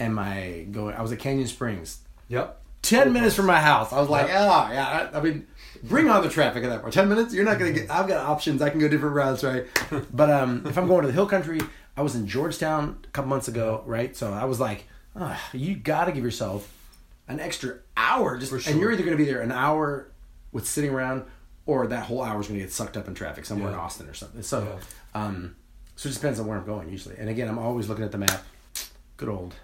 [0.00, 0.94] Am I going?
[0.94, 1.98] I was at Canyon Springs.
[2.28, 2.60] Yep.
[2.82, 3.92] 10 minutes from my house.
[3.92, 4.28] I was like, oh,
[4.72, 5.08] yeah.
[5.12, 5.46] I, I mean,
[5.82, 6.92] bring on the traffic at that point.
[6.92, 7.32] 10 minutes?
[7.32, 8.60] You're not going to get, I've got options.
[8.60, 9.66] I can go different routes, right?
[10.12, 11.60] But um, if I'm going to the hill country,
[11.96, 14.14] I was in Georgetown a couple months ago, right?
[14.14, 14.86] So I was like,
[15.16, 16.70] oh, you got to give yourself
[17.26, 18.36] an extra hour.
[18.36, 20.08] just For And you're either going to be there an hour
[20.52, 21.24] with sitting around
[21.66, 24.08] or that whole hour is going to get sucked up in traffic somewhere in Austin
[24.08, 24.42] or something.
[24.42, 24.78] So,
[25.14, 25.56] um,
[25.96, 27.16] so it just depends on where I'm going usually.
[27.16, 28.44] And again, I'm always looking at the map.
[29.16, 29.54] Good old,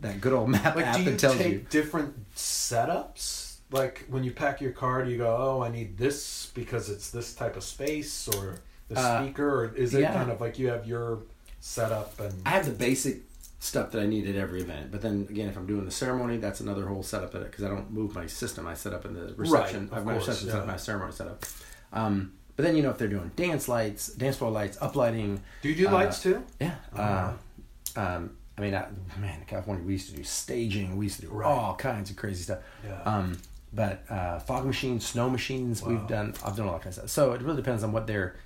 [0.00, 1.66] that good old map Like, app do you that tells take you.
[1.70, 3.56] different setups?
[3.70, 7.10] Like when you pack your car, do you go, "Oh, I need this because it's
[7.10, 8.56] this type of space," or
[8.88, 10.12] the Uh, speaker, or is it yeah.
[10.12, 11.20] kind of like you have your
[11.60, 13.20] setup and I have the basic
[13.60, 14.90] stuff that I need at every event.
[14.90, 17.64] But then again, if I'm doing the ceremony, that's another whole setup at it because
[17.64, 18.66] I don't move my system.
[18.66, 19.84] I set up in the reception.
[19.84, 21.44] of I have my course, reception set up, my ceremony setup.
[21.92, 25.38] Um, but then you know if they're doing dance lights, dance floor lights, uplighting.
[25.62, 26.42] do you do uh, lights too?
[26.60, 26.74] Yeah.
[26.96, 27.32] Uh-huh.
[27.96, 28.86] Uh, um, I mean, I,
[29.18, 30.96] man, California, we used to do staging.
[30.96, 31.46] We used to do Right.
[31.46, 32.58] all kinds of crazy stuff.
[32.84, 33.00] Yeah.
[33.04, 33.38] Um,
[33.72, 35.88] but uh, fog machines, snow machines, Wow.
[35.88, 36.34] we've done.
[36.44, 37.08] I've done all that kind of stuff.
[37.10, 38.36] So it really depends on what they're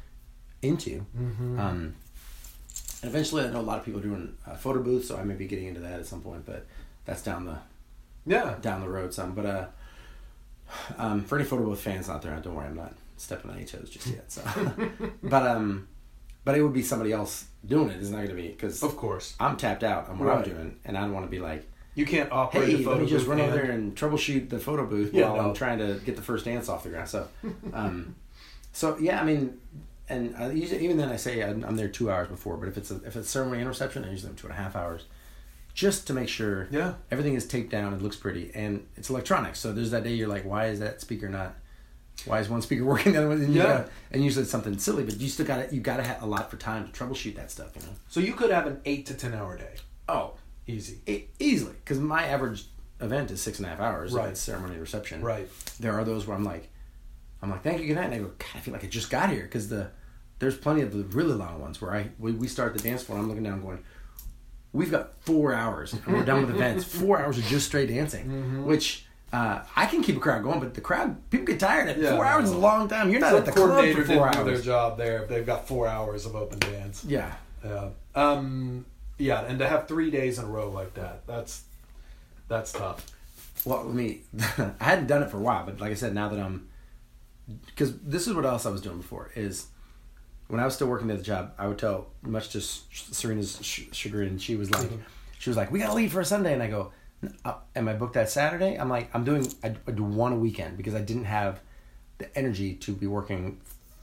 [0.63, 1.05] into.
[1.19, 1.59] Mm-hmm.
[1.59, 1.95] Um,
[3.03, 5.25] and eventually, I know a lot of people are doing uh, photo booths, so I
[5.25, 6.47] may be getting into that at some point.
[6.47, 6.67] But
[7.07, 7.59] that's down the
[8.25, 8.55] yeah.
[8.63, 9.35] down the road some.
[9.35, 9.67] But uh,
[10.97, 13.67] um, for any photo booth fans out there, don't worry, I'm not stepping on any
[13.67, 14.31] toes just yet.
[14.31, 14.43] So,
[15.23, 15.89] but um,
[16.45, 17.97] but it would be somebody else doing it.
[18.01, 19.35] It's not going to be because Of course.
[19.41, 20.39] I'm tapped out on what Right.
[20.39, 22.91] I'm doing, and I don't want to be like, You can't operate hey, a photo
[22.93, 25.49] let me just run over there and troubleshoot the photo booth Yeah, while no.
[25.51, 27.09] I'm trying to get the first dance off the ground.
[27.09, 27.29] So,
[27.73, 28.15] um,
[28.73, 29.59] so yeah, I mean,
[30.09, 32.77] and I usually, even then I say I'm, I'm there two hours before, but if
[32.77, 35.05] it's a, if it's ceremony and reception, I usually am two and a half hours,
[35.73, 36.95] just to make sure Yeah.
[37.11, 39.57] everything is taped down and looks pretty, and it's electronic.
[39.57, 41.55] So there's that day you're like, why is that speaker not?
[42.27, 43.41] Why is one speaker working the other one?
[43.43, 43.67] And you Yeah.
[43.69, 46.23] gotta- and usually it's something silly, but you still got to you got to have
[46.23, 47.73] a lot for time to troubleshoot that stuff.
[47.77, 47.93] You know.
[48.09, 49.75] So you could have an eight to ten hour day,
[50.09, 50.35] Oh,
[50.67, 51.01] easy.
[51.07, 52.67] e- easily, because my average
[53.01, 54.13] event is six and a half hours.
[54.13, 54.31] Right.
[54.31, 55.21] It's ceremony reception.
[55.23, 55.49] Right.
[55.81, 56.71] There are those where I'm like,
[57.43, 59.11] I'm like, thank you, good night, and I go, God, I feel like I just
[59.11, 59.91] got here because the
[60.39, 63.19] there's plenty of the really long ones where I we, we start the dance floor.
[63.19, 63.81] and I'm looking down, going,
[64.73, 66.85] we've got four hours and we're done with events.
[66.85, 68.65] Four hours of just straight dancing, Mm-hmm.
[68.65, 71.89] which uh, I can keep a crowd going, but the crowd people get tired.
[71.89, 73.11] At Yeah, four hours is a long time.
[73.11, 75.45] You're not Some at the club for four didn't do their job there if they've
[75.45, 77.05] got four hours of open dance.
[77.05, 77.33] Yeah,
[77.65, 77.89] Yeah.
[78.15, 78.87] Um.
[79.19, 81.65] Yeah, and to have three days in a row like that, that's
[82.49, 83.07] that's tough.
[83.65, 84.21] Well, let me.
[84.59, 86.69] I hadn't done it for a while, but like I said, now that I'm,
[87.67, 89.67] because this is what else I was doing before is,
[90.49, 94.39] when I was still working at the job, I would tell, much to Serena's chagrin,
[94.39, 94.91] she was like,
[95.39, 96.91] she was like, we gotta leave for a Sunday, and I go, "N-
[97.45, 98.77] uh, am I booked that Saturday?
[98.77, 101.61] I'm like, I'm doing, I, I do one a weekend because I didn't have
[102.19, 103.61] the energy to be working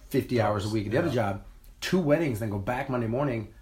[0.10, 1.44] fifty hours a week at the other job,
[1.80, 3.54] two weddings, then go back Monday morning.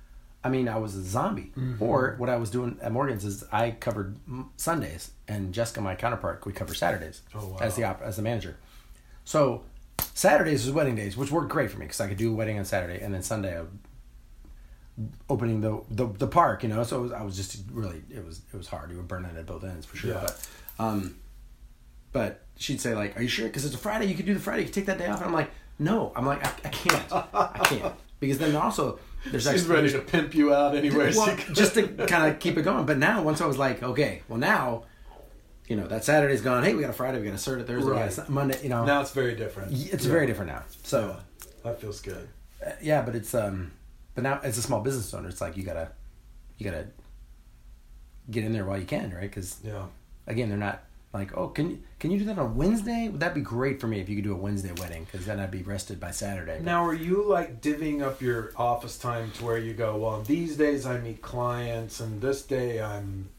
[0.43, 1.51] I mean, I was a zombie.
[1.57, 1.83] Mm-hmm.
[1.83, 4.15] Or what I was doing at Morgan's is I covered
[4.57, 7.57] Sundays, and Jessica, my counterpart, would cover Saturdays Oh, wow.
[7.61, 8.55] as the op- as the manager.
[9.25, 9.63] So
[10.13, 12.57] Saturdays was wedding days, which worked great for me because I could do a wedding
[12.57, 13.77] on Saturday, and then Sunday I would
[15.29, 16.63] opening the, the the park.
[16.63, 18.91] You know, so it was, I was just really it was it was hard.
[18.91, 20.11] You were burning at both ends for sure.
[20.11, 20.21] Yeah.
[20.21, 20.47] But
[20.79, 21.15] um,
[22.11, 23.47] but she'd say like, "Are you sure?
[23.47, 24.05] Because it's a Friday.
[24.07, 24.61] You could do the Friday.
[24.61, 27.11] You could take that day off." And I'm like, "No." I'm like, "I, I can't.
[27.11, 28.99] I can't." Because then also
[29.31, 32.63] there's She's ready to pimp you out anywhere well, just to kind of keep it
[32.63, 32.85] going.
[32.85, 34.83] But now, once I was like, okay, well now,
[35.69, 36.65] you know, that Saturday's gone.
[36.65, 38.29] Hey, we got a Friday, we got a Saturday, Thursday, Right.
[38.29, 38.59] Monday.
[38.61, 39.71] You know, now it's very different.
[39.71, 40.11] it's Yeah.
[40.11, 40.63] very different now.
[40.83, 41.15] So
[41.63, 42.27] That feels good.
[42.65, 43.71] uh, yeah, but it's um,
[44.19, 45.89] but now as a small business owner, it's like you gotta,
[46.57, 46.87] you gotta
[48.29, 49.21] get in there while you can, right?
[49.21, 49.85] Because Yeah.
[50.27, 50.83] again, they're not
[51.13, 53.07] like, oh, can you can you do that on Wednesday?
[53.09, 55.05] Would that be great for me if you could do a Wednesday wedding?
[55.05, 56.55] Because then I'd be rested by Saturday.
[56.57, 60.21] But- Now, are you like divvying up your office time to where you go, well,
[60.21, 63.29] these days I meet clients, and this day I'm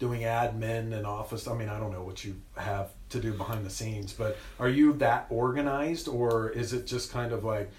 [0.00, 1.46] doing admin and office?
[1.46, 4.68] I mean, I don't know what you have to do behind the scenes, but are
[4.68, 7.70] you that organized, or is it just kind of like,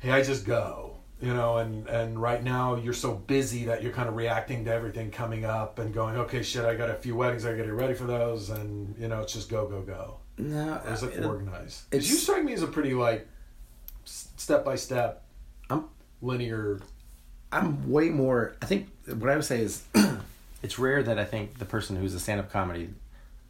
[0.00, 0.95] hey, I just go?
[1.20, 4.72] You know, and and right now you're so busy that you're kind of reacting to
[4.72, 7.64] everything coming up and going, okay, shit, I got a few weddings, I got to
[7.64, 10.18] get ready for those, and you know, it's just go, go, go.
[10.36, 11.84] no, Or is it it- organized?
[11.90, 13.26] it's- you strike me as a pretty like
[14.04, 15.24] step by step,
[15.70, 15.86] I'm
[16.20, 16.80] linear.
[17.50, 18.54] I'm way more.
[18.60, 19.84] I think what I would say is,
[20.62, 22.90] it's rare that I think the person who's a stand-up comedy,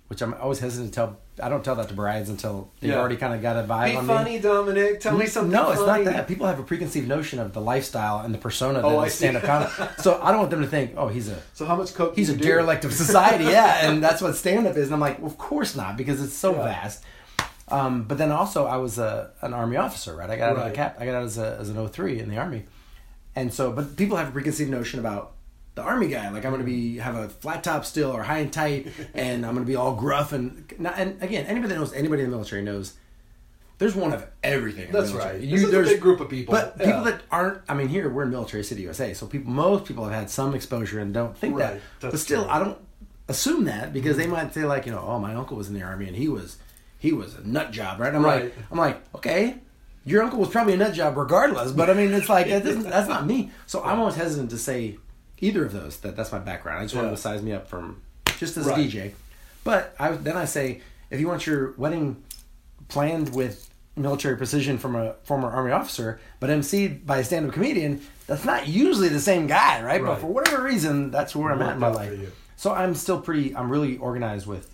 [0.09, 1.17] which I'm always hesitant to tell.
[1.43, 2.99] I don't tell that to brides until they've Yeah.
[2.99, 5.01] already kind of got a vibe Be on funny, Dominic.
[5.01, 5.27] Tell me me.
[5.27, 5.51] something.
[5.53, 6.05] No, it's funny.
[6.05, 6.29] not that.
[6.29, 9.43] People have a preconceived notion of the lifestyle and the persona that Oh, is stand-up
[9.53, 9.71] comedy.
[9.99, 12.15] so I don't want them to think, oh, he's a So how much coke?
[12.17, 12.45] he's a you do?
[12.45, 13.45] derelict of society.
[13.51, 14.87] Yeah, and that's what stand-up is.
[14.87, 16.65] And I'm like, well, of course not, because it's so Yeah.
[16.65, 17.03] vast.
[17.69, 20.31] Um, but then also, I was a an army officer, right?
[20.31, 20.97] I got out of the cap.
[21.01, 22.65] I got out as a as an 03 in the army,
[23.35, 25.33] and so, but people have a preconceived notion about
[25.77, 26.29] the army guy.
[26.31, 29.55] Like I'm to be have a flat top still or high and tight, and I'm
[29.57, 32.63] to be all gruff and not, and again, anybody that knows anybody in the military
[32.63, 32.95] knows.
[33.79, 34.91] There's one of everything.
[34.91, 35.39] That's right.
[35.39, 36.53] This is a big group of people.
[36.53, 36.87] But Yeah.
[36.87, 40.05] people that aren't, I mean, here we're in Military City, USA, so people, most people
[40.05, 41.75] have had some exposure and don't think Right.
[41.75, 41.81] that.
[42.01, 42.51] That's but still, true.
[42.53, 42.79] I don't
[43.29, 45.83] assume that because they might say like, you know, oh, my uncle was in the
[45.83, 46.57] army and he was,
[46.99, 48.15] he was a nut job, right?
[48.15, 48.45] I'm Right.
[48.45, 49.57] like, I'm like, okay,
[50.07, 53.09] your uncle was probably a nut job regardless, but I mean, it's like that that's
[53.09, 53.51] not me.
[53.67, 54.97] So I'm always hesitant to say
[55.41, 55.99] either of those.
[55.99, 56.81] That that's my background.
[56.81, 57.11] I just want Yeah.
[57.13, 58.01] to size me up from
[58.39, 58.79] just as Right.
[58.79, 59.15] a DJ.
[59.65, 60.81] But I then I say,
[61.11, 62.23] if you want your wedding
[62.89, 68.01] planned with military precision from a former army officer, but emceed by a stand-up comedian,
[68.27, 70.03] that's not usually the same guy, right?
[70.05, 72.33] But for whatever reason, that's where I'm at in my Worked out for life.
[72.57, 73.57] So I'm still pretty.
[73.57, 74.73] I'm really organized with.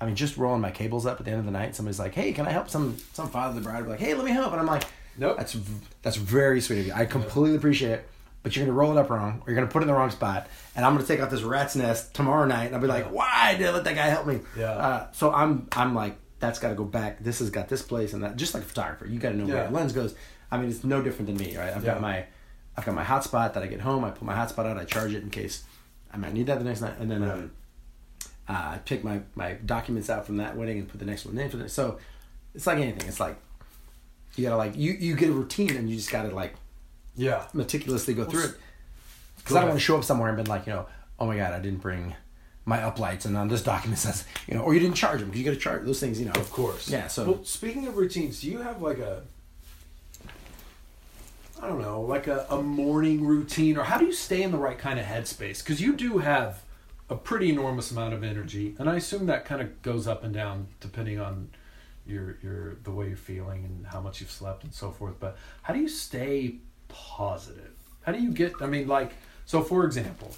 [0.00, 1.74] I mean, just rolling my cables up at the end of the night.
[1.74, 4.14] Somebody's like, "Hey, can I help?" Some some father of the bride be like, "Hey,
[4.14, 4.84] let me help," and I'm like,
[5.20, 5.36] Nope.
[5.36, 5.56] That's
[6.02, 6.92] that's very sweet of you.
[6.94, 8.08] I completely appreciate it."
[8.42, 10.10] But you're gonna roll it up wrong, or you're gonna put it in the wrong
[10.10, 10.46] spot,
[10.76, 13.54] and I'm gonna take out this rat's nest tomorrow night, and I'll be like, "Why
[13.58, 14.70] did I let that guy help me?" Yeah.
[14.70, 17.18] Uh, so I'm I'm like, that's got to go back.
[17.18, 18.36] This has got this place and that.
[18.36, 19.62] Just like a photographer, you got to know where Yeah.
[19.64, 20.14] your lens goes.
[20.52, 21.74] I mean, it's no different than me, right?
[21.74, 21.94] I've Yeah.
[21.94, 22.24] got my
[22.76, 24.04] I've got my hotspot that I get home.
[24.04, 24.78] I put my hotspot out.
[24.78, 25.64] I charge it in case
[26.14, 27.50] I might need that the next night, and then um,
[28.48, 31.36] uh, I pick my my documents out from that wedding and put the next one
[31.36, 31.68] in for the.
[31.68, 31.98] So
[32.54, 33.08] it's like anything.
[33.08, 33.36] It's like
[34.36, 36.54] you gotta like you you get a routine and you just gotta like
[37.18, 37.44] Yeah.
[37.52, 38.54] meticulously go through it.
[39.36, 40.86] Because I don't want to show up somewhere and been like, you know,
[41.18, 42.14] oh my god, I didn't bring
[42.64, 45.40] my uplights, and on this document says, you know, or you didn't charge them because
[45.40, 46.32] you got to charge those things, you know.
[46.32, 46.88] Of course.
[46.88, 47.08] Yeah.
[47.08, 49.22] So Well, speaking of routines, do you have like a
[51.60, 54.58] I don't know, like a, a morning routine or how do you stay in the
[54.58, 55.58] right kind of headspace?
[55.58, 56.62] Because you do have
[57.10, 60.32] a pretty enormous amount of energy, and I assume that kind of goes up and
[60.32, 61.48] down depending on
[62.06, 65.14] your your the way you're feeling and how much you've slept and so forth.
[65.18, 66.56] But how do you stay
[66.88, 67.72] positive?
[68.02, 68.54] How do you get?
[68.60, 69.12] I mean, like
[69.44, 69.62] so.
[69.62, 70.34] For example,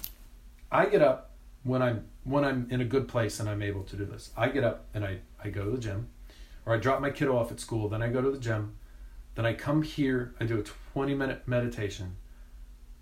[0.71, 1.31] I get up
[1.63, 4.31] when I'm when I'm in a good place and I'm able to do this.
[4.37, 6.09] I get up and I I go to the gym,
[6.65, 7.89] or I drop my kid off at school.
[7.89, 8.75] Then I go to the gym.
[9.35, 10.35] Then I come here.
[10.39, 10.63] I do a
[10.93, 12.17] 20 minute meditation.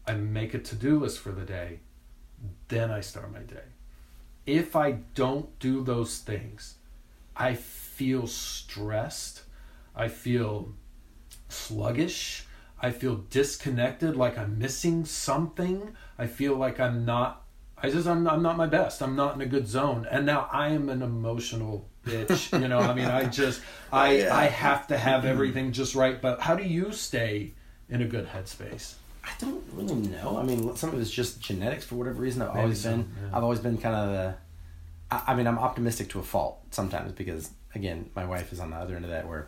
[0.08, 1.80] I make a to do list for the day.
[2.68, 3.64] Then I start my day.
[4.46, 6.76] if I don't do those things,
[7.36, 9.44] I feel stressed.
[9.96, 10.74] I feel
[11.50, 12.46] sluggish.
[12.82, 15.96] I feel disconnected, like I'm missing something.
[16.18, 17.46] I feel like I'm not.
[17.82, 19.02] I just I'm I'm not my best.
[19.02, 20.08] I'm not in a good zone.
[20.10, 22.60] And now I am an emotional bitch.
[22.60, 23.62] You know, I mean, I just
[23.92, 24.36] oh, I Yeah.
[24.36, 25.30] I have to have mm-hmm.
[25.30, 26.22] everything just right.
[26.22, 27.54] But how do you stay
[27.90, 28.96] in a good headspace?
[29.24, 30.38] I don't really know.
[30.38, 32.42] I mean, some of it's just genetics for whatever reason.
[32.42, 33.12] I've Maybe always so, been.
[33.22, 33.38] yeah.
[33.38, 34.36] I've always been kind of the.
[35.12, 38.72] I, I mean, I'm optimistic to a fault sometimes because again, my wife is on
[38.72, 39.48] the other end of that where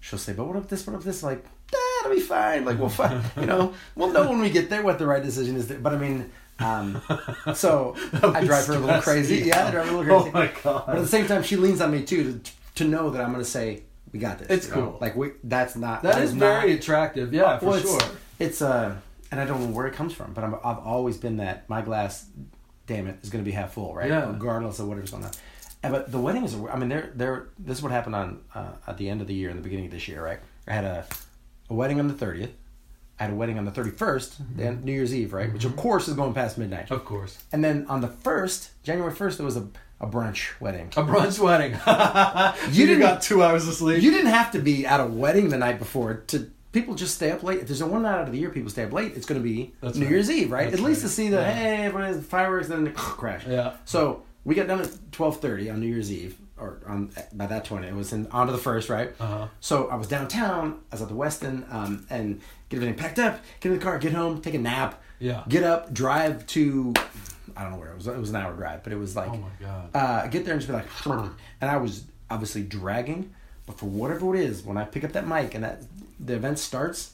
[0.00, 0.86] she'll say, "But what if this?
[0.86, 1.44] What if this?" Like,
[2.04, 2.64] it'll be fine.
[2.64, 5.56] Like, we'll find, You know, we'll know when we get there what the right decision
[5.56, 5.66] is.
[5.66, 7.00] But I mean, um,
[7.54, 9.36] so I drive her a little crazy.
[9.38, 10.30] Yeah, I drive her a little crazy.
[10.30, 10.84] Oh my god!
[10.86, 13.32] But at the same time, she leans on me too to, to know that I'm
[13.32, 14.90] going to say, "We got this." It's you know?
[14.90, 14.98] cool.
[15.00, 16.02] Like we, that's not.
[16.02, 17.32] that is not- very attractive.
[17.32, 18.00] Yeah, for well, sure.
[18.38, 18.96] It's uh,
[19.30, 21.82] and I don't know where it comes from, but I'm, I've always been that my
[21.82, 22.26] glass,
[22.86, 24.08] damn it, is going to be half full, right?
[24.08, 24.28] Yeah.
[24.28, 25.30] Regardless of whatever's going on.
[25.82, 27.48] And, but the wedding is, I mean, they're they're.
[27.58, 29.86] This is what happened on uh, at the end of the year and the beginning
[29.86, 30.40] of this year, right?
[30.66, 31.06] I had a,
[31.70, 32.52] a wedding on the thirtieth.
[33.18, 34.56] I had a wedding on the thirty mm-hmm.
[34.56, 35.52] then New Year's Eve, right?
[35.52, 35.80] Which of mm-hmm.
[35.80, 36.90] course is going past midnight.
[36.90, 37.38] Of course.
[37.52, 39.66] And then on the first, January first, there was a,
[40.00, 40.88] a brunch wedding.
[40.96, 41.72] A brunch wedding.
[42.72, 44.02] You you didn't- got two hours of sleep.
[44.02, 47.30] You didn't have to be at a wedding the night before to people just stay
[47.30, 47.60] up late.
[47.60, 49.40] If there's a one night out of the year people stay up late, it's going
[49.40, 50.12] to be That's New right.
[50.12, 50.70] Year's Eve, right?
[50.70, 51.08] That's At least right.
[51.08, 51.52] to see the Yeah.
[51.52, 53.46] hey, everybody's fireworks, and then crash.
[53.46, 53.74] Yeah.
[53.84, 57.64] So we got done at twelve thirty on New Year's Eve, or on by that
[57.66, 59.12] point it was in on to the first, right?
[59.20, 59.48] Uh-huh.
[59.60, 60.80] So I was downtown.
[60.90, 63.98] I was at the Westin, um, and get everything packed up, get in the car,
[63.98, 65.44] get home, take a nap, Yeah.
[65.48, 66.92] get up, drive to.
[67.56, 68.06] I don't know where it was.
[68.06, 69.90] It was an hour drive, but it was like Oh my god.
[69.94, 70.86] uh, get there and just be like,
[71.60, 73.32] and I was obviously dragging,
[73.66, 75.82] but for whatever it is, when I pick up that mic and that
[76.20, 77.12] the event starts,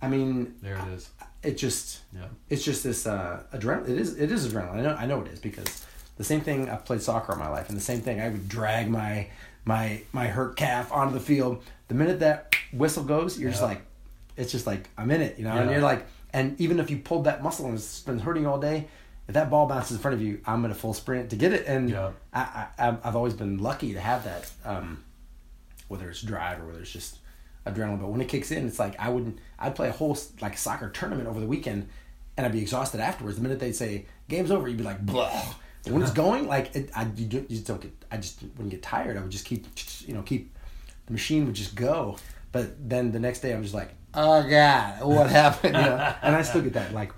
[0.00, 1.10] I mean, There it is.
[1.42, 2.26] it just, Yeah.
[2.48, 3.88] it's just this uh, adrenaline.
[3.90, 4.74] It is, it is adrenaline.
[4.78, 5.84] I know, I know it is because
[6.16, 6.68] the same thing.
[6.70, 8.20] I've played soccer all my life, and the same thing.
[8.20, 9.28] I would drag my
[9.64, 11.62] my my hurt calf onto the field.
[11.88, 13.82] The minute that whistle goes, you're just like,
[14.36, 15.52] it's just like I'm in it, you know.
[15.52, 18.58] And you're like, and even if you pulled that muscle and it's been hurting all
[18.58, 18.88] day,
[19.28, 21.52] if that ball bounces in front of you, I'm in a full sprint to get
[21.52, 21.66] it.
[21.66, 22.10] And Yeah.
[22.32, 22.40] I,
[22.78, 25.02] I I've- I've always been lucky to have that, um,
[25.88, 27.18] whether it's drive or whether it's just
[27.66, 28.00] adrenaline.
[28.00, 29.38] But when it kicks in, it's like I wouldn't.
[29.58, 31.88] I'd play a whole like soccer tournament over the weekend,
[32.36, 33.36] and I'd be exhausted afterwards.
[33.36, 35.54] The minute they'd say game's over, you'd be like, blah.
[35.92, 37.92] When it's going, like it, I you, don't- you just don't get.
[38.10, 39.16] I just wouldn't get tired.
[39.16, 39.66] I would just keep,
[40.06, 40.56] you know, keep
[41.06, 42.16] the machine would just go.
[42.52, 45.74] But then the next day, I'm just like, oh god, what happened?
[45.76, 46.14] You know?
[46.22, 46.94] and I still get that.
[46.94, 47.12] Like,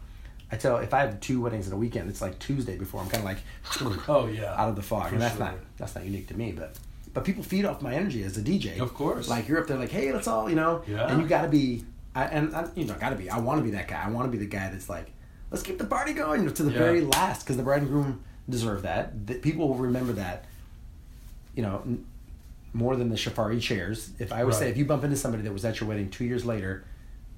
[0.51, 3.09] I tell if I have two weddings in a weekend, it's like Tuesday before I'm
[3.09, 4.55] kind of like, Oh yeah.
[4.61, 5.45] out of the fog, For and that's sure.
[5.47, 6.77] not that's not unique to me, but
[7.13, 8.81] but people feed off my energy as a DJ.
[8.81, 9.29] Of course.
[9.29, 11.07] like you're up there, like, hey, let's all, you know, Yeah.
[11.11, 11.85] and you got to be,
[12.15, 13.31] I, and I, you know, got to be.
[13.31, 14.03] I want to be that guy.
[14.05, 15.13] I want to be the guy that's like,
[15.51, 16.79] let's keep the party going to the Yeah.
[16.79, 19.27] very last, because the bride and groom deserve that.
[19.27, 20.45] That people will remember that.
[21.55, 22.05] You know, n-
[22.73, 24.11] more than the Chiavari chairs.
[24.19, 26.25] If I would say, if you bump into somebody that was at your wedding two
[26.25, 26.85] years later.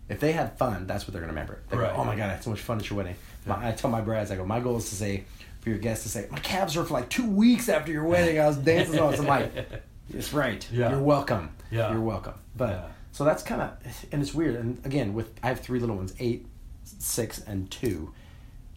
[0.09, 1.59] If they had fun, that's what they're gonna remember.
[1.69, 1.95] They Right.
[1.95, 3.15] go, "Oh my god, I had so much fun at your wedding."
[3.45, 5.25] My, I tell my brides, I go, "My goal is to say
[5.61, 8.41] for your guests to say, my calves were for like two weeks after your wedding.
[8.41, 9.53] I was dancing on." So I'm like,
[10.15, 10.67] "It's right.
[10.73, 10.91] Yeah.
[10.93, 11.51] You're welcome.
[11.71, 11.93] Yeah.
[11.93, 12.87] You're welcome." But Yeah.
[13.13, 13.73] so that's kind of,
[14.11, 14.57] and it's weird.
[14.57, 16.47] And again, with I have three little ones, eight,
[16.85, 18.11] six, and two,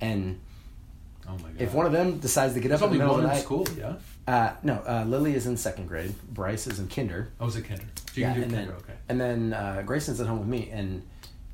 [0.02, 0.38] and
[1.28, 1.62] Oh my god.
[1.62, 3.36] if one of them decides to get There's up in the middle one of the
[3.36, 3.96] night, school, yeah.
[4.28, 6.14] uh, no, uh, Lily is in second grade.
[6.34, 7.32] Bryce is in kinder.
[7.40, 7.84] I was a kinder.
[8.12, 8.94] So you Yeah, can do and kinder, then okay.
[9.10, 11.04] and then uh, Grayson's at home with me, and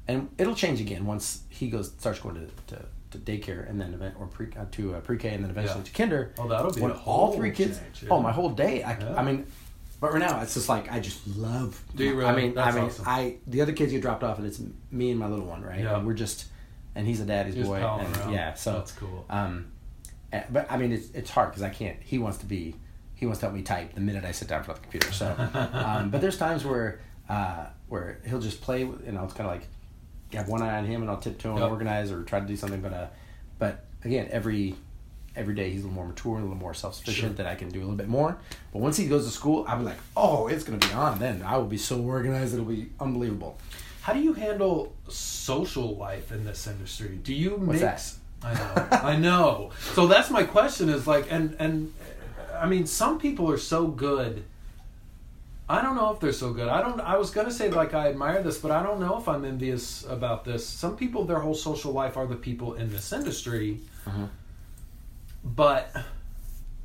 [0.08, 3.94] and it'll change again once he goes starts going to, to, to daycare and then
[3.94, 5.84] event or pre uh, to uh, pre K and then eventually Yeah.
[5.86, 6.34] to kinder.
[6.38, 7.78] Oh, that'll be when a all three kids.
[7.80, 8.10] change, yeah.
[8.12, 8.84] Oh, my whole day.
[8.84, 9.16] I, Yeah.
[9.16, 9.46] I mean,
[10.00, 11.82] but right now it's just like I just love.
[11.96, 12.30] Do you really?
[12.30, 13.06] I mean, That's I mean, awesome.
[13.08, 14.62] I the other kids get dropped off, and it's
[14.92, 15.82] me and my little one, right?
[15.82, 15.98] Yeah.
[15.98, 16.46] And we're just,
[16.98, 18.54] and he's a daddy's Just boy, and yeah.
[18.56, 19.26] So That's cool.
[19.30, 19.68] Um,
[20.34, 21.98] eh, but I mean, it's it's hard because I can't.
[22.02, 22.76] He wants to be.
[23.16, 24.90] He wants to help me type the minute I sit down in front of the
[24.92, 25.14] computer.
[25.14, 27.00] So, um, but there's times where
[27.30, 29.68] uh, where he'll just play, with, you know, it's kind of like
[30.34, 31.70] have one eye on him, and I'll tiptoe and Yep.
[31.70, 32.82] organize or try to do something.
[32.82, 33.08] But uh,
[33.60, 34.76] but again, every
[35.36, 37.38] every day he's a little more mature, a little more self sufficient.
[37.38, 37.44] Sure.
[37.44, 38.38] That I can do a little bit more.
[38.74, 41.20] But once he goes to school, I'll be like, oh, it's gonna be on.
[41.20, 43.60] Then I will be so organized, it'll be unbelievable.
[44.08, 47.20] How do you handle social life in this industry?
[47.22, 48.20] Do you What's mix?
[48.42, 49.72] I know, I know.
[49.96, 50.88] So that's my question.
[50.88, 51.94] Is like, and and
[52.58, 54.46] I mean, some people are so good.
[55.68, 56.70] I don't know if they're so good.
[56.70, 57.02] I don't.
[57.02, 60.06] I was gonna say like I admire this, but I don't know if I'm envious
[60.06, 60.66] about this.
[60.66, 64.30] Some people, their whole social life are the people in this industry, Mhm.
[65.44, 65.94] but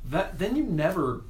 [0.09, 1.21] that then you never,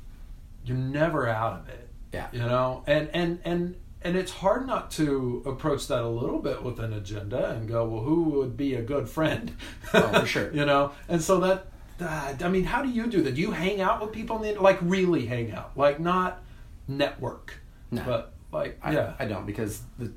[0.66, 2.28] you're never out of it Yeah.
[2.32, 6.64] you know and and and and it's hard not to approach that a little bit
[6.64, 9.52] with an agenda and go well who would be a good friend
[9.94, 10.54] Oh, for sure.
[10.54, 11.68] you know and so that
[12.02, 13.36] Uh, I mean, how do you do that?
[13.36, 16.42] Do you hang out with people the like really hang out, like not
[16.88, 17.54] network,
[17.92, 18.04] No.
[18.04, 20.12] but like I, yeah, I don't because the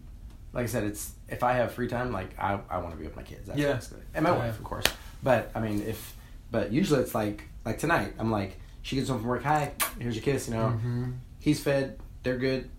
[0.52, 3.04] like I said, it's if I have free time, like I, I want to be
[3.04, 3.46] with my kids.
[3.46, 3.78] That's Yeah.
[4.14, 4.86] and my wife, of course.
[5.22, 6.16] But I mean, if
[6.50, 9.42] but usually it's like like tonight, I'm like she gets home from work.
[9.44, 10.48] Hi, here's your kiss.
[10.48, 11.10] You know, Mm-hmm.
[11.40, 11.98] he's fed.
[12.22, 12.70] They're good.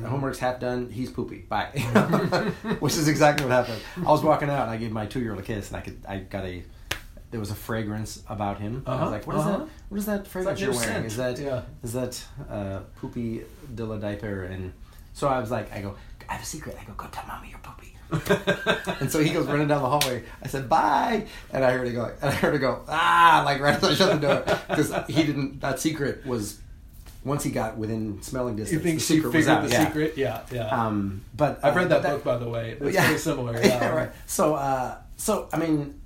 [0.00, 0.90] The homework's half done.
[0.90, 1.44] He's poopy.
[1.48, 1.70] Bye.
[1.74, 2.70] Mm-hmm.
[2.84, 3.80] Which is exactly what happened.
[3.98, 5.80] I was walking out and I gave my two year old a kiss and I
[5.80, 6.62] could I got a
[7.30, 8.76] there was a fragrance about him.
[8.86, 9.58] And I Uh-huh, was like, what is uh-huh.
[9.58, 9.68] that?
[9.90, 10.88] What is that fragrance new you're wearing?
[10.88, 11.06] scent.
[11.06, 11.62] Is that Yeah.
[11.82, 13.42] is that uh, poopy
[13.74, 14.44] Dilla diaper?
[14.44, 14.72] And
[15.12, 15.94] so I was like, I go,
[16.28, 16.76] I have a secret.
[16.80, 17.94] I go, go tell mommy you're poopy.
[19.00, 20.22] and so he goes running down the hallway.
[20.42, 23.60] I said bye, and I heard it go, and I heard it go, ah, like
[23.60, 25.60] right as I shut the door because he didn't.
[25.60, 26.58] That secret was
[27.24, 28.72] once he got within smelling distance.
[28.72, 29.62] you think the she secret figured was out.
[29.64, 29.86] the yeah.
[29.86, 30.16] secret?
[30.16, 30.66] Yeah, yeah.
[30.68, 32.76] Um, but I've uh, read that, but book by the way.
[32.80, 33.06] It's yeah.
[33.06, 33.60] very similar.
[33.64, 34.10] Yeah, right.
[34.26, 36.00] So, uh, so I mean,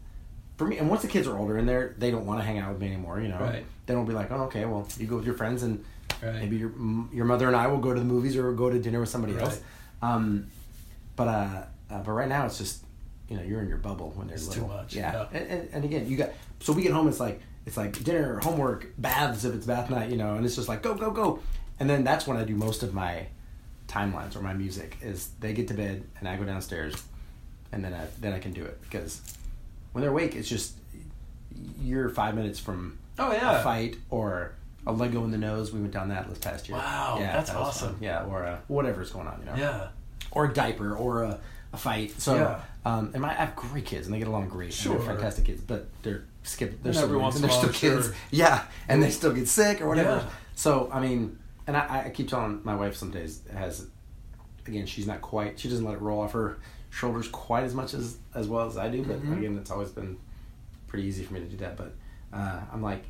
[0.57, 2.59] for me, and once the kids are older and they're they don't want to hang
[2.59, 3.65] out with me anymore, you know, Right.
[3.87, 5.85] they don't be like, oh, okay, well, you go with your friends, and
[6.23, 6.35] Right.
[6.35, 6.73] maybe your
[7.13, 9.37] your mother and I will go to the movies or go to dinner with somebody
[9.39, 9.61] else.
[10.03, 10.47] Um,
[11.17, 12.85] but uh, uh, but right now it's just
[13.29, 15.13] you know you're in your bubble when they're It's too much, Yeah.
[15.13, 15.27] yeah.
[15.39, 16.31] And, and, and again, you got
[16.61, 17.09] so we get home.
[17.09, 20.57] It's like it's like dinner, homework, baths if it's bath night, you know, and it's
[20.57, 21.41] just like go go go,
[21.81, 23.27] and then that's when I do most of my
[23.89, 26.95] timelines or my music is they get to bed and I go downstairs,
[27.73, 29.21] and then I then I can do it because
[29.93, 30.75] when they're awake, it's just
[31.81, 33.61] you're five minutes from Oh, yeah.
[33.61, 34.53] a fight or
[34.87, 35.73] a Lego in the nose.
[35.73, 36.79] We went down that this past year.
[36.79, 37.91] Wow, yeah, that's that awesome.
[37.95, 37.99] fun.
[38.03, 39.89] Yeah, or uh, whatever's going on, you know yeah.
[40.31, 41.39] or a diaper or a,
[41.73, 42.19] a fight.
[42.21, 42.61] So, Yeah.
[42.85, 44.73] Um, and my, I have great kids and they get along great.
[44.73, 44.97] Sure.
[44.99, 46.71] they're fantastic kids, but they're skip.
[46.83, 48.07] They're And still every once and in they're still kids.
[48.07, 48.15] sure.
[48.31, 50.17] Yeah, and they still get sick or whatever.
[50.25, 50.31] Yeah.
[50.55, 53.87] So I mean, and I, I keep telling my wife some days has,
[54.67, 55.59] again, she's not quite.
[55.61, 56.59] She doesn't let it roll off her
[56.91, 59.03] shoulders quite as much as as well as I do.
[59.05, 59.39] But Mhm.
[59.39, 60.19] again, it's always been
[60.89, 61.77] pretty easy for me to do that.
[61.77, 61.95] But
[62.33, 63.05] uh, I'm like.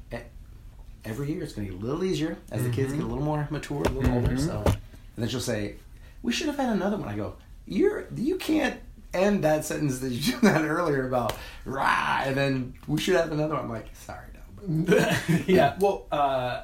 [1.05, 3.25] Every year it's going to get a little easier as the kids get a little
[3.25, 4.35] more mature, a little older.
[4.37, 4.47] Mhm.
[4.47, 4.77] So, and
[5.17, 5.75] then she'll say,
[6.23, 7.35] "We should have had another one." I go,
[7.67, 8.79] "You're you can't
[9.15, 13.55] end that sentence that you that earlier about rah," and then we should have another
[13.55, 13.65] one.
[13.65, 14.27] I'm like, "Sorry,
[14.67, 15.17] no."
[15.47, 15.77] Yeah.
[15.81, 16.63] Well, uh,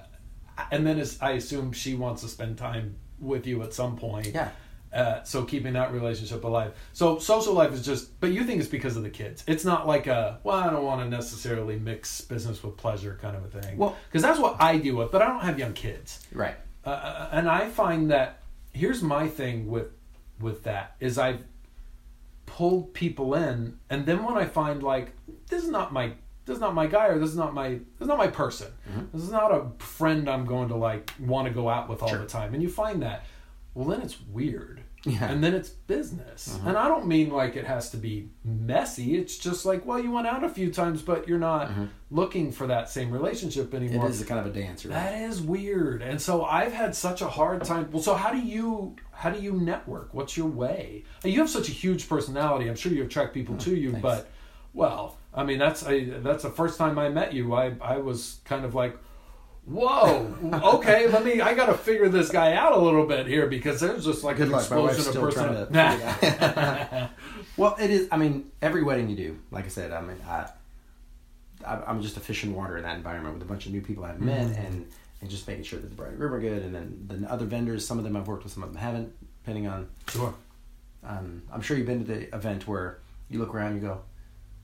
[0.70, 4.28] and then as I assume she wants to spend time with you at some point.
[4.28, 4.50] Yeah.
[4.92, 6.72] Uh, so keeping that relationship alive.
[6.94, 9.44] So social life is just, but you think it's because of the kids.
[9.46, 13.36] It's not like a, well, I don't want to necessarily mix business with pleasure kind
[13.36, 13.76] of a thing.
[13.76, 16.26] Well- because that's what I deal with, but I don't have young kids.
[16.32, 16.56] Right.
[16.86, 18.40] Uh, and I find that
[18.72, 19.88] here's my thing with
[20.40, 21.42] with that is I've
[22.48, 25.12] pulled people in, and then when I find like
[25.48, 26.12] this is not my
[26.44, 28.68] this is not my guy or this is not my this is not my person.
[28.90, 29.04] Mm-hmm.
[29.12, 32.08] This is not a friend I'm going to like want to go out with all
[32.08, 32.18] Sure.
[32.18, 32.54] the time.
[32.54, 33.24] And you find that,
[33.74, 34.80] well, then it's weird.
[35.08, 35.30] Yeah.
[35.30, 36.54] And then it's business.
[36.54, 36.68] Uh-huh.
[36.70, 39.16] And I don't mean like it has to be messy.
[39.16, 41.86] It's just like, well, you went out a few times, but you're not uh-huh.
[42.10, 44.08] looking for that same relationship anymore.
[44.08, 44.94] is a kind of a dance, right?
[44.94, 46.02] That is weird.
[46.02, 47.90] And so I've had such a hard time.
[47.90, 50.14] Well, so how do you how do you network?
[50.14, 51.04] What's your way?
[51.24, 52.68] You have such a huge personality.
[52.68, 54.02] I'm sure you attract people oh, to you, thanks.
[54.02, 54.30] but
[54.74, 57.54] well, I mean that's I, that's the first time I met you.
[57.54, 58.96] I I was kind of like,
[59.68, 60.34] whoa,
[60.76, 61.40] okay, let me.
[61.40, 64.36] I got to figure this guy out a little bit here because there's just like
[64.36, 64.62] Good an luck.
[64.62, 65.66] Explosion of trying to.
[65.66, 66.16] personality.
[66.26, 66.38] figure
[66.92, 67.10] out.
[67.56, 68.08] well, it is.
[68.10, 70.46] I mean, every wedding you do, like I said, I mean, I,
[71.66, 73.80] I, I'm just a fish in water in that environment with a bunch of new
[73.82, 74.66] people I've met, Mm-hmm.
[74.66, 74.86] and
[75.20, 77.44] and just making sure that the bride and groom are good, and then the other
[77.44, 77.86] vendors.
[77.86, 79.12] Some of them I've worked with, some of them haven't,
[79.42, 79.88] depending on.
[80.08, 80.32] Sure.
[81.04, 82.98] Um, I'm sure you've been to the event where
[83.30, 84.00] you look around, and you go,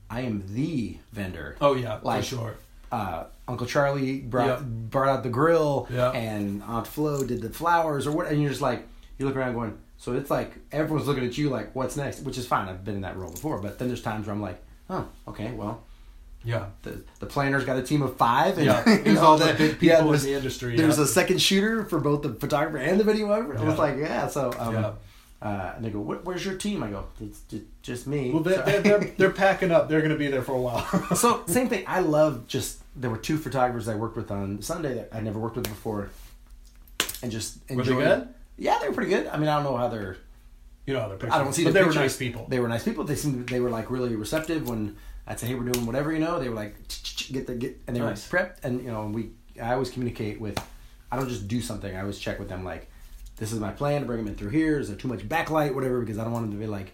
[0.09, 2.55] "I am the vendor." Oh yeah, Like- for sure.
[2.95, 4.59] Uh, Uncle Charlie brought Yeah.
[4.93, 6.11] brought out the grill, Yeah.
[6.11, 9.53] and Aunt Flo did the flowers or what, and you're just like you look around
[9.53, 9.77] going.
[9.97, 12.21] So it's like everyone's looking at you like, what's next?
[12.21, 12.67] Which is fine.
[12.67, 14.59] I've been in that role before, but then there's times where I'm like,
[14.89, 15.83] oh, okay, well,
[16.43, 16.65] Yeah.
[16.83, 19.87] the the planner's got a team of five, and Yeah, there's all the big people
[20.07, 21.03] yeah, in the industry, There's yeah.
[21.05, 23.57] a second shooter for both the photographer and the videographer.
[23.57, 23.85] I was Yeah.
[23.85, 24.27] like, yeah.
[24.27, 24.91] So, um, Yeah.
[25.45, 27.41] Uh, and they go, Where, "Where's your team?" I go, "It's
[27.83, 29.87] just, me." Well, they're, they're, they're, they're packing up.
[29.87, 30.83] They're going to be there for a while.
[31.15, 31.83] so same thing.
[31.85, 35.37] I love just there were two photographers I worked with on Sunday that I never
[35.37, 36.09] worked with before,
[37.21, 38.27] and just Were they enjoyed- good?
[38.57, 39.27] Yeah, they were pretty good.
[39.27, 40.17] I mean, I don't know how they're.
[40.87, 42.47] you know, how they're I don't see but the they were nice people.
[42.49, 43.03] They were nice people.
[43.03, 44.95] They seemed they were like really receptive when
[45.27, 46.39] I'd say, "Hey, we're doing whatever," you know.
[46.39, 46.75] They were like,
[47.31, 48.63] "Get the get," and they were prepped.
[48.63, 49.29] And you know, we
[49.61, 50.57] I always communicate with.
[51.11, 51.95] I don't just do something.
[51.95, 52.89] I always check with them like,
[53.37, 54.79] "This is my plan to bring them in through here.
[54.79, 56.93] Is there too much backlight, whatever?" Because I don't want them to be like.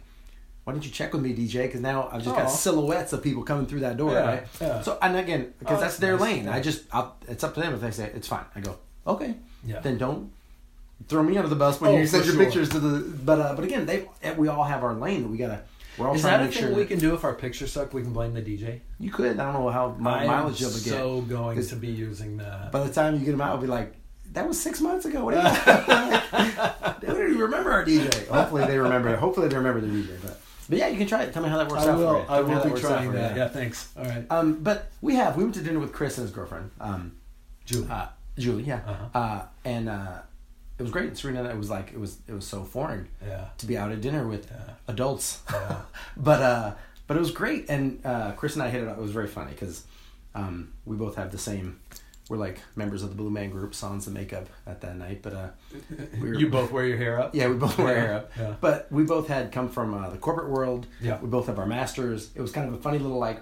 [0.64, 1.64] Why didn't you check with me, DJ?
[1.64, 2.44] Because now I've just Aw.
[2.44, 4.48] got silhouettes of people coming through that door, Yeah, right?
[4.62, 4.82] yeah.
[4.84, 6.44] So and again, because Oh, that's that's their nice, lane.
[6.46, 6.54] yeah.
[6.54, 8.46] I just, I'll, it's up to them if they say it's fine.
[8.56, 8.78] I go,
[9.08, 9.34] okay,
[9.66, 9.80] Yeah.
[9.80, 10.32] then don't
[11.08, 12.44] throw me under the bus when Oh, you send your sure.
[12.46, 13.00] pictures to the.
[13.26, 14.06] But uh, but again, they
[14.38, 15.62] we all have our lane that we gotta.
[15.98, 17.66] We're all Is trying that to a thing sure we can do if our picture
[17.66, 17.92] suck?
[17.92, 18.82] We can blame the DJ.
[19.00, 19.40] You could.
[19.40, 22.72] I don't know how my mileage you'll be so going to be using that.
[22.72, 23.96] By the time you get them out, I'll be like,
[24.34, 25.26] that was six months ago.
[25.26, 25.44] What do you?
[27.02, 28.28] they don't even remember our DJ.
[28.28, 29.16] Hopefully they remember.
[29.16, 30.22] Hopefully they remember the DJ.
[30.22, 31.34] But but yeah, you can try it.
[31.34, 32.08] Tell me how that works I out for you.
[32.08, 33.36] I Tell me how will be trying that.
[33.36, 33.90] Yeah, thanks.
[33.98, 34.26] All right.
[34.30, 35.36] Um, but we have.
[35.36, 37.14] We went to dinner with Chris and his girlfriend, um,
[37.66, 37.90] Julie.
[37.90, 38.64] uh, Julie.
[38.64, 38.80] Yeah.
[38.88, 39.20] Uh-huh.
[39.20, 40.20] Uh, and uh,
[40.80, 41.18] it was great.
[41.18, 41.44] Serena.
[41.50, 43.48] It was like it was it was so foreign yeah.
[43.58, 44.74] to be out at dinner with Yeah.
[44.88, 45.42] adults.
[45.52, 45.82] Yeah.
[46.18, 46.74] but uh,
[47.08, 48.88] but it was great, and uh, Chris and I hit it.
[48.88, 48.98] off.
[48.98, 49.84] It was very funny because
[50.34, 51.81] um, we both have the same.
[52.32, 55.20] We're like members of the Blue Man Group, sans the makeup at that night.
[55.22, 55.50] But uh,
[56.14, 57.36] we were, You both wear your hair up.
[57.36, 58.32] yeah, we both wear hair up.
[58.40, 58.56] yeah.
[58.62, 60.88] But we both had come from uh, the corporate world.
[61.02, 61.20] Yeah.
[61.20, 62.30] We both have our masters.
[62.34, 63.42] It was kind of a funny little like.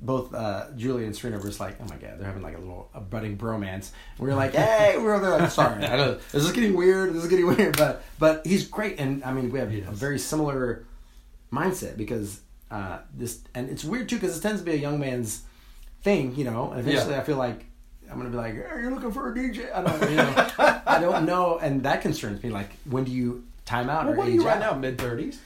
[0.00, 2.60] Both uh, Julie and Serena were just like, oh my god, they're having like a
[2.60, 3.92] little a budding bromance.
[4.18, 7.14] We were like, hey, we were there like, sorry, I know this is getting weird.
[7.14, 10.18] This is getting weird, but but he's great, and I mean we have a very
[10.18, 10.84] similar
[11.52, 12.40] mindset because
[12.70, 15.42] uh, this and it's weird too because it tends to be a young man's
[16.02, 16.70] thing, you know.
[16.70, 17.20] And eventually, Yeah.
[17.20, 17.64] I feel like
[18.10, 19.72] I'm gonna be like, hey, you're looking for a DJ.
[19.72, 22.50] I don't, you know, I don't know, and that concerns me.
[22.50, 24.74] Like, when do you time out Well, or what are you right out?
[24.74, 24.78] now?
[24.80, 25.40] Mid thirties.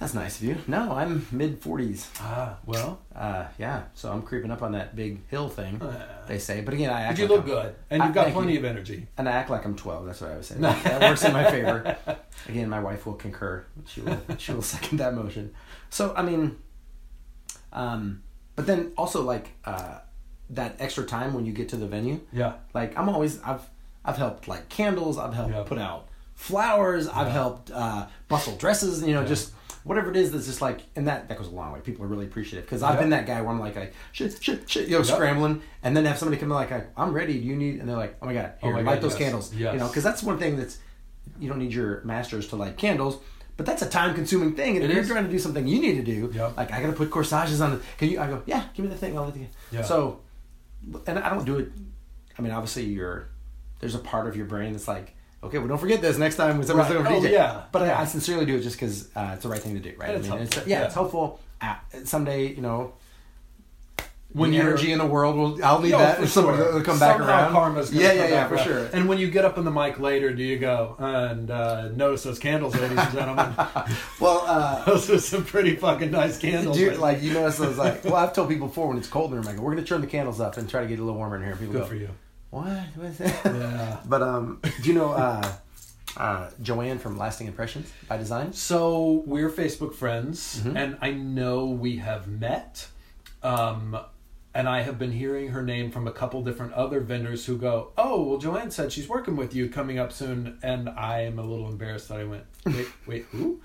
[0.00, 0.56] That's nice of you.
[0.66, 2.08] No, I'm mid 40s.
[2.18, 2.98] Ah, well.
[3.14, 5.80] Uh, yeah, so I'm creeping up on that big hill thing.
[5.80, 8.06] Uh, They say, but again, I act But you like look I'm- good, and I-
[8.06, 8.58] you've got plenty you.
[8.58, 9.06] of energy.
[9.16, 10.04] and I act like I'm 12.
[10.04, 10.60] That's what I was saying.
[10.62, 11.96] that works in my favor.
[12.48, 13.64] Again, my wife will concur.
[13.86, 14.20] She will.
[14.36, 15.54] She will second that motion.
[15.90, 16.56] So I mean,
[17.72, 18.22] um,
[18.56, 19.98] but then also like uh,
[20.50, 22.20] that extra time when you get to the venue.
[22.32, 22.54] Yeah.
[22.74, 23.62] Like I'm always I've
[24.04, 25.18] I've helped like candles.
[25.18, 25.62] I've helped Yeah.
[25.64, 27.08] put out flowers.
[27.08, 29.02] I've helped uh, bustle dresses.
[29.02, 29.26] You know, Yeah.
[29.28, 29.52] just
[29.84, 31.80] whatever it is that's just like and that that goes a long way.
[31.80, 33.00] People are really appreciative because I've Yeah.
[33.00, 36.04] been that guy where I'm like, like shit, shit, shit, you know, scrambling, and then
[36.04, 37.34] have somebody come in like, I'm ready.
[37.34, 37.80] Do you need?
[37.80, 39.18] And they're like, oh my god, Oh my light God, those yes.
[39.18, 39.54] candles.
[39.54, 39.72] Yes.
[39.72, 40.78] You know, because that's one thing that's
[41.40, 43.18] you don't need your masters to light candles.
[43.56, 45.08] But that's a time-consuming thing, and if It you're is.
[45.08, 46.26] trying to do something you need to do,
[46.56, 47.70] like I gotta put corsages on.
[47.70, 48.18] The, can you?
[48.20, 49.16] I go, yeah, give me the thing.
[49.16, 49.46] I'll let you.
[49.70, 49.82] Yeah.
[49.82, 50.18] So,
[51.06, 51.68] and I don't do it.
[52.38, 53.28] I mean, obviously, you're
[53.80, 56.56] there's a part of your brain that's like, okay, well, don't forget this next time
[56.58, 57.04] when someone's Right.
[57.04, 57.32] for Oh, DJ.
[57.32, 57.62] yeah.
[57.70, 58.00] But I, Yeah.
[58.00, 60.10] I sincerely do it just because uh, it's the right thing to do, right?
[60.10, 60.62] I mean, helpful.
[60.66, 60.84] yeah, Yeah.
[60.86, 61.40] it's helpful.
[61.60, 61.74] Uh,
[62.04, 62.94] someday, you know,
[64.34, 66.82] When the you're- energy in the world will, I'll need Yeah, that for somebody sure.
[66.82, 67.52] come back Somehow around.
[67.52, 68.64] Karma's yeah, yeah, yeah, for around.
[68.64, 68.84] sure.
[68.92, 72.24] And when you get up on the mic later, do you go and uh, notice
[72.24, 73.54] those candles, ladies and gentlemen?
[74.20, 76.76] well, uh, those are some pretty fucking nice candles.
[76.76, 79.40] Dude, like you notice those like well I've told people before when it's cold in
[79.40, 81.36] the room we're gonna turn the candles up and try to get a little warmer
[81.36, 81.54] in here.
[81.54, 82.08] People Good go for you.
[82.50, 82.66] what?
[82.96, 83.40] What is that?
[83.44, 83.98] Yeah.
[84.04, 85.52] But um, do you know uh,
[86.16, 88.52] uh, Joanne from Lasting Impressions by Design?
[88.52, 90.76] So we're Facebook friends, Mhm.
[90.76, 92.88] and I know we have met.
[93.44, 93.96] Um,
[94.54, 97.90] and I have been hearing her name from a couple different other vendors who go,
[97.98, 101.42] "Oh, well, Joanne said she's working with you coming up soon," and I am a
[101.42, 103.60] little embarrassed that I went, "Wait, wait, who?"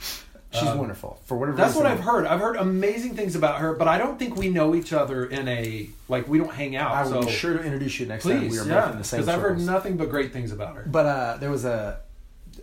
[0.51, 1.57] She's Um, wonderful for whatever.
[1.57, 1.85] That's what.
[1.85, 2.25] I've heard.
[2.25, 5.47] I've heard amazing things about her, but I don't think we know each other in
[5.47, 6.91] a like we don't hang out.
[6.91, 8.91] I will so be sure to introduce you next time please, we are yeah, both
[8.93, 10.85] in the same because I've heard nothing but great things about her.
[10.87, 11.99] But uh, there was a,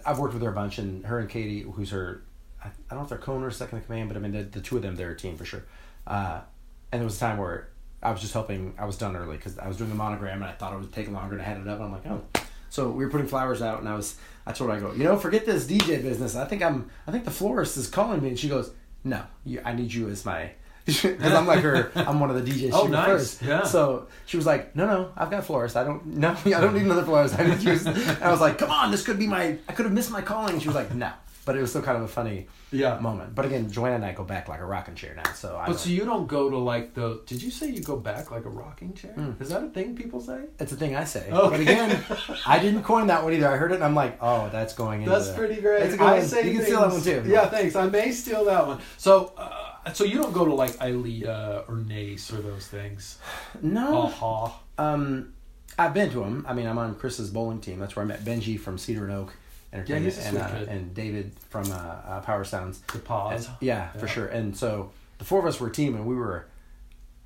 [0.04, 2.22] I've worked with her a bunch, and her and Katie, who's her,
[2.60, 4.60] I, I don't know if they're co-owner second in command, but I mean the, the
[4.60, 5.62] two of them, they're a team for sure.
[6.08, 6.40] Uh,
[6.90, 7.68] and there was a time where
[8.02, 10.50] I was just hoping I was done early because I was doing the monogram, and
[10.50, 12.22] I thought it would take longer, and I had it up, and I'm like, oh.
[12.68, 14.16] So we were putting flowers out, and I was,
[14.46, 16.36] I told her, I go, you know, forget this DJ business.
[16.36, 18.70] I think I'm, I think the florist is calling me, and she goes,
[19.02, 20.50] no, you, I need you as my.
[20.86, 22.70] Because I'm like her, I'm one of the DJs.
[22.74, 23.06] Oh, she nice.
[23.06, 23.42] prefers.
[23.42, 23.62] Yeah.
[23.64, 25.76] So she was like, "No, no, I've got florist.
[25.76, 26.06] I don't.
[26.06, 27.36] No, I don't need another florist.
[27.36, 29.58] I need you." And I was like, "Come on, this could be my.
[29.68, 31.10] I could have missed my calling." And she was like, "No,"
[31.46, 32.98] but it was still kind of a funny Yeah.
[32.98, 33.34] moment.
[33.34, 35.32] But again, Joanna and I go back like a rocking chair now.
[35.32, 35.60] So I.
[35.60, 37.22] But don't- so you don't go to like the?
[37.24, 39.14] Did you say you go back like a rocking chair?
[39.16, 39.40] Mm.
[39.40, 40.40] Is that a thing people say?
[40.58, 41.30] it's a thing I say.
[41.30, 41.50] Okay.
[41.50, 42.04] But again,
[42.46, 43.48] I didn't coin that one either.
[43.48, 45.84] I heard it and I'm like, "Oh, that's going into." That's the- pretty great.
[45.84, 46.26] It's a good I one.
[46.26, 47.22] say You can steal that one too.
[47.26, 47.74] Yeah, thanks.
[47.76, 48.80] I may steal that one.
[48.98, 53.18] So, uh, so you don't go to like ILEA or NACE or those things.
[53.62, 54.02] No.
[54.02, 54.60] Aha.
[54.78, 55.32] Um,
[55.78, 56.44] I've been to them.
[56.48, 57.78] I mean, I'm on Chris's bowling team.
[57.78, 59.34] That's where I met Benji from Cedar and Oak
[59.76, 62.80] Entertainment, he's a and uh, and David from uh, uh, Power Sounds.
[62.92, 63.46] The pause.
[63.46, 64.26] And- yeah, for sure.
[64.26, 66.46] And so the four of us were a team, and we were,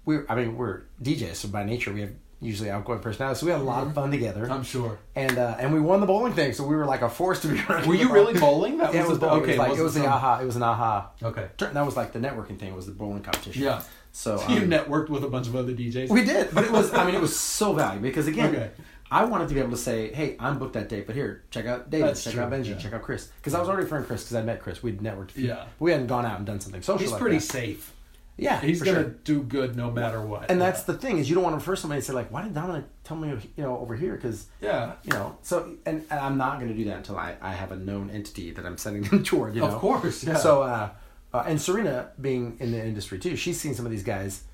[0.04, 2.12] we were, I mean, we're DJs, so by nature we have
[2.42, 4.50] usually outgoing personalities, so we had a lot of fun together.
[4.50, 4.98] I'm sure.
[5.14, 7.48] and uh, and we won the bowling thing, so we were like a force to
[7.48, 7.86] be around.
[7.86, 8.78] Were you really bowling?
[8.78, 9.42] That Yeah, was the- bowling.
[9.42, 10.38] Okay, it was like it was the some- aha.
[10.40, 11.10] It was an aha.
[11.22, 11.48] Okay.
[11.58, 12.70] That was like the networking thing.
[12.70, 13.62] It was the bowling competition.
[13.62, 13.82] Yeah.
[14.12, 16.08] So So you um, networked with a bunch of other DJs.
[16.08, 16.92] we did, but it was.
[16.94, 18.70] I mean, it was so valuable because again, Okay.
[19.10, 21.66] I wanted to be able to say, "Hey, I'm booked that date, but here, check
[21.66, 22.76] out David, That's check true, out Benji, yeah.
[22.76, 24.82] check out Chris." Because I was already friend Chris because I met Chris.
[24.82, 25.30] We'd networked.
[25.30, 25.64] a few- Yeah.
[25.80, 27.00] we hadn't gone out and done something social.
[27.00, 27.42] He's like pretty that.
[27.42, 27.94] safe.
[28.36, 29.14] Yeah, He's gonna sure.
[29.24, 30.50] do good no matter what.
[30.50, 32.40] And that's the thing is you don't want to refer somebody and say like, "Why
[32.42, 34.92] did Dominic tell me you know over here?" Because yeah.
[35.02, 37.70] you know, so and, and I'm not going to do that until I, I have
[37.70, 39.54] a known entity that I'm sending them toward.
[39.56, 40.24] You know, Of course.
[40.24, 40.36] Yeah.
[40.36, 40.88] So, uh,
[41.34, 44.44] uh, and Serena being in the industry too, she's seen some of these guys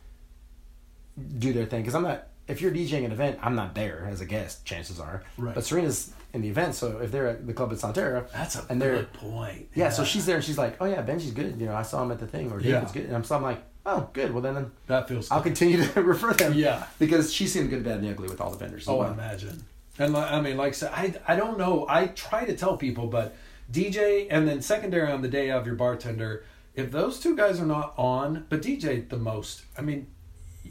[1.38, 1.82] do their thing.
[1.82, 4.64] Because I'm not, if you're DJing an event, I'm not there as a guest.
[4.64, 5.54] Chances are, Right.
[5.54, 8.64] But Serena's in the event, so if they're at the club at Sonterra, That's a
[8.68, 9.68] and they're good point.
[9.74, 11.58] yeah, so she's there and she's like, oh yeah, Benji's good.
[11.60, 12.72] You know, I saw him at the thing, or Yeah.
[12.74, 14.32] David's good, and I'm, so I'm like, oh good.
[14.32, 15.30] Well then, that feels.
[15.30, 15.56] I'll good.
[15.56, 16.52] continue to refer them.
[16.54, 16.86] Yeah.
[16.98, 18.86] because she's seen good, bad, and ugly with all the vendors.
[18.88, 19.64] Oh, I imagine.
[19.98, 21.86] And li- I mean, like I said, I, I don't know.
[21.88, 23.34] I try to tell people, but
[23.72, 26.44] DJ and then secondary on the day of your bartender,
[26.74, 29.62] if those two guys are not on, but DJ the most.
[29.78, 30.06] I mean,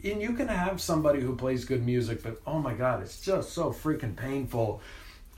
[0.04, 3.54] and you can have somebody who plays good music, but oh my God, it's just
[3.54, 4.82] so freaking painful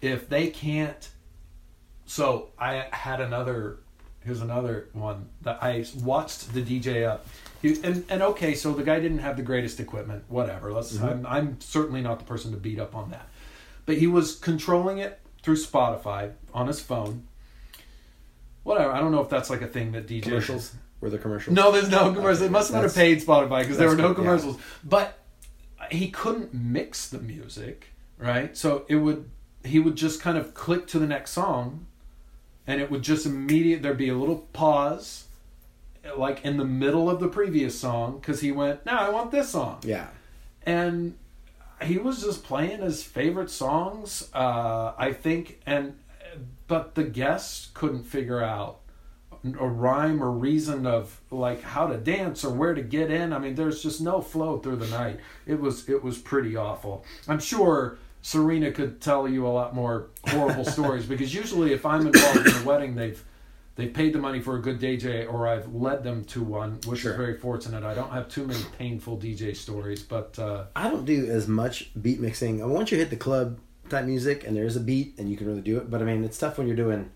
[0.01, 1.09] if they can't.
[2.05, 3.79] So I had another.
[4.23, 7.25] Here's another one that I watched the DJ up.
[7.61, 10.25] He, and and okay, so the guy didn't have the greatest equipment.
[10.27, 10.71] Whatever.
[10.71, 10.93] Let's.
[10.93, 11.05] Mm-hmm.
[11.05, 13.27] I'm, I'm certainly not the person to beat up on that,
[13.85, 17.27] but he was controlling it through Spotify on his phone.
[18.63, 18.91] Whatever.
[18.91, 20.73] I don't know if that's like a thing that DJs.
[21.01, 21.55] Were the commercials.
[21.55, 22.41] no, there's no commercials.
[22.41, 24.29] It must have been a paid Spotify because there were no good, yeah.
[24.29, 24.57] commercials.
[24.83, 25.19] But
[25.91, 27.87] he couldn't mix the music,
[28.17, 28.55] right?
[28.57, 29.29] So it would
[29.63, 31.87] he would just kind of click to the next song,
[32.65, 35.25] and it would just immediate there'd be a little pause,
[36.15, 39.49] like in the middle of the previous song, because he went, "Now I want this
[39.49, 40.07] song." Yeah,
[40.63, 41.17] and
[41.81, 45.97] he was just playing his favorite songs uh, i think and
[46.67, 48.79] but the guests couldn't figure out
[49.59, 53.39] a rhyme or reason of like how to dance or where to get in i
[53.39, 57.39] mean there's just no flow through the night it was it was pretty awful i'm
[57.39, 62.45] sure serena could tell you a lot more horrible stories because usually if i'm involved
[62.47, 63.23] in a wedding they've
[63.75, 67.01] they've paid the money for a good DJ or I've led them to one, which
[67.01, 67.11] Sure.
[67.11, 67.83] is very fortunate.
[67.83, 71.91] I don't have too many painful DJ stories, but uh, I don't do as much
[72.01, 72.67] beat mixing.
[72.67, 75.61] Once you hit the club type music and there's a beat and you can really
[75.61, 77.11] do it, but I mean it's tough when you're doing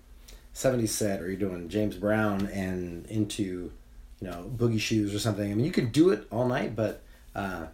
[0.54, 3.72] 70s set or you're doing James Brown and into
[4.20, 5.52] you know boogie shoes or something.
[5.52, 7.02] I mean you can do it all night, but
[7.36, 7.68] uh,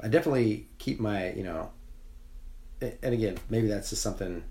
[0.00, 1.70] I definitely keep my you know.
[2.80, 4.44] And again, maybe that's just something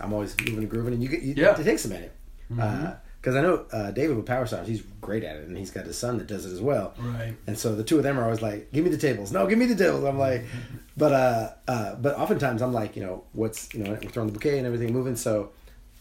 [0.00, 1.58] I'm always moving and grooving, and you get you, Yeah.
[1.58, 2.12] it takes a minute.
[2.48, 5.86] Because I know uh, David with Power Sounds, he's great at it, and he's got
[5.86, 6.92] his son that does it as well.
[6.98, 7.34] Right.
[7.46, 9.58] And so the two of them are always like, "Give me the tables." No, give
[9.58, 10.04] me the tables.
[10.04, 10.44] I'm like,
[10.98, 14.34] but uh, uh, but oftentimes I'm like, you know, what's you know, we're throwing the
[14.34, 15.16] bouquet and everything moving.
[15.16, 15.52] So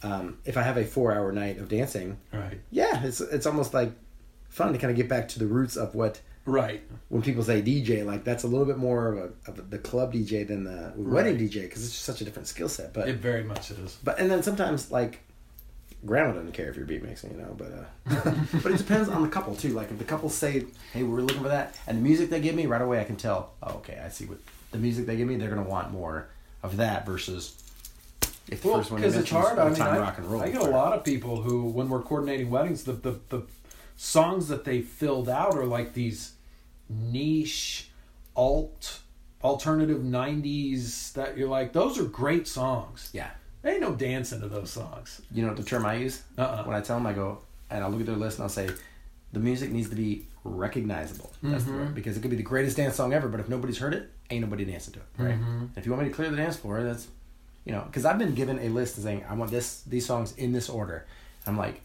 [0.04, 3.74] um, if I have a four hour night of dancing, right, yeah, it's it's almost
[3.74, 3.92] like
[4.50, 7.62] fun to kind of get back to the roots of what right, when people say
[7.62, 10.64] DJ, like that's a little bit more of, a, of a, the club DJ than
[10.66, 11.50] the wedding Right.
[11.50, 12.94] DJ because it's just such a different skill set.
[12.94, 13.98] But it very much is.
[14.04, 15.22] but and then sometimes like
[16.06, 17.56] grandma doesn't care if you're beat mixing, you know.
[17.58, 19.70] But uh, but it depends on the couple too.
[19.70, 22.56] Like if the couple say, "Hey, we're looking for that," and the music they give
[22.56, 23.54] me right away, I can tell.
[23.64, 24.40] Oh, okay, I see what
[24.72, 25.38] the music they give me.
[25.38, 26.28] They're gonna want more
[26.62, 27.63] of that versus
[28.54, 29.60] if the Well, first one because it's hard.
[29.60, 30.42] I mean, I, rock and roll.
[30.42, 33.42] I get a lot of people who, when we're coordinating weddings, the, the the
[33.96, 36.34] songs that they filled out are like these
[36.90, 37.90] niche
[38.36, 39.00] alt
[39.44, 43.30] alternative 90s that you're like those are great songs Yeah,
[43.62, 46.64] there ain't no dancing to those songs you know what the term I use Uh-uh.
[46.64, 47.40] when I tell them, I go
[47.70, 48.70] and I'll look at their list and I'll say,
[49.34, 51.32] the music needs to be recognizable.
[51.42, 51.78] That's Mm-hmm.
[51.80, 51.96] word.
[51.96, 54.42] because it could be the greatest dance song ever, but if nobody's heard it, ain't
[54.44, 55.40] nobody dancing to it, right?
[55.40, 55.66] Mm-hmm.
[55.76, 57.08] If you want me to clear the dance floor, that's
[57.66, 60.52] you know, because I've been given a list saying I want this these songs in
[60.54, 61.06] this order.
[61.48, 61.82] I'm like,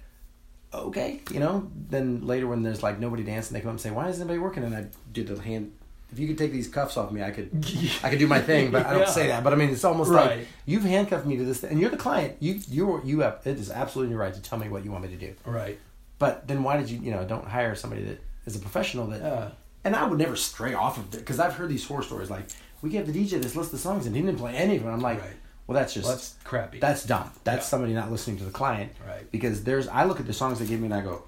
[0.73, 1.71] okay, you know.
[1.89, 4.39] Then later when there's like nobody dancing, they come up and say, why isn't anybody
[4.39, 4.65] working?
[4.65, 5.73] And I do the hand.
[6.11, 7.51] If you could take these cuffs off me, I could,
[8.03, 8.71] I could do my thing.
[8.71, 9.11] But I don't Yeah.
[9.11, 9.45] say that.
[9.45, 10.39] But I mean, it's almost Right.
[10.39, 12.37] like you've handcuffed me to this, thing, and you're the client.
[12.41, 13.41] You, you, you have.
[13.45, 15.35] It is absolutely your right to tell me what you want me to do.
[15.45, 15.79] right
[16.19, 19.21] But then why did you, you know, don't hire somebody that is a professional that.
[19.21, 19.49] Yeah.
[19.85, 22.47] And I would never stray off of it because I've heard these horror stories like
[22.81, 24.93] we gave the DJ this list of songs and he didn't play any of them.
[24.95, 25.31] I'm like, Right.
[25.69, 27.31] Well, that's just well, that's crappy that's dumb.
[27.45, 27.69] That's Yeah.
[27.71, 28.91] somebody not listening to the client.
[29.07, 29.31] Right.
[29.31, 31.23] Because there's, I look at the songs they give me and I go,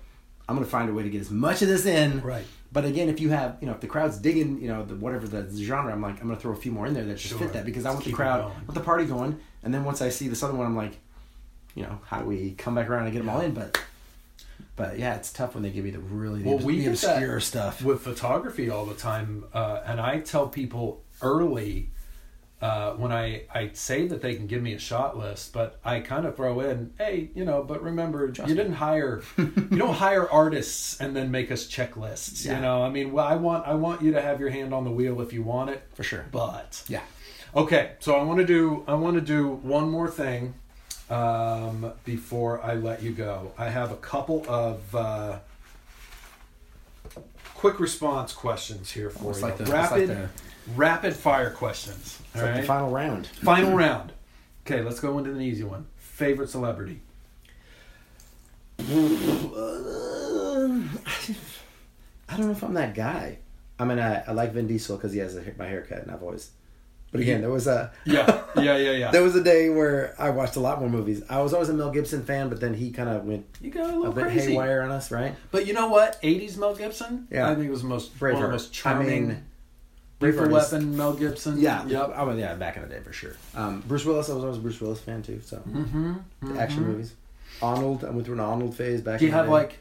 [0.49, 2.21] I'm going to find a way to get as much of this in.
[2.23, 2.45] Right.
[2.73, 5.29] But again, if you have, you know, if the crowd's digging, you know, the whatever
[5.29, 7.29] the genre, I'm like, I'm going to throw a few more in there that just
[7.29, 7.39] Sure.
[7.39, 9.39] fit that because I want the crowd, with the party going.
[9.63, 10.97] And then once I see this other one, I'm like,
[11.75, 13.53] you know, how do we come back around and get them all in?
[13.55, 13.81] But,
[14.77, 17.39] but yeah, it's tough when they give you the really well, the, we the obscure
[17.41, 17.83] stuff.
[17.85, 21.91] with photography all the time, uh, and I tell people early
[22.63, 26.01] uh, when I I say that they can give me a shot list, but I
[26.01, 28.55] kind of throw in, hey, you know, but remember, you me.
[28.55, 32.45] didn't hire, you don't hire artists and then make us checklists.
[32.45, 32.57] Yeah.
[32.57, 34.85] You know, I mean, well, I want I want you to have your hand on
[34.85, 36.27] the wheel if you want it, For sure.
[36.31, 37.01] but Yeah.
[37.57, 40.55] Okay, so I want to do I want to do one more thing
[41.09, 43.53] um, before I let you go.
[43.59, 45.39] I have a couple of uh,
[47.55, 49.41] quick response questions here for you.
[49.41, 50.29] like the- rapid
[50.75, 52.21] rapid fire questions.
[52.35, 53.27] All like the final round.
[53.27, 54.13] Final round.
[54.67, 55.87] Okay, let's go into an easy one.
[55.97, 57.01] Favorite celebrity.
[58.79, 58.85] I
[62.37, 63.39] don't know if I'm that guy.
[63.79, 66.23] I mean, I, I like Vin Diesel because he has a, my haircut, and I've
[66.23, 66.51] always.
[67.11, 69.11] But again, there was a yeah, yeah, yeah, yeah.
[69.13, 71.23] there was a day where I watched a lot more movies.
[71.29, 73.85] I was always a Mel Gibson fan, but then he kind of went you got
[73.91, 74.53] a little a bit crazy.
[74.53, 75.35] haywire on us, right?
[75.51, 76.23] But you know what?
[76.23, 77.27] '80s Mel Gibson.
[77.31, 77.51] Yeah.
[77.51, 79.09] I think it was the most one of the most charming.
[79.09, 79.45] I mean,
[80.21, 81.59] Lethal Weapon, Mel Gibson.
[81.59, 82.13] Yeah, Yep.
[82.15, 83.37] I mean, yeah, back in the day for sure.
[83.55, 85.41] Um, Bruce Willis, I was always a Bruce Willis fan too.
[85.45, 86.15] So Mm-hmm.
[86.43, 87.15] the action movies.
[87.63, 89.19] Arnold, I went through an Arnold phase back.
[89.21, 89.53] Do you have day.
[89.53, 89.79] like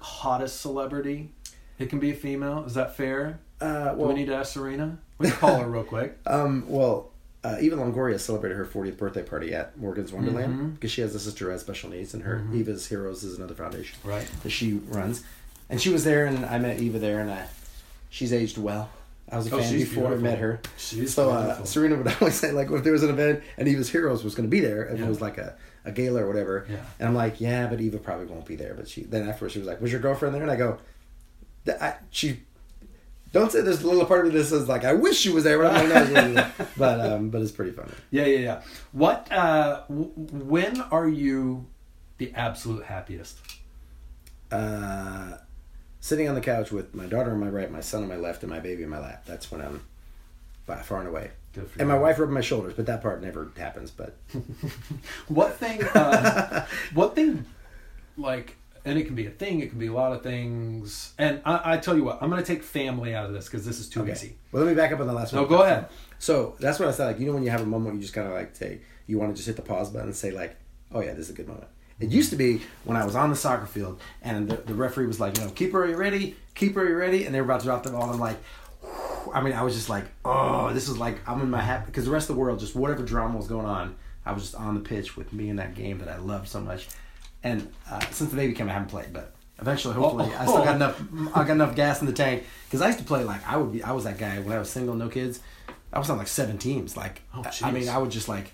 [0.00, 1.30] hottest celebrity?
[1.78, 2.64] It can be a female.
[2.64, 3.38] Is that fair?
[3.60, 4.98] Uh, Do we need to ask Serena?
[5.18, 6.18] We can call her real quick.
[6.26, 7.10] um, well,
[7.44, 10.74] uh, Eva Longoria celebrated her 40th birthday party at Morgan's Wonderland Mhm.
[10.74, 12.54] because she has a sister who has special needs, and her Mhm.
[12.56, 14.26] Eva's Heroes is another foundation Right.
[14.42, 15.22] that she runs.
[15.70, 17.46] And she was there, and I met Eva there, and I,
[18.10, 18.90] she's aged well.
[19.30, 20.26] I was a Oh, fan before beautiful.
[20.26, 20.60] I met her.
[20.76, 21.62] She's So uh.
[21.64, 24.48] Serena would always say, like, if there was an event and Eva's Heroes was going
[24.48, 25.04] to be there, and Yeah.
[25.04, 26.76] it was like a, a gala or whatever, Yeah.
[26.98, 28.74] and I'm like, yeah, but Eva probably won't be there.
[28.74, 30.42] But she then afterwards she was like, was your girlfriend there?
[30.42, 30.78] And I go,
[31.80, 32.40] I, she.
[33.30, 35.44] Don't say there's a little part of me that says like I wish she was
[35.44, 37.90] there, but I'm like, no, but um, but it's pretty funny.
[38.10, 38.62] Yeah, yeah, yeah.
[38.92, 39.30] What?
[39.30, 41.66] Uh, w- when are you
[42.16, 43.36] the absolute happiest?
[44.50, 45.36] Uh,
[46.00, 48.42] sitting on the couch with my daughter on my right, my son on my left,
[48.42, 49.24] and my baby in my lap.
[49.26, 49.82] That's when I'm
[50.66, 51.30] by far and away.
[51.78, 53.90] And my wife rubbing my shoulders, but that part never happens.
[53.90, 54.16] But
[55.28, 55.82] What thing?
[55.82, 57.46] Uh, what thing?
[58.16, 59.60] Like, and it can be a thing.
[59.60, 61.14] It can be a lot of things.
[61.18, 63.66] And I, I tell you what, I'm going to take family out of this because
[63.66, 64.12] this is too okay.
[64.12, 64.36] easy.
[64.52, 65.50] Well, let me back up on the last No, one.
[65.50, 65.88] No, go ahead.
[66.18, 67.06] So that's what I said.
[67.06, 69.18] Like you know, when you have a moment, you just kind of like say you
[69.18, 70.56] want to just hit the pause button and say like,
[70.92, 71.68] "Oh yeah, this is a good moment."
[72.00, 75.06] It used to be when I was on the soccer field and the, the referee
[75.06, 76.36] was like, "You know, keeper, are you ready?
[76.54, 78.04] Keeper, are you ready?" And they were about to drop the ball.
[78.04, 78.38] And I'm like,
[79.34, 82.04] I mean, I was just like, "Oh, this is like I'm in my happy," because
[82.04, 84.74] the rest of the world, just whatever drama was going on, I was just on
[84.74, 86.88] the pitch with me in that game that I loved so much.
[87.42, 90.76] And uh, since the baby came, I haven't played, but eventually, hopefully, I still got
[90.76, 91.00] enough.
[91.34, 93.72] I got enough gas in the tank because I used to play like I would
[93.72, 93.82] be.
[93.82, 95.40] I was that guy when I was single, no kids.
[95.92, 96.96] I was on like seven teams.
[96.96, 97.88] Like, Oh, I mean.
[97.88, 98.52] I would just like.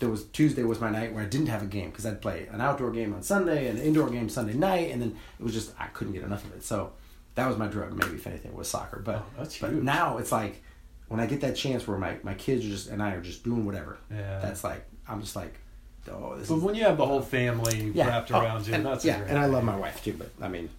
[0.00, 2.48] There was Tuesday was my night where I didn't have a game because I'd play
[2.50, 5.52] an outdoor game on Sunday and an indoor game Sunday night, and then it was
[5.54, 6.64] just I couldn't get enough of it.
[6.64, 6.92] So
[7.36, 8.98] that was my drug, maybe if anything, was soccer.
[9.00, 10.62] But Oh, that's but now it's like
[11.08, 13.44] when I get that chance where my, my kids are just and I are just
[13.44, 13.98] doing whatever.
[14.10, 14.38] Yeah.
[14.40, 15.54] That's like I'm just like,
[16.10, 18.08] oh, this But is when you have the whole family yeah.
[18.08, 19.18] wrapped Oh, around you, and, that's yeah.
[19.18, 20.70] great And I love my wife too, but I mean,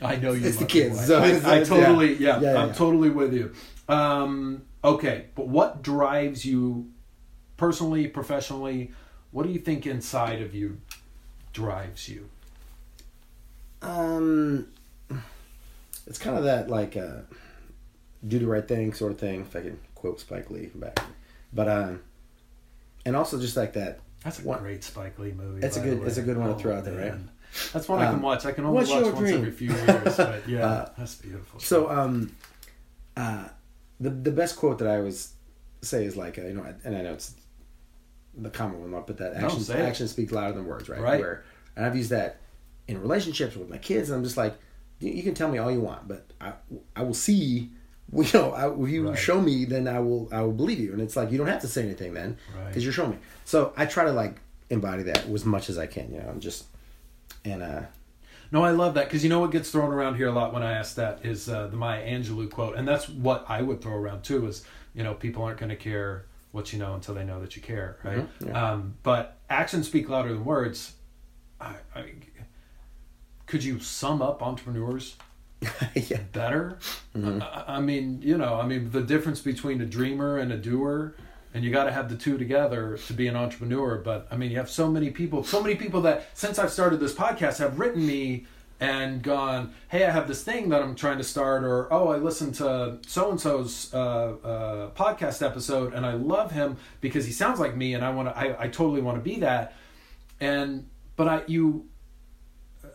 [0.00, 0.46] I know you.
[0.46, 2.36] It's the kids, so I, it's- I totally, yeah.
[2.36, 3.52] yeah, Yeah, yeah, I'm totally with you.
[3.88, 6.91] Um, okay, but what drives you
[7.56, 8.90] personally, professionally?
[9.30, 10.78] What do you think inside of you
[11.52, 12.28] drives you?
[13.82, 14.68] um,
[16.06, 17.20] it's kind of that like uh,
[18.26, 19.40] do the right thing sort of thing.
[19.42, 21.00] If I can quote Spike Lee back,
[21.52, 22.00] but um,
[23.04, 24.00] and also just like that.
[24.24, 25.66] That's a One- great Spike Lee movie.
[25.66, 27.20] It's a good- it's a good one to Oh, throw out there, right?
[27.72, 28.46] That's one I can Um, watch.
[28.46, 29.34] I can only watch once dream?
[29.38, 31.58] every few years, but yeah, Uh, that's beautiful.
[31.60, 32.34] So um,
[33.16, 33.48] uh,
[34.00, 35.32] the the best quote that I always
[35.82, 37.34] say is like uh, you know, and I know it's
[38.36, 39.84] the common one, but that No, action say it.
[39.84, 41.00] action speaks louder than words, right?
[41.00, 41.20] Right.
[41.20, 41.44] Where
[41.76, 42.38] and I've used that
[42.88, 44.54] in relationships with my kids, and I'm just like,
[45.00, 46.52] you, can tell me all you want, but I
[46.96, 47.70] I will see.
[48.14, 49.18] You know, I, if you Right.
[49.18, 51.62] show me, then I will I will believe you, and it's like you don't have
[51.62, 52.66] to say anything then Right.
[52.66, 53.16] because you're showing me.
[53.46, 54.36] So I try to like
[54.68, 56.64] embody that as much as I can, you know, and just
[57.42, 57.82] and uh
[58.50, 60.62] No, I love that because you know what gets thrown around here a lot when
[60.62, 63.94] I ask that is uh, the Maya Angelou quote, and that's what I would throw
[63.96, 64.46] around too.
[64.46, 64.62] Is
[64.94, 67.62] you know people aren't going to care what you know until they know that you
[67.62, 68.18] care, right?
[68.18, 68.72] Mhm, yeah.
[68.72, 70.94] Um, but actions speak louder than words.
[71.60, 72.12] I, I,
[73.46, 75.16] could you sum up entrepreneurs
[75.94, 76.18] yeah.
[76.32, 76.78] better?
[77.16, 77.42] Mm-hmm.
[77.42, 81.14] I, I mean, you know, I mean the difference between a dreamer and a doer.
[81.54, 83.98] And you got to have the two together to be an entrepreneur.
[83.98, 86.98] But I mean, you have so many people, so many people that since I've started
[86.98, 88.46] this podcast have written me
[88.82, 92.16] and gone, "Hey, I have this thing that I'm trying to start," or "Oh, I
[92.16, 97.30] listened to so and so's uh, uh, podcast episode and I love him because he
[97.32, 99.74] sounds like me, and I want to, I, I totally want to be that."
[100.40, 101.86] And but I, you,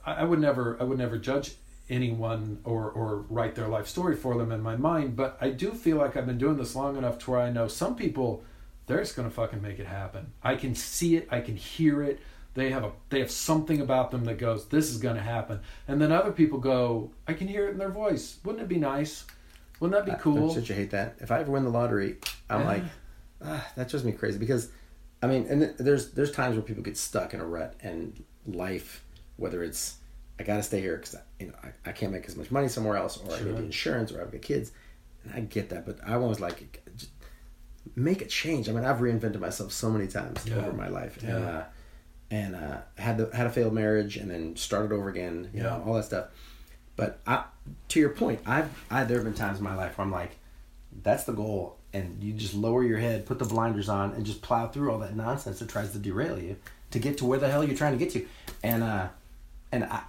[0.06, 1.56] I, I would never, I would never judge
[1.90, 5.16] anyone or or write their life story for them in my mind.
[5.16, 7.70] But I do feel like I've been doing this long enough to where I know
[7.70, 8.44] some people
[8.88, 10.34] they're just gonna fucking make it happen.
[10.44, 12.20] I can see it, I can hear it.
[12.58, 15.60] They have a they have something about them that goes, This is gonna happen.
[15.88, 18.40] And then other people go, I can hear it in their voice.
[18.44, 19.26] Wouldn't it be nice?
[19.80, 20.56] Wouldn't that be cool?
[20.56, 21.18] Don't you hate that?
[21.20, 22.16] If I ever win the lottery,
[22.50, 22.66] I'm Yeah.
[22.66, 22.84] like,
[23.44, 24.72] ah, that drives me crazy because,
[25.22, 29.04] I mean, and there's there's times where people get stuck in a rut and life,
[29.36, 29.98] whether it's
[30.40, 32.70] I got to stay here because you know I, I can't make as much money
[32.70, 34.72] somewhere else, or I need insurance, or I've got kids,
[35.24, 36.90] and I get that, but I always like
[37.96, 38.68] make a change.
[38.68, 40.56] I mean, I've reinvented myself so many times Yeah.
[40.66, 41.48] over my life, and Yeah.
[41.50, 41.64] uh,
[42.32, 45.70] and uh, had the, had a failed marriage, and then started over again, you Yeah.
[45.78, 46.26] know, all that stuff.
[46.96, 47.44] But I,
[47.90, 50.38] to your point, I've I there have been times in my life where I'm like,
[51.04, 54.42] that's the goal, and you just lower your head, put the blinders on, and just
[54.42, 56.56] plow through all that nonsense that tries to derail you
[56.92, 58.26] to get to where the hell you're trying to get to,
[58.64, 59.08] and uh,
[59.72, 60.02] and I.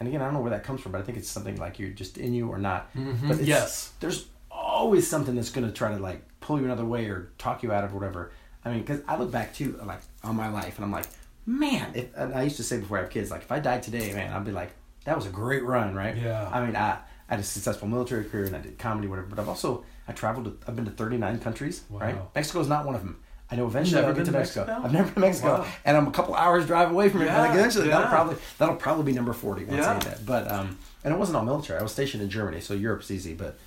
[0.00, 1.78] And again, I don't know where that comes from, but I think it's something like
[1.78, 2.92] you're just in you or not.
[2.96, 3.28] Mm-hmm.
[3.28, 3.92] But it's, Yes.
[4.00, 7.62] there's always something that's going to try to like pull you another way or talk
[7.62, 8.32] you out of whatever.
[8.64, 11.06] I mean, because I look back too, like on my life, and I'm like,
[11.46, 11.92] man.
[11.94, 14.12] If, and I used to say before I have kids, like if I died today,
[14.12, 14.72] man, I'd be like,
[15.04, 16.16] that was a great run, right?
[16.16, 16.48] Yeah.
[16.52, 16.98] I mean, I, I
[17.28, 19.28] had a successful military career and I did comedy, whatever.
[19.28, 20.46] But I've also I traveled.
[20.46, 22.14] To, I've been to 39 countries, right?
[22.16, 22.28] Wow.
[22.34, 23.18] Mexico's not one of them.
[23.50, 24.60] I know eventually Never I'll get to Mexico.
[24.66, 24.84] Mexico?
[24.86, 25.66] I've never been to Mexico, Wow.
[25.84, 27.26] and I'm a couple hours drive away from it.
[27.26, 27.96] Yeah, But eventually, yeah.
[27.98, 29.98] that'll probably that'll probably be number 40 once I Yeah.
[30.00, 30.26] get that.
[30.26, 31.78] But um, and it wasn't all military.
[31.78, 33.34] I was stationed in Germany, so Europe's easy.
[33.34, 33.58] But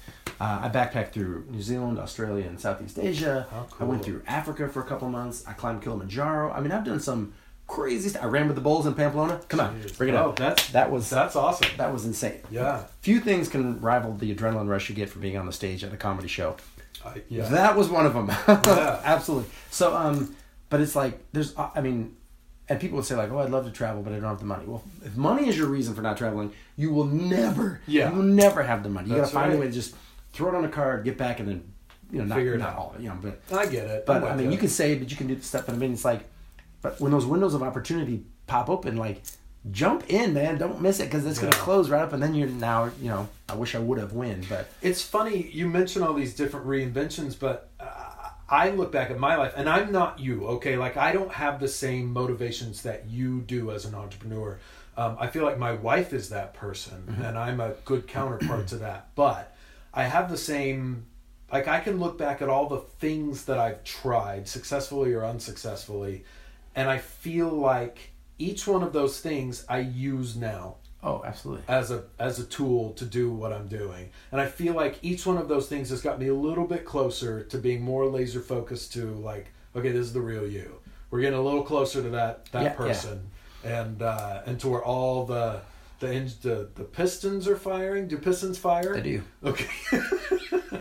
[0.41, 3.45] uh, I backpacked through New Zealand, Australia, and Southeast Asia.
[3.52, 5.44] How I went through Africa for a couple months.
[5.48, 6.52] I climbed Kilimanjaro.
[6.52, 7.34] I mean, I've done some
[7.68, 8.23] crazy stuff.
[8.23, 9.41] I ran with the bulls in Pamplona.
[9.49, 9.98] Come on, Jeez.
[9.98, 10.35] bring it Oh, up.
[10.38, 11.68] that's- that was That's awesome.
[11.77, 12.39] that was insane.
[12.49, 12.84] Yeah.
[13.02, 15.94] Few things can rival the adrenaline rush you get from being on the stage at
[15.94, 16.56] a comedy show.
[17.06, 17.48] I, yeah.
[17.49, 18.27] That was one of them.
[18.48, 19.02] Yeah.
[19.03, 19.49] Absolutely.
[19.69, 20.35] So, um,
[20.69, 22.15] but it's like there's, uh, I mean,
[22.69, 24.45] and people would say like, "Oh, I'd love to travel, but I don't have the
[24.45, 28.10] money." Well, if money is your reason for not traveling, you will never, Yeah.
[28.10, 29.10] you will never have the money.
[29.10, 29.95] You gotta find a way to just
[30.34, 31.64] throw it on a card, get back, and then,
[32.11, 32.77] you know, not, Figure it not out.
[32.77, 34.06] all, you know, but I get it.
[34.06, 35.69] but I mean, you can say, but you can do the stuff.
[35.69, 36.26] And I mean, it's like,
[36.82, 39.22] but when those windows of opportunity pop open, like,
[39.72, 40.58] jump in, man.
[40.58, 43.10] Don't miss it because it's going to close right up, and then you're now, you
[43.10, 46.66] know, I wish I would have win, but It's funny you mention all these different
[46.66, 50.45] reinventions, but uh, I look back at my life, and I'm not you.
[50.48, 54.58] Okay, like I don't have the same motivations that you do as an entrepreneur.
[54.95, 58.78] Um, I feel like my wife is that person, and I'm a good counterpart to
[58.78, 59.10] that.
[59.16, 59.56] But
[59.94, 61.06] I have the same.
[61.52, 66.26] Like I can look back at all the things that I've tried, successfully or unsuccessfully,
[66.78, 71.64] and I feel like each one of those things I use now oh, absolutely.
[71.68, 74.12] as a as a tool to do what I'm doing.
[74.32, 76.86] And I feel like each one of those things has got me a little bit
[76.86, 80.80] closer to being more laser focused to like, okay, this is the real you.
[81.10, 82.76] We're getting a little closer to that that Yeah, yeah.
[82.76, 83.32] person,
[83.64, 85.62] and uh, and to where all the
[85.99, 88.07] the, the the pistons are firing.
[88.07, 88.94] Do pistons fire?
[88.94, 89.24] They do.
[89.44, 89.68] Okay.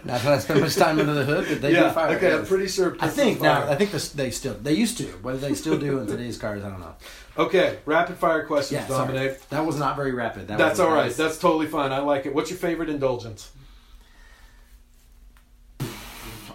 [0.05, 1.84] Not that I spend much time under the hood, but they yeah.
[1.88, 2.16] do fire.
[2.16, 2.34] okay.
[2.34, 2.97] I'm pretty sure.
[3.01, 3.64] I think fire.
[3.66, 3.70] now.
[3.72, 5.05] I think this, they still they used to.
[5.22, 6.94] Whether they still do in today's cars, I don't know.
[7.38, 7.78] Okay.
[7.84, 8.88] Rapid fire questions, Yeah.
[8.88, 9.48] Dominic.
[9.48, 10.48] That was not very rapid.
[10.48, 10.90] That That's all right.
[10.90, 11.06] all that right.
[11.09, 11.93] was- That's totally fine.
[11.93, 12.34] I like it.
[12.34, 13.51] What's your favorite indulgence?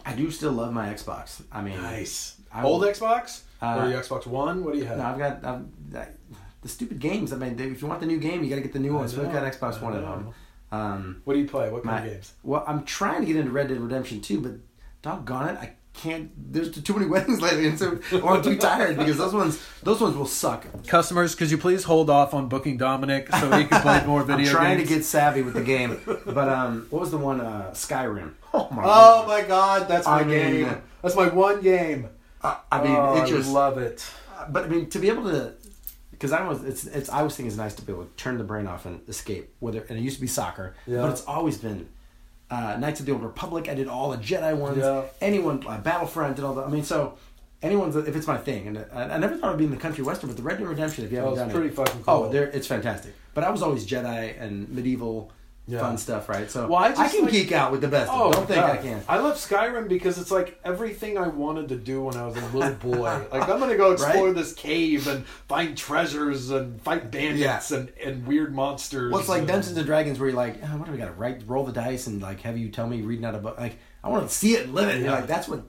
[0.06, 1.42] I do still love my Xbox.
[1.52, 2.36] I mean, Nice.
[2.54, 4.64] I Old Xbox Uh, or your Xbox One?
[4.66, 4.98] What do you have?
[4.98, 6.08] No, I've got I've, I,
[6.62, 7.34] the stupid games.
[7.34, 8.94] I mean, they- if you want the new game, you got to get the new
[8.96, 9.08] I one.
[9.08, 10.08] So I've got Xbox One at know.
[10.08, 10.34] home.
[10.72, 11.70] Um, What do you play?
[11.70, 12.34] What kind my, of games?
[12.44, 14.52] well, I'm trying to get into Red Dead Redemption 2, but
[15.02, 16.32] doggone it, I can't.
[16.54, 20.00] There's too many weddings lately, and so or I'm too tired because those ones those
[20.00, 20.66] ones will suck.
[20.88, 24.46] Customers, could you please hold off on booking Dominic so he can play more video
[24.52, 24.90] I'm trying games?
[24.90, 27.42] to get savvy with the game, but um, what was the one?
[27.42, 28.32] Uh, Skyrim.
[28.54, 28.84] Oh my!
[28.86, 30.82] Oh my god, that's my I mean- game.
[31.02, 32.08] That's my one game.
[32.44, 33.50] I, I mean, Oh, it just.
[33.50, 34.06] I love it.
[34.50, 35.54] but I mean, to be able to,
[36.22, 37.10] because I was, it's, it's.
[37.10, 39.52] I always think it's nice to be able to turn the brain off and escape.
[39.60, 41.02] Whether and it used to be soccer, Yeah.
[41.02, 41.90] but it's always been
[42.52, 43.68] uh, Knights of the Old Republic.
[43.68, 44.78] I did all the Jedi ones.
[44.78, 45.04] Yeah.
[45.20, 46.62] Anyone, uh, Battlefront, did all the.
[46.64, 47.18] I mean, so
[47.64, 50.04] anyone's if it's my thing, and I, I never thought it'd be in the country
[50.04, 52.04] western, but the Red Dead Redemption, if you Oh, haven't it's done pretty it, fucking
[52.04, 52.14] cool.
[52.14, 53.14] oh, it's fantastic.
[53.34, 55.32] But I was always Jedi and medieval.
[55.68, 55.80] Yeah.
[55.80, 56.50] Fun stuff, right?
[56.52, 58.10] So Well, I just can like- geek out with the best.
[58.12, 58.32] Oh.
[58.32, 58.72] Don't think God.
[58.72, 59.02] I can.
[59.08, 62.46] I love Skyrim because it's like everything I wanted to do when I was a
[62.48, 63.26] little boy.
[63.32, 64.36] like I'm gonna go explore Right?
[64.36, 67.78] this cave and find treasures and fight bandits Yeah.
[67.78, 69.12] and, and weird monsters.
[69.12, 71.06] Well, it's like and- Dungeons and Dragons, where you're like, oh, what do we got
[71.06, 73.58] to write, roll the dice, and like have you tell me reading out a book?
[73.60, 75.04] Like, I want to see it and live it.
[75.04, 75.12] Yeah.
[75.14, 75.64] like, that's what,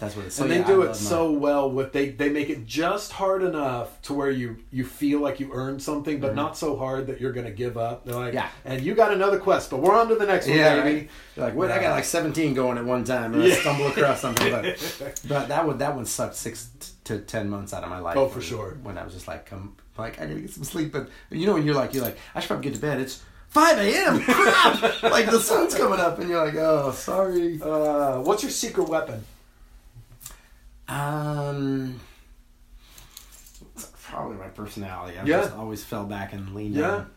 [0.00, 0.34] that's what it's.
[0.34, 3.12] So and yeah, they do I it so well with they they make it just
[3.12, 7.06] hard enough to where you you feel like you earned something but not so hard
[7.06, 8.36] that you're gonna give up they're like Mm-hmm.
[8.36, 8.48] Yeah.
[8.64, 11.08] and you got another quest but we're on to the next one Yeah, baby right?
[11.36, 13.54] You're like, wait, I got like 17 going at one time, and Yeah.
[13.54, 14.50] I stumble across something.
[14.50, 16.70] But, but that one, that one sucked six
[17.04, 18.16] to ten months out of my life.
[18.16, 18.78] Oh, for when- sure.
[18.82, 21.54] When I was just like, come, like I gotta get some sleep, but you know
[21.54, 23.00] when you're like, you're like, I should probably get to bed.
[23.00, 24.20] It's 5 a.m.
[24.24, 25.02] Crap!
[25.04, 27.60] like the sun's coming up, and you're like, oh, sorry.
[27.62, 29.24] uh, what's your secret weapon
[30.90, 32.00] Um,
[34.02, 35.18] probably my personality.
[35.18, 35.42] I've Yeah.
[35.42, 36.90] just always fell back and leaned Yeah.
[36.90, 37.10] on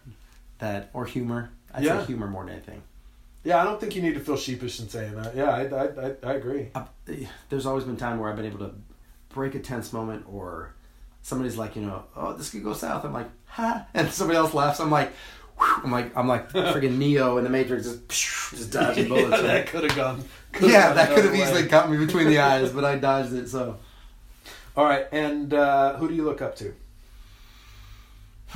[0.59, 1.49] that or humor.
[1.73, 1.99] I'd Yeah.
[2.01, 2.81] say humor more than anything.
[3.45, 5.83] yeah I don't think you need to feel sheepish in saying that yeah I I,
[6.07, 6.85] I, I agree I,
[7.49, 8.71] there's always been time where I've been able to
[9.27, 10.73] break a tense moment or
[11.23, 13.03] somebody's like, you know, oh, this could go south.
[13.03, 14.79] I'm like, ha, and somebody else laughs.
[14.79, 15.11] I'm like,
[15.57, 15.75] whew.
[15.83, 18.09] I'm like, I'm like freaking Neo in the Matrix, just,
[18.55, 19.31] just dodging bullets.
[19.31, 20.23] yeah, that could have gone
[20.61, 23.49] yeah, that could have easily cut me between the eyes, but I dodged it.
[23.49, 23.77] So
[24.75, 26.73] all right and uh, who do you look up to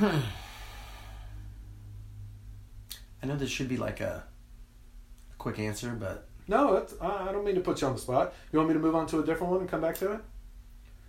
[0.00, 0.22] I
[3.26, 4.22] know this should be like a,
[5.32, 8.00] a quick answer, but No, that's, I I don't mean to put you on the
[8.00, 8.32] spot.
[8.52, 10.20] You want me to move on to a different one and come back to it?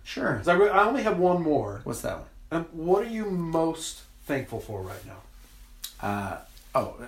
[0.02, 0.36] sure.
[0.36, 1.80] 'Cause I, re- I only have one more.
[1.84, 2.26] What's that one?
[2.52, 5.20] Um, what are you most thankful for right now?
[6.06, 6.38] Uh,
[6.74, 7.06] oh, uh,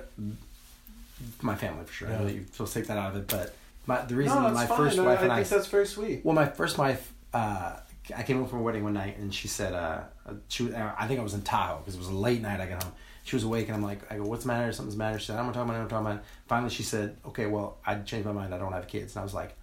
[1.40, 2.08] my family for sure.
[2.08, 2.24] I know Yeah.
[2.26, 3.54] that you're supposed to take that out of it, but
[3.86, 4.78] my the reason no, my fine.
[4.78, 6.24] first I, wife I and I think that's very sweet.
[6.24, 7.76] Well, my first wife, uh,
[8.16, 10.02] I came home from a wedding one night, and she said, uh,
[10.48, 12.60] she was, I think I was in Tahoe because it was a late night.
[12.60, 12.92] I got home.
[13.24, 14.72] She was awake, and I'm like, I go, what's the matter?
[14.72, 15.18] Something's the matter.
[15.18, 15.82] She said, I'm gonna talk about it.
[15.82, 16.24] I'm talking about it.
[16.48, 18.54] Finally, she said, okay, well, I changed my mind.
[18.54, 19.56] I don't have kids, and I was like,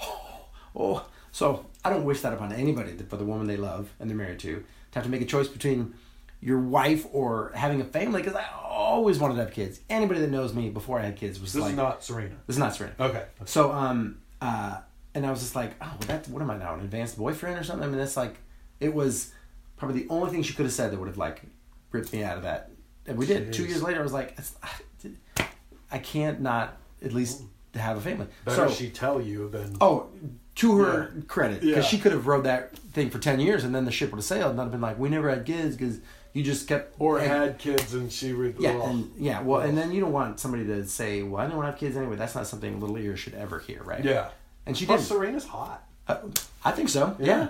[0.00, 1.06] oh, oh.
[1.32, 4.38] So I don't wish that upon anybody for the woman they love and they're married
[4.40, 5.92] to to have to make a choice between
[6.40, 9.80] your wife or having a family because I always wanted to have kids.
[9.88, 12.34] Anybody that knows me before I had kids was This like, is not Serena.
[12.46, 12.94] this is not Serena.
[13.00, 13.24] Okay.
[13.46, 14.78] So um uh
[15.14, 17.58] and I was just like, oh, well, that what am I now, an advanced boyfriend
[17.58, 17.84] or something?
[17.84, 18.36] I mean, that's like,
[18.80, 19.32] it was
[19.78, 21.40] probably the only thing she could have said that would have like
[21.90, 22.70] ripped me out of that.
[23.06, 23.52] And we did.
[23.52, 24.36] Two years later, I was like,
[25.90, 27.42] I can't not at least
[27.74, 28.26] have a family.
[28.44, 29.76] Better so she tell you than.
[29.80, 30.08] oh,
[30.56, 31.82] to her credit, because Yeah.
[31.82, 34.24] she could have rode that thing for ten years and then the ship would have
[34.24, 35.98] sailed and I'd have been like, we never had kids because
[36.36, 38.56] you just kept Or and- had kids and she would.
[38.58, 41.56] yeah, and yeah, well, and then you don't want somebody to say, "Well, I don't
[41.56, 44.04] want to have kids anyway." That's not something little ears should ever hear, right?
[44.04, 44.28] yeah.
[44.66, 45.00] and she did.
[45.00, 45.84] Serena's hot.
[46.08, 46.18] Uh,
[46.64, 47.16] I think so.
[47.18, 47.26] Yeah.
[47.26, 47.48] Yeah.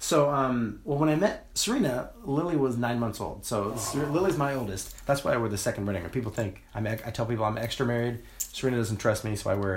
[0.00, 3.44] So, um, well, when I met Serena, Lily was nine months old.
[3.44, 5.04] So Ser- Lily's my oldest.
[5.06, 6.08] That's why I wear the second wedding.
[6.10, 6.86] People think I'm.
[6.86, 8.20] I tell people I'm extra married.
[8.52, 9.76] Serena doesn't trust me, so I wear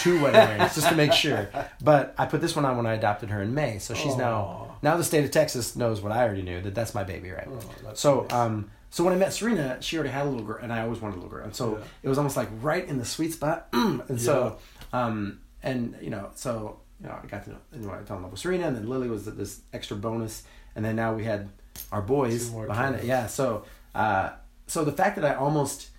[0.00, 1.48] two wedding rings just to make sure.
[1.82, 4.18] But I put this one on when I adopted her in May, so she's Aw.
[4.18, 7.30] now now the state of Texas knows what I already knew that that's my baby,
[7.30, 7.48] right?
[7.50, 8.32] Oh, so, nice.
[8.32, 11.00] um, so when I met Serena, she already had a little girl, and I always
[11.00, 11.84] wanted a little girl, and so Yeah.
[12.04, 13.68] it was almost like right in the sweet spot.
[13.72, 14.58] and so,
[14.92, 18.16] um, and you know, so you know, I got to know, you know, I fell
[18.18, 20.42] in love with Serena, and then Lily was this extra bonus,
[20.76, 21.48] and then now we had
[21.92, 23.04] our boys behind it.
[23.04, 23.64] Yeah, so,
[23.94, 24.30] uh,
[24.66, 25.90] so the fact that I almost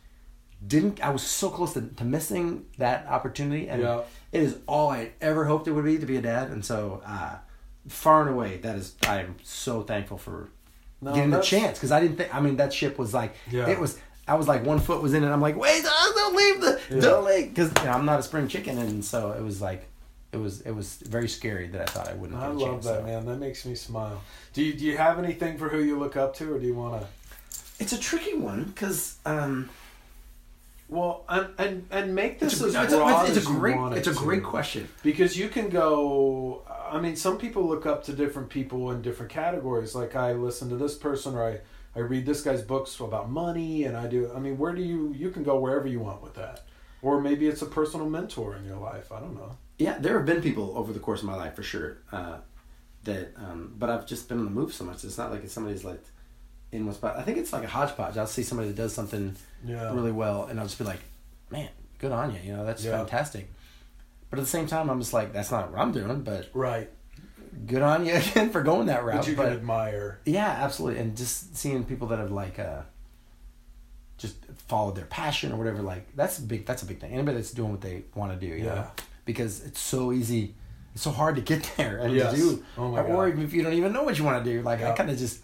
[0.65, 4.02] didn't, I was so close to, to missing that opportunity, and Yeah.
[4.31, 7.02] it is all I ever hoped it would be to be a dad, and so,
[7.06, 7.38] uh,
[7.88, 10.49] far and away, that is, I am so thankful for
[11.02, 12.36] No, getting the chance because I didn't think.
[12.36, 13.69] I mean, that ship was like Yeah.
[13.69, 13.98] it was.
[14.27, 15.30] I was like one foot was in it.
[15.31, 17.02] I'm like, wait, don't leave the, Yeah.
[17.02, 19.88] don't leave, because you know, I'm not a spring chicken, and so it was like,
[20.34, 22.38] it was it was very scary that I thought I wouldn't.
[22.40, 23.06] I love chance, that so.
[23.06, 23.26] man.
[23.26, 24.22] That makes me smile.
[24.53, 26.76] Do you do you have anything for who you look up to, or do you
[26.76, 27.07] want to?
[27.80, 29.69] It's a tricky one because um,
[30.90, 33.56] Well, and and, and make this it's, a, as it's, broad it's, as a you
[33.56, 34.49] great it's a great to.
[34.49, 34.90] question.
[35.03, 36.64] because you can go.
[36.91, 39.94] I mean, some people look up to different people in different categories.
[39.94, 41.60] Like I listen to this person, or I
[41.95, 44.32] I read this guy's books about money, and I do.
[44.36, 46.66] I mean, where do you you can go wherever you want with that,
[47.03, 49.11] or maybe it's a personal mentor in your life.
[49.11, 49.57] I don't know.
[49.78, 51.99] Yeah, there have been people over the course of my life for sure.
[52.11, 52.40] Uh,
[53.03, 55.03] that, um, but I've just been on the move so much.
[55.03, 56.03] It's not like it's somebody's like
[56.72, 57.18] in spot.
[57.18, 58.18] I think it's like a hodgepodge.
[58.18, 59.36] I'll see somebody that does something
[59.66, 59.94] Yeah.
[59.94, 61.00] really well, and I'll just be like,
[61.50, 62.98] "Man, good on you." You know, that's Yeah.
[62.98, 63.50] fantastic.
[64.30, 66.90] But at the same time, I'm just like, "That's not what I'm doing." But Right.
[67.66, 69.18] good on you again for going that route.
[69.18, 70.20] But you But, can admire.
[70.26, 72.82] yeah, absolutely, and just seeing people that have like uh,
[74.18, 74.36] just
[74.68, 75.82] followed their passion or whatever.
[75.82, 76.66] Like that's a big.
[76.66, 77.12] That's a big thing.
[77.14, 78.76] Anybody that's doing what they want to do, you Yeah.
[78.76, 78.88] know,
[79.26, 80.56] because it's so easy.
[80.94, 82.34] It's so hard to get there and Yes.
[82.34, 83.30] to do, Oh my or God.
[83.30, 84.62] even if you don't even know what you want to do.
[84.62, 85.40] Like I kind of just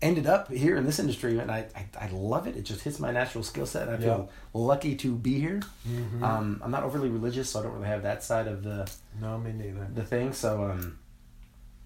[0.00, 2.56] ended up here in this industry, and I, I, I love it.
[2.56, 3.88] It just hits my natural skill set.
[3.88, 5.60] I feel lucky to be here.
[5.88, 6.22] Mhm.
[6.22, 8.88] Um, I'm not overly religious, so I don't really have that side of the
[9.20, 9.88] no, me neither.
[9.94, 10.32] the thing.
[10.32, 10.98] So um,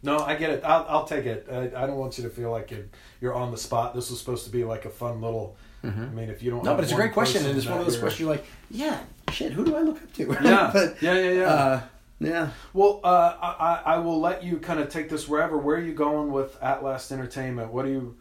[0.03, 0.63] No, I get it.
[0.65, 1.47] I'll, I'll take it.
[1.51, 2.87] I, I don't want you to feel like you're,
[3.21, 3.95] you're on the spot.
[3.95, 5.57] This was supposed to be like a fun little.
[5.85, 6.63] I mean, if you don't.
[6.65, 9.01] no, but it's a great question, and it's one of those questions you're like, yeah,
[9.33, 10.37] shit, who do I look up to?
[10.45, 11.45] Yeah, but, yeah, yeah, yeah.
[11.47, 11.81] Uh,
[12.25, 12.51] yeah.
[12.73, 15.59] Well, uh, I, I will let you kind of take this wherever.
[15.59, 17.73] Where are you going with At Last Entertainment?
[17.73, 18.17] What are you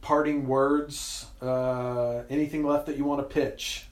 [0.00, 1.26] parting words?
[1.42, 3.86] Uh, anything left that you want to pitch?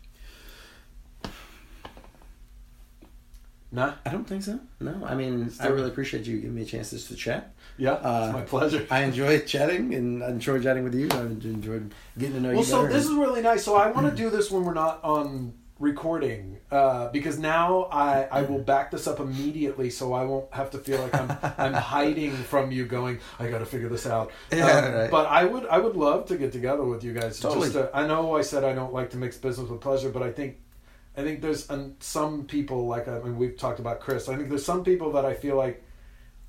[3.73, 3.95] Nah.
[4.07, 4.61] I don't think so.
[4.81, 7.53] No, I mean, I really appreciate you giving me a chance just to chat.
[7.77, 8.87] Yeah, Uh, it's my pleasure.
[8.91, 11.09] I enjoy chatting, and I enjoy chatting with you.
[11.13, 13.65] I enjoyed getting to know well, you Well, so this is really nice.
[13.65, 18.23] So I want to do this when we're not on recording uh, because now I,
[18.25, 21.73] I will back this up immediately so I won't have to feel like I'm I'm
[21.95, 24.31] hiding from you going I got to figure this out.
[24.53, 25.11] Yeah, Um, right.
[25.11, 27.39] But I would I would love to get together with you guys.
[27.41, 27.67] Totally.
[27.67, 30.23] Just to, I know I said I don't like to mix business with pleasure, but
[30.23, 30.59] I think
[31.17, 34.29] I think there's um, some people like I mean we've talked about Chris.
[34.29, 35.83] I think there's some people that I feel like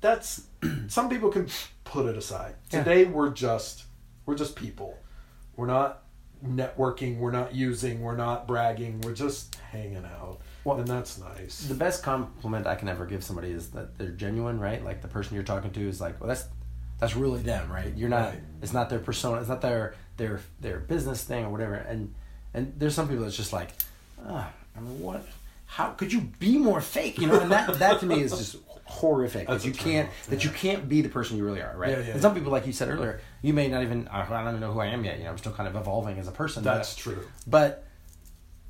[0.00, 0.42] that's
[0.88, 1.48] some people can
[1.84, 2.54] put it aside.
[2.70, 2.82] Yeah.
[2.82, 3.84] Today we're just
[4.24, 4.96] we're just people.
[5.56, 6.02] We're not
[6.46, 10.38] networking, we're not using, we're not bragging, we're just hanging out.
[10.64, 11.60] Well- and that's nice.
[11.60, 14.84] the best compliment I can ever give somebody is that they're genuine, right?
[14.84, 16.46] Like the person you're talking to is like, well, that's
[16.98, 17.94] that's really them, right?
[17.96, 18.30] You're not.
[18.30, 18.40] Right.
[18.60, 19.40] It's not their persona.
[19.40, 21.74] It's not their their their business thing or whatever.
[21.74, 22.12] And
[22.54, 23.70] and there's some people that's just like,
[24.26, 25.24] ah, I mean, what?
[25.66, 27.18] How could you be more fake?
[27.18, 28.56] You know, and that that to me is just
[28.88, 31.74] horrific That's that you can't off, that you can't be the person you really are,
[31.76, 31.90] right?
[31.90, 34.48] Yeah, yeah, and some people, like you said earlier, you may not even I don't
[34.48, 35.18] even know who I am yet.
[35.18, 36.64] You know, I'm still kind of evolving as a person.
[36.64, 37.18] but- That's true.
[37.46, 37.84] But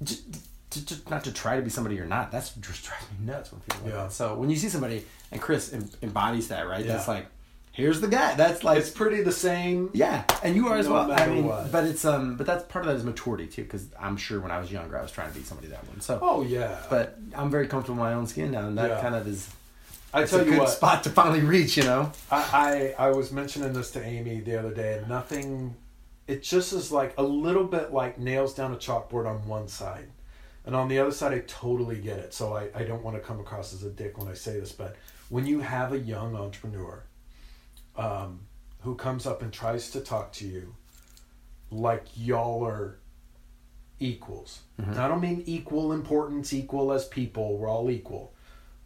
[0.02, 0.22] just,
[0.70, 2.30] to, to, not to try to be somebody you're not.
[2.30, 3.88] That's just drives me nuts when people.
[3.88, 3.94] Yeah.
[3.94, 4.02] Yeah.
[4.04, 4.12] That.
[4.12, 6.84] So when you see somebody and Chris em- embodies that, right?
[6.84, 6.92] Yeah.
[6.92, 7.26] That's like,
[7.72, 8.34] here's the guy.
[8.34, 9.90] That's like It's pretty the same.
[9.94, 11.12] yeah, and you are as No well.
[11.12, 11.72] I mean, what.
[11.72, 13.62] but it's um, but that's part of that is maturity too.
[13.62, 16.00] Because I'm sure when I was younger, I was trying to be somebody that one.
[16.00, 16.80] So, Oh yeah.
[16.90, 19.00] but I'm very comfortable in my own skin now, and that Yeah.
[19.00, 19.48] kind of is.
[20.12, 20.68] I It's tell a you good what.
[20.70, 21.76] spot to finally reach.
[21.76, 22.12] You know.
[22.30, 25.74] I, I I was mentioning this to Amy the other day, and nothing.
[26.26, 30.08] It just is like a little bit like nails down a chalkboard on one side,
[30.64, 32.32] and on the other side, I totally get it.
[32.34, 34.72] So I I don't want to come across as a dick when I say this,
[34.72, 34.96] but
[35.28, 37.02] when you have a young entrepreneur,
[37.96, 38.40] um,
[38.80, 40.74] who comes up and tries to talk to you,
[41.70, 42.98] like y'all are
[44.00, 44.60] equals.
[44.80, 44.96] Mhm.
[44.96, 47.58] I don't mean equal importance, equal as people.
[47.58, 48.32] We're all equal.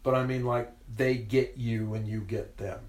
[0.01, 2.79] But I mean like they get you and you get them.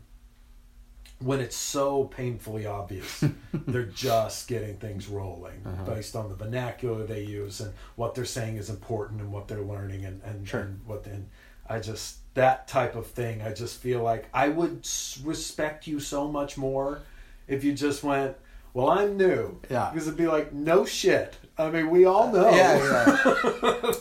[1.21, 5.95] When it's so painfully obvious, they're just getting things rolling Uh-huh.
[5.95, 9.63] based on the vernacular they use and what they're saying is important and what they're
[9.63, 10.61] learning and, and, Sure.
[10.61, 11.29] and what then
[11.69, 13.41] I just that type of thing.
[13.43, 14.87] I just feel like I would
[15.23, 17.01] respect you so much more
[17.47, 18.37] if you just went,
[18.75, 19.89] "Well, I'm new." Yeah.
[19.91, 22.51] Because it'd be like, "No shit." I mean, we all know.
[22.51, 22.75] Yeah,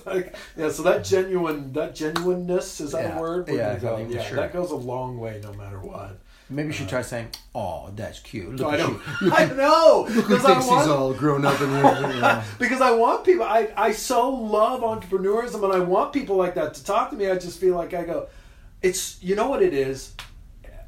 [0.08, 0.70] like, yeah.
[0.70, 3.18] So that genuine, that genuineness is that Yeah.
[3.18, 3.48] a word?
[3.48, 4.24] We're Yeah, go- I think yeah.
[4.24, 4.38] sure.
[4.38, 6.18] That goes a long way, no matter what.
[6.50, 9.00] Maybe you should uh, try saying, "Oh, that's cute." Look I don't.
[9.22, 9.32] you.
[9.34, 11.72] I know Who because I thinks want he's all grown up and
[12.16, 12.44] you know.
[12.60, 13.44] because I want people.
[13.45, 17.30] I, I so love entrepreneurism, and I want people like that to talk to me.
[17.30, 18.28] I just feel like I go,
[18.82, 20.14] it's you know what it is.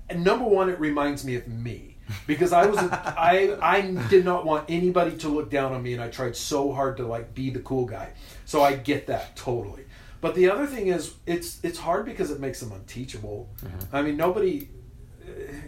[0.10, 1.95] And number one, it reminds me of me
[2.28, 5.94] because I was a, I I did not want anybody to look down on me,
[5.94, 8.14] and I tried so hard to like be the cool guy.
[8.46, 9.86] So I get that totally.
[10.22, 13.50] But the other thing is, it's it's hard because it makes them unteachable.
[13.64, 13.96] Mm-hmm.
[13.96, 14.70] I mean, nobody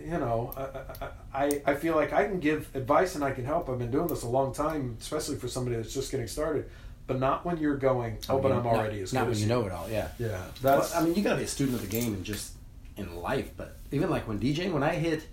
[0.03, 3.69] you know, I, I, I feel like I can give advice and I can help.
[3.69, 6.69] I've been doing this a long time, especially for somebody that's just getting started.
[7.07, 9.41] But not when you're going, oh, but I'm Not- already as not good when as
[9.41, 9.89] you know it all.
[9.89, 10.09] Yeah.
[10.19, 10.89] Yeah, Well.
[10.93, 12.53] I mean, you gotta be a student of the game and just
[12.97, 13.51] in life.
[13.55, 15.26] But even like when DJing, when I hit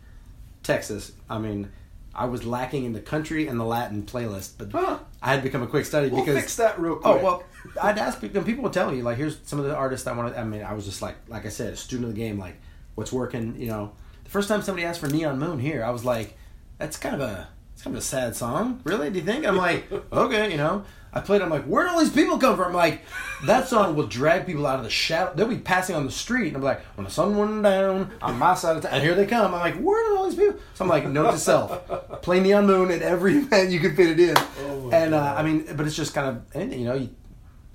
[0.65, 1.71] Texas, I mean,
[2.15, 4.99] I was lacking in the country and the Latin playlist, but Huh.
[5.23, 7.17] I had become a quick study we'll because fix that real oh, quick.
[7.17, 7.45] Oh well,
[7.81, 8.43] I'd ask people.
[8.43, 10.37] People would tell me like, "Here's some of the artists I wanted.
[10.37, 12.39] I mean, I was just like, like I said, a student of the game.
[12.39, 12.57] Like,
[12.95, 13.57] what's working?
[13.59, 13.93] You know,
[14.25, 16.37] the first time somebody asked for Neon Moon here, I was like,
[16.79, 17.49] "That's kind of a,
[17.85, 19.47] kind of a sad song, really." Do you think?
[19.47, 20.85] I'm like, okay, you know.
[21.17, 21.43] I played.
[21.43, 22.71] I'm like, where do all these people come from?
[22.71, 23.03] I'm like,
[23.47, 25.33] that song will drag people out of the shadow.
[25.33, 28.37] They'll be passing on the street, and I'm like, when the sun went down on
[28.37, 29.55] my side of town, and here they come.
[29.55, 30.59] I'm like, where did all these people?
[30.75, 31.87] So I'm like, note to self:
[32.23, 34.35] play Neon Moon at every event you can fit it in.
[34.37, 37.11] Oh and uh, I mean, but it's just kind of, and, you know, you,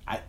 [0.05, 0.19] I,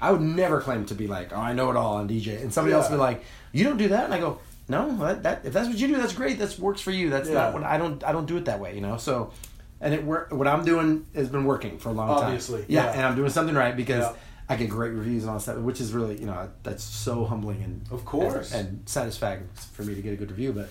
[0.00, 2.54] I would never claim to be like, oh, I know it all on DJ, and
[2.54, 2.90] somebody else Yeah.
[2.92, 4.38] would be like, you don't do that, and I go,
[4.68, 6.38] no, that, that if that's what you do, that's great.
[6.38, 7.10] That works for you.
[7.10, 7.34] That's Yeah.
[7.34, 8.02] not what I don't.
[8.04, 8.96] I don't do it that way, you know.
[8.96, 9.32] So,
[9.80, 10.32] and it work.
[10.32, 12.26] What I'm doing has been working for a long time.
[12.26, 12.92] Obviously, yeah, yeah.
[12.92, 14.02] and I'm doing something right because.
[14.04, 14.12] Yeah.
[14.46, 17.24] I get great reviews and all that stuff, which is really, you know, that's so
[17.24, 18.52] humbling and Of course.
[18.52, 20.52] and, and satisfying for me to get a good review.
[20.52, 20.68] But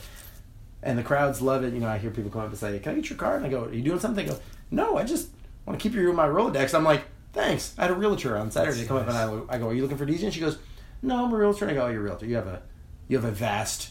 [0.84, 1.74] and the crowds love it.
[1.74, 3.48] You know, I hear people come up and say, "Can I get your card?" And
[3.48, 4.38] I go, "Are you doing something?" They go,
[4.70, 5.30] "No, I just
[5.66, 7.02] want to keep you in my Rolodex." I'm like,
[7.32, 9.18] "Thanks." I had a realtor on Saturday That's come up and.
[9.18, 10.60] I, I go, "Are you looking for DJ?" And she goes,
[11.02, 12.28] "No, I'm a realtor." And I go, "Oh, you're a realtor.
[12.28, 12.62] You have a
[13.08, 13.90] you have a vast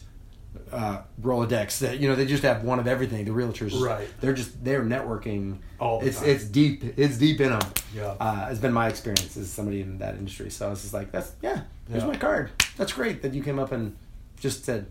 [0.70, 3.24] uh, Rolodex that you know they just have one of everything.
[3.24, 4.08] The realtors, Right.
[4.20, 5.58] They're just they're networking.
[5.80, 6.28] All the it's time.
[6.30, 6.82] it's deep.
[6.98, 7.62] It's deep in them.
[7.94, 8.14] Yeah.
[8.20, 10.50] uh, has been my experience as somebody in that industry.
[10.50, 12.08] So I was just like, "That's yeah, here's Yeah.
[12.08, 12.50] my card.
[12.76, 13.96] That's great that you came up and
[14.40, 14.86] just said."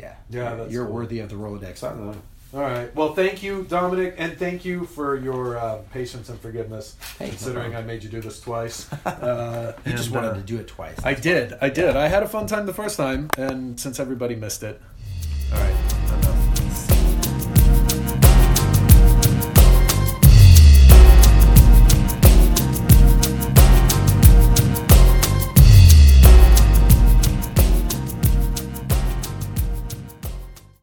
[0.00, 0.94] Yeah, Yeah, you're- you're cool.
[0.94, 1.84] worthy of the Rolodex.
[1.84, 2.16] I don't know.
[2.54, 2.94] All right.
[2.94, 7.30] Well, thank you, Dominic, and thank you for your uh, patience and forgiveness, Hey, no
[7.30, 8.88] considering I made you do this twice.
[9.06, 10.96] Uh, You just wanted uh, to do it twice.
[11.04, 11.54] I did.
[11.60, 11.96] I did.
[11.96, 14.80] I had a fun time the first time, and since everybody missed it,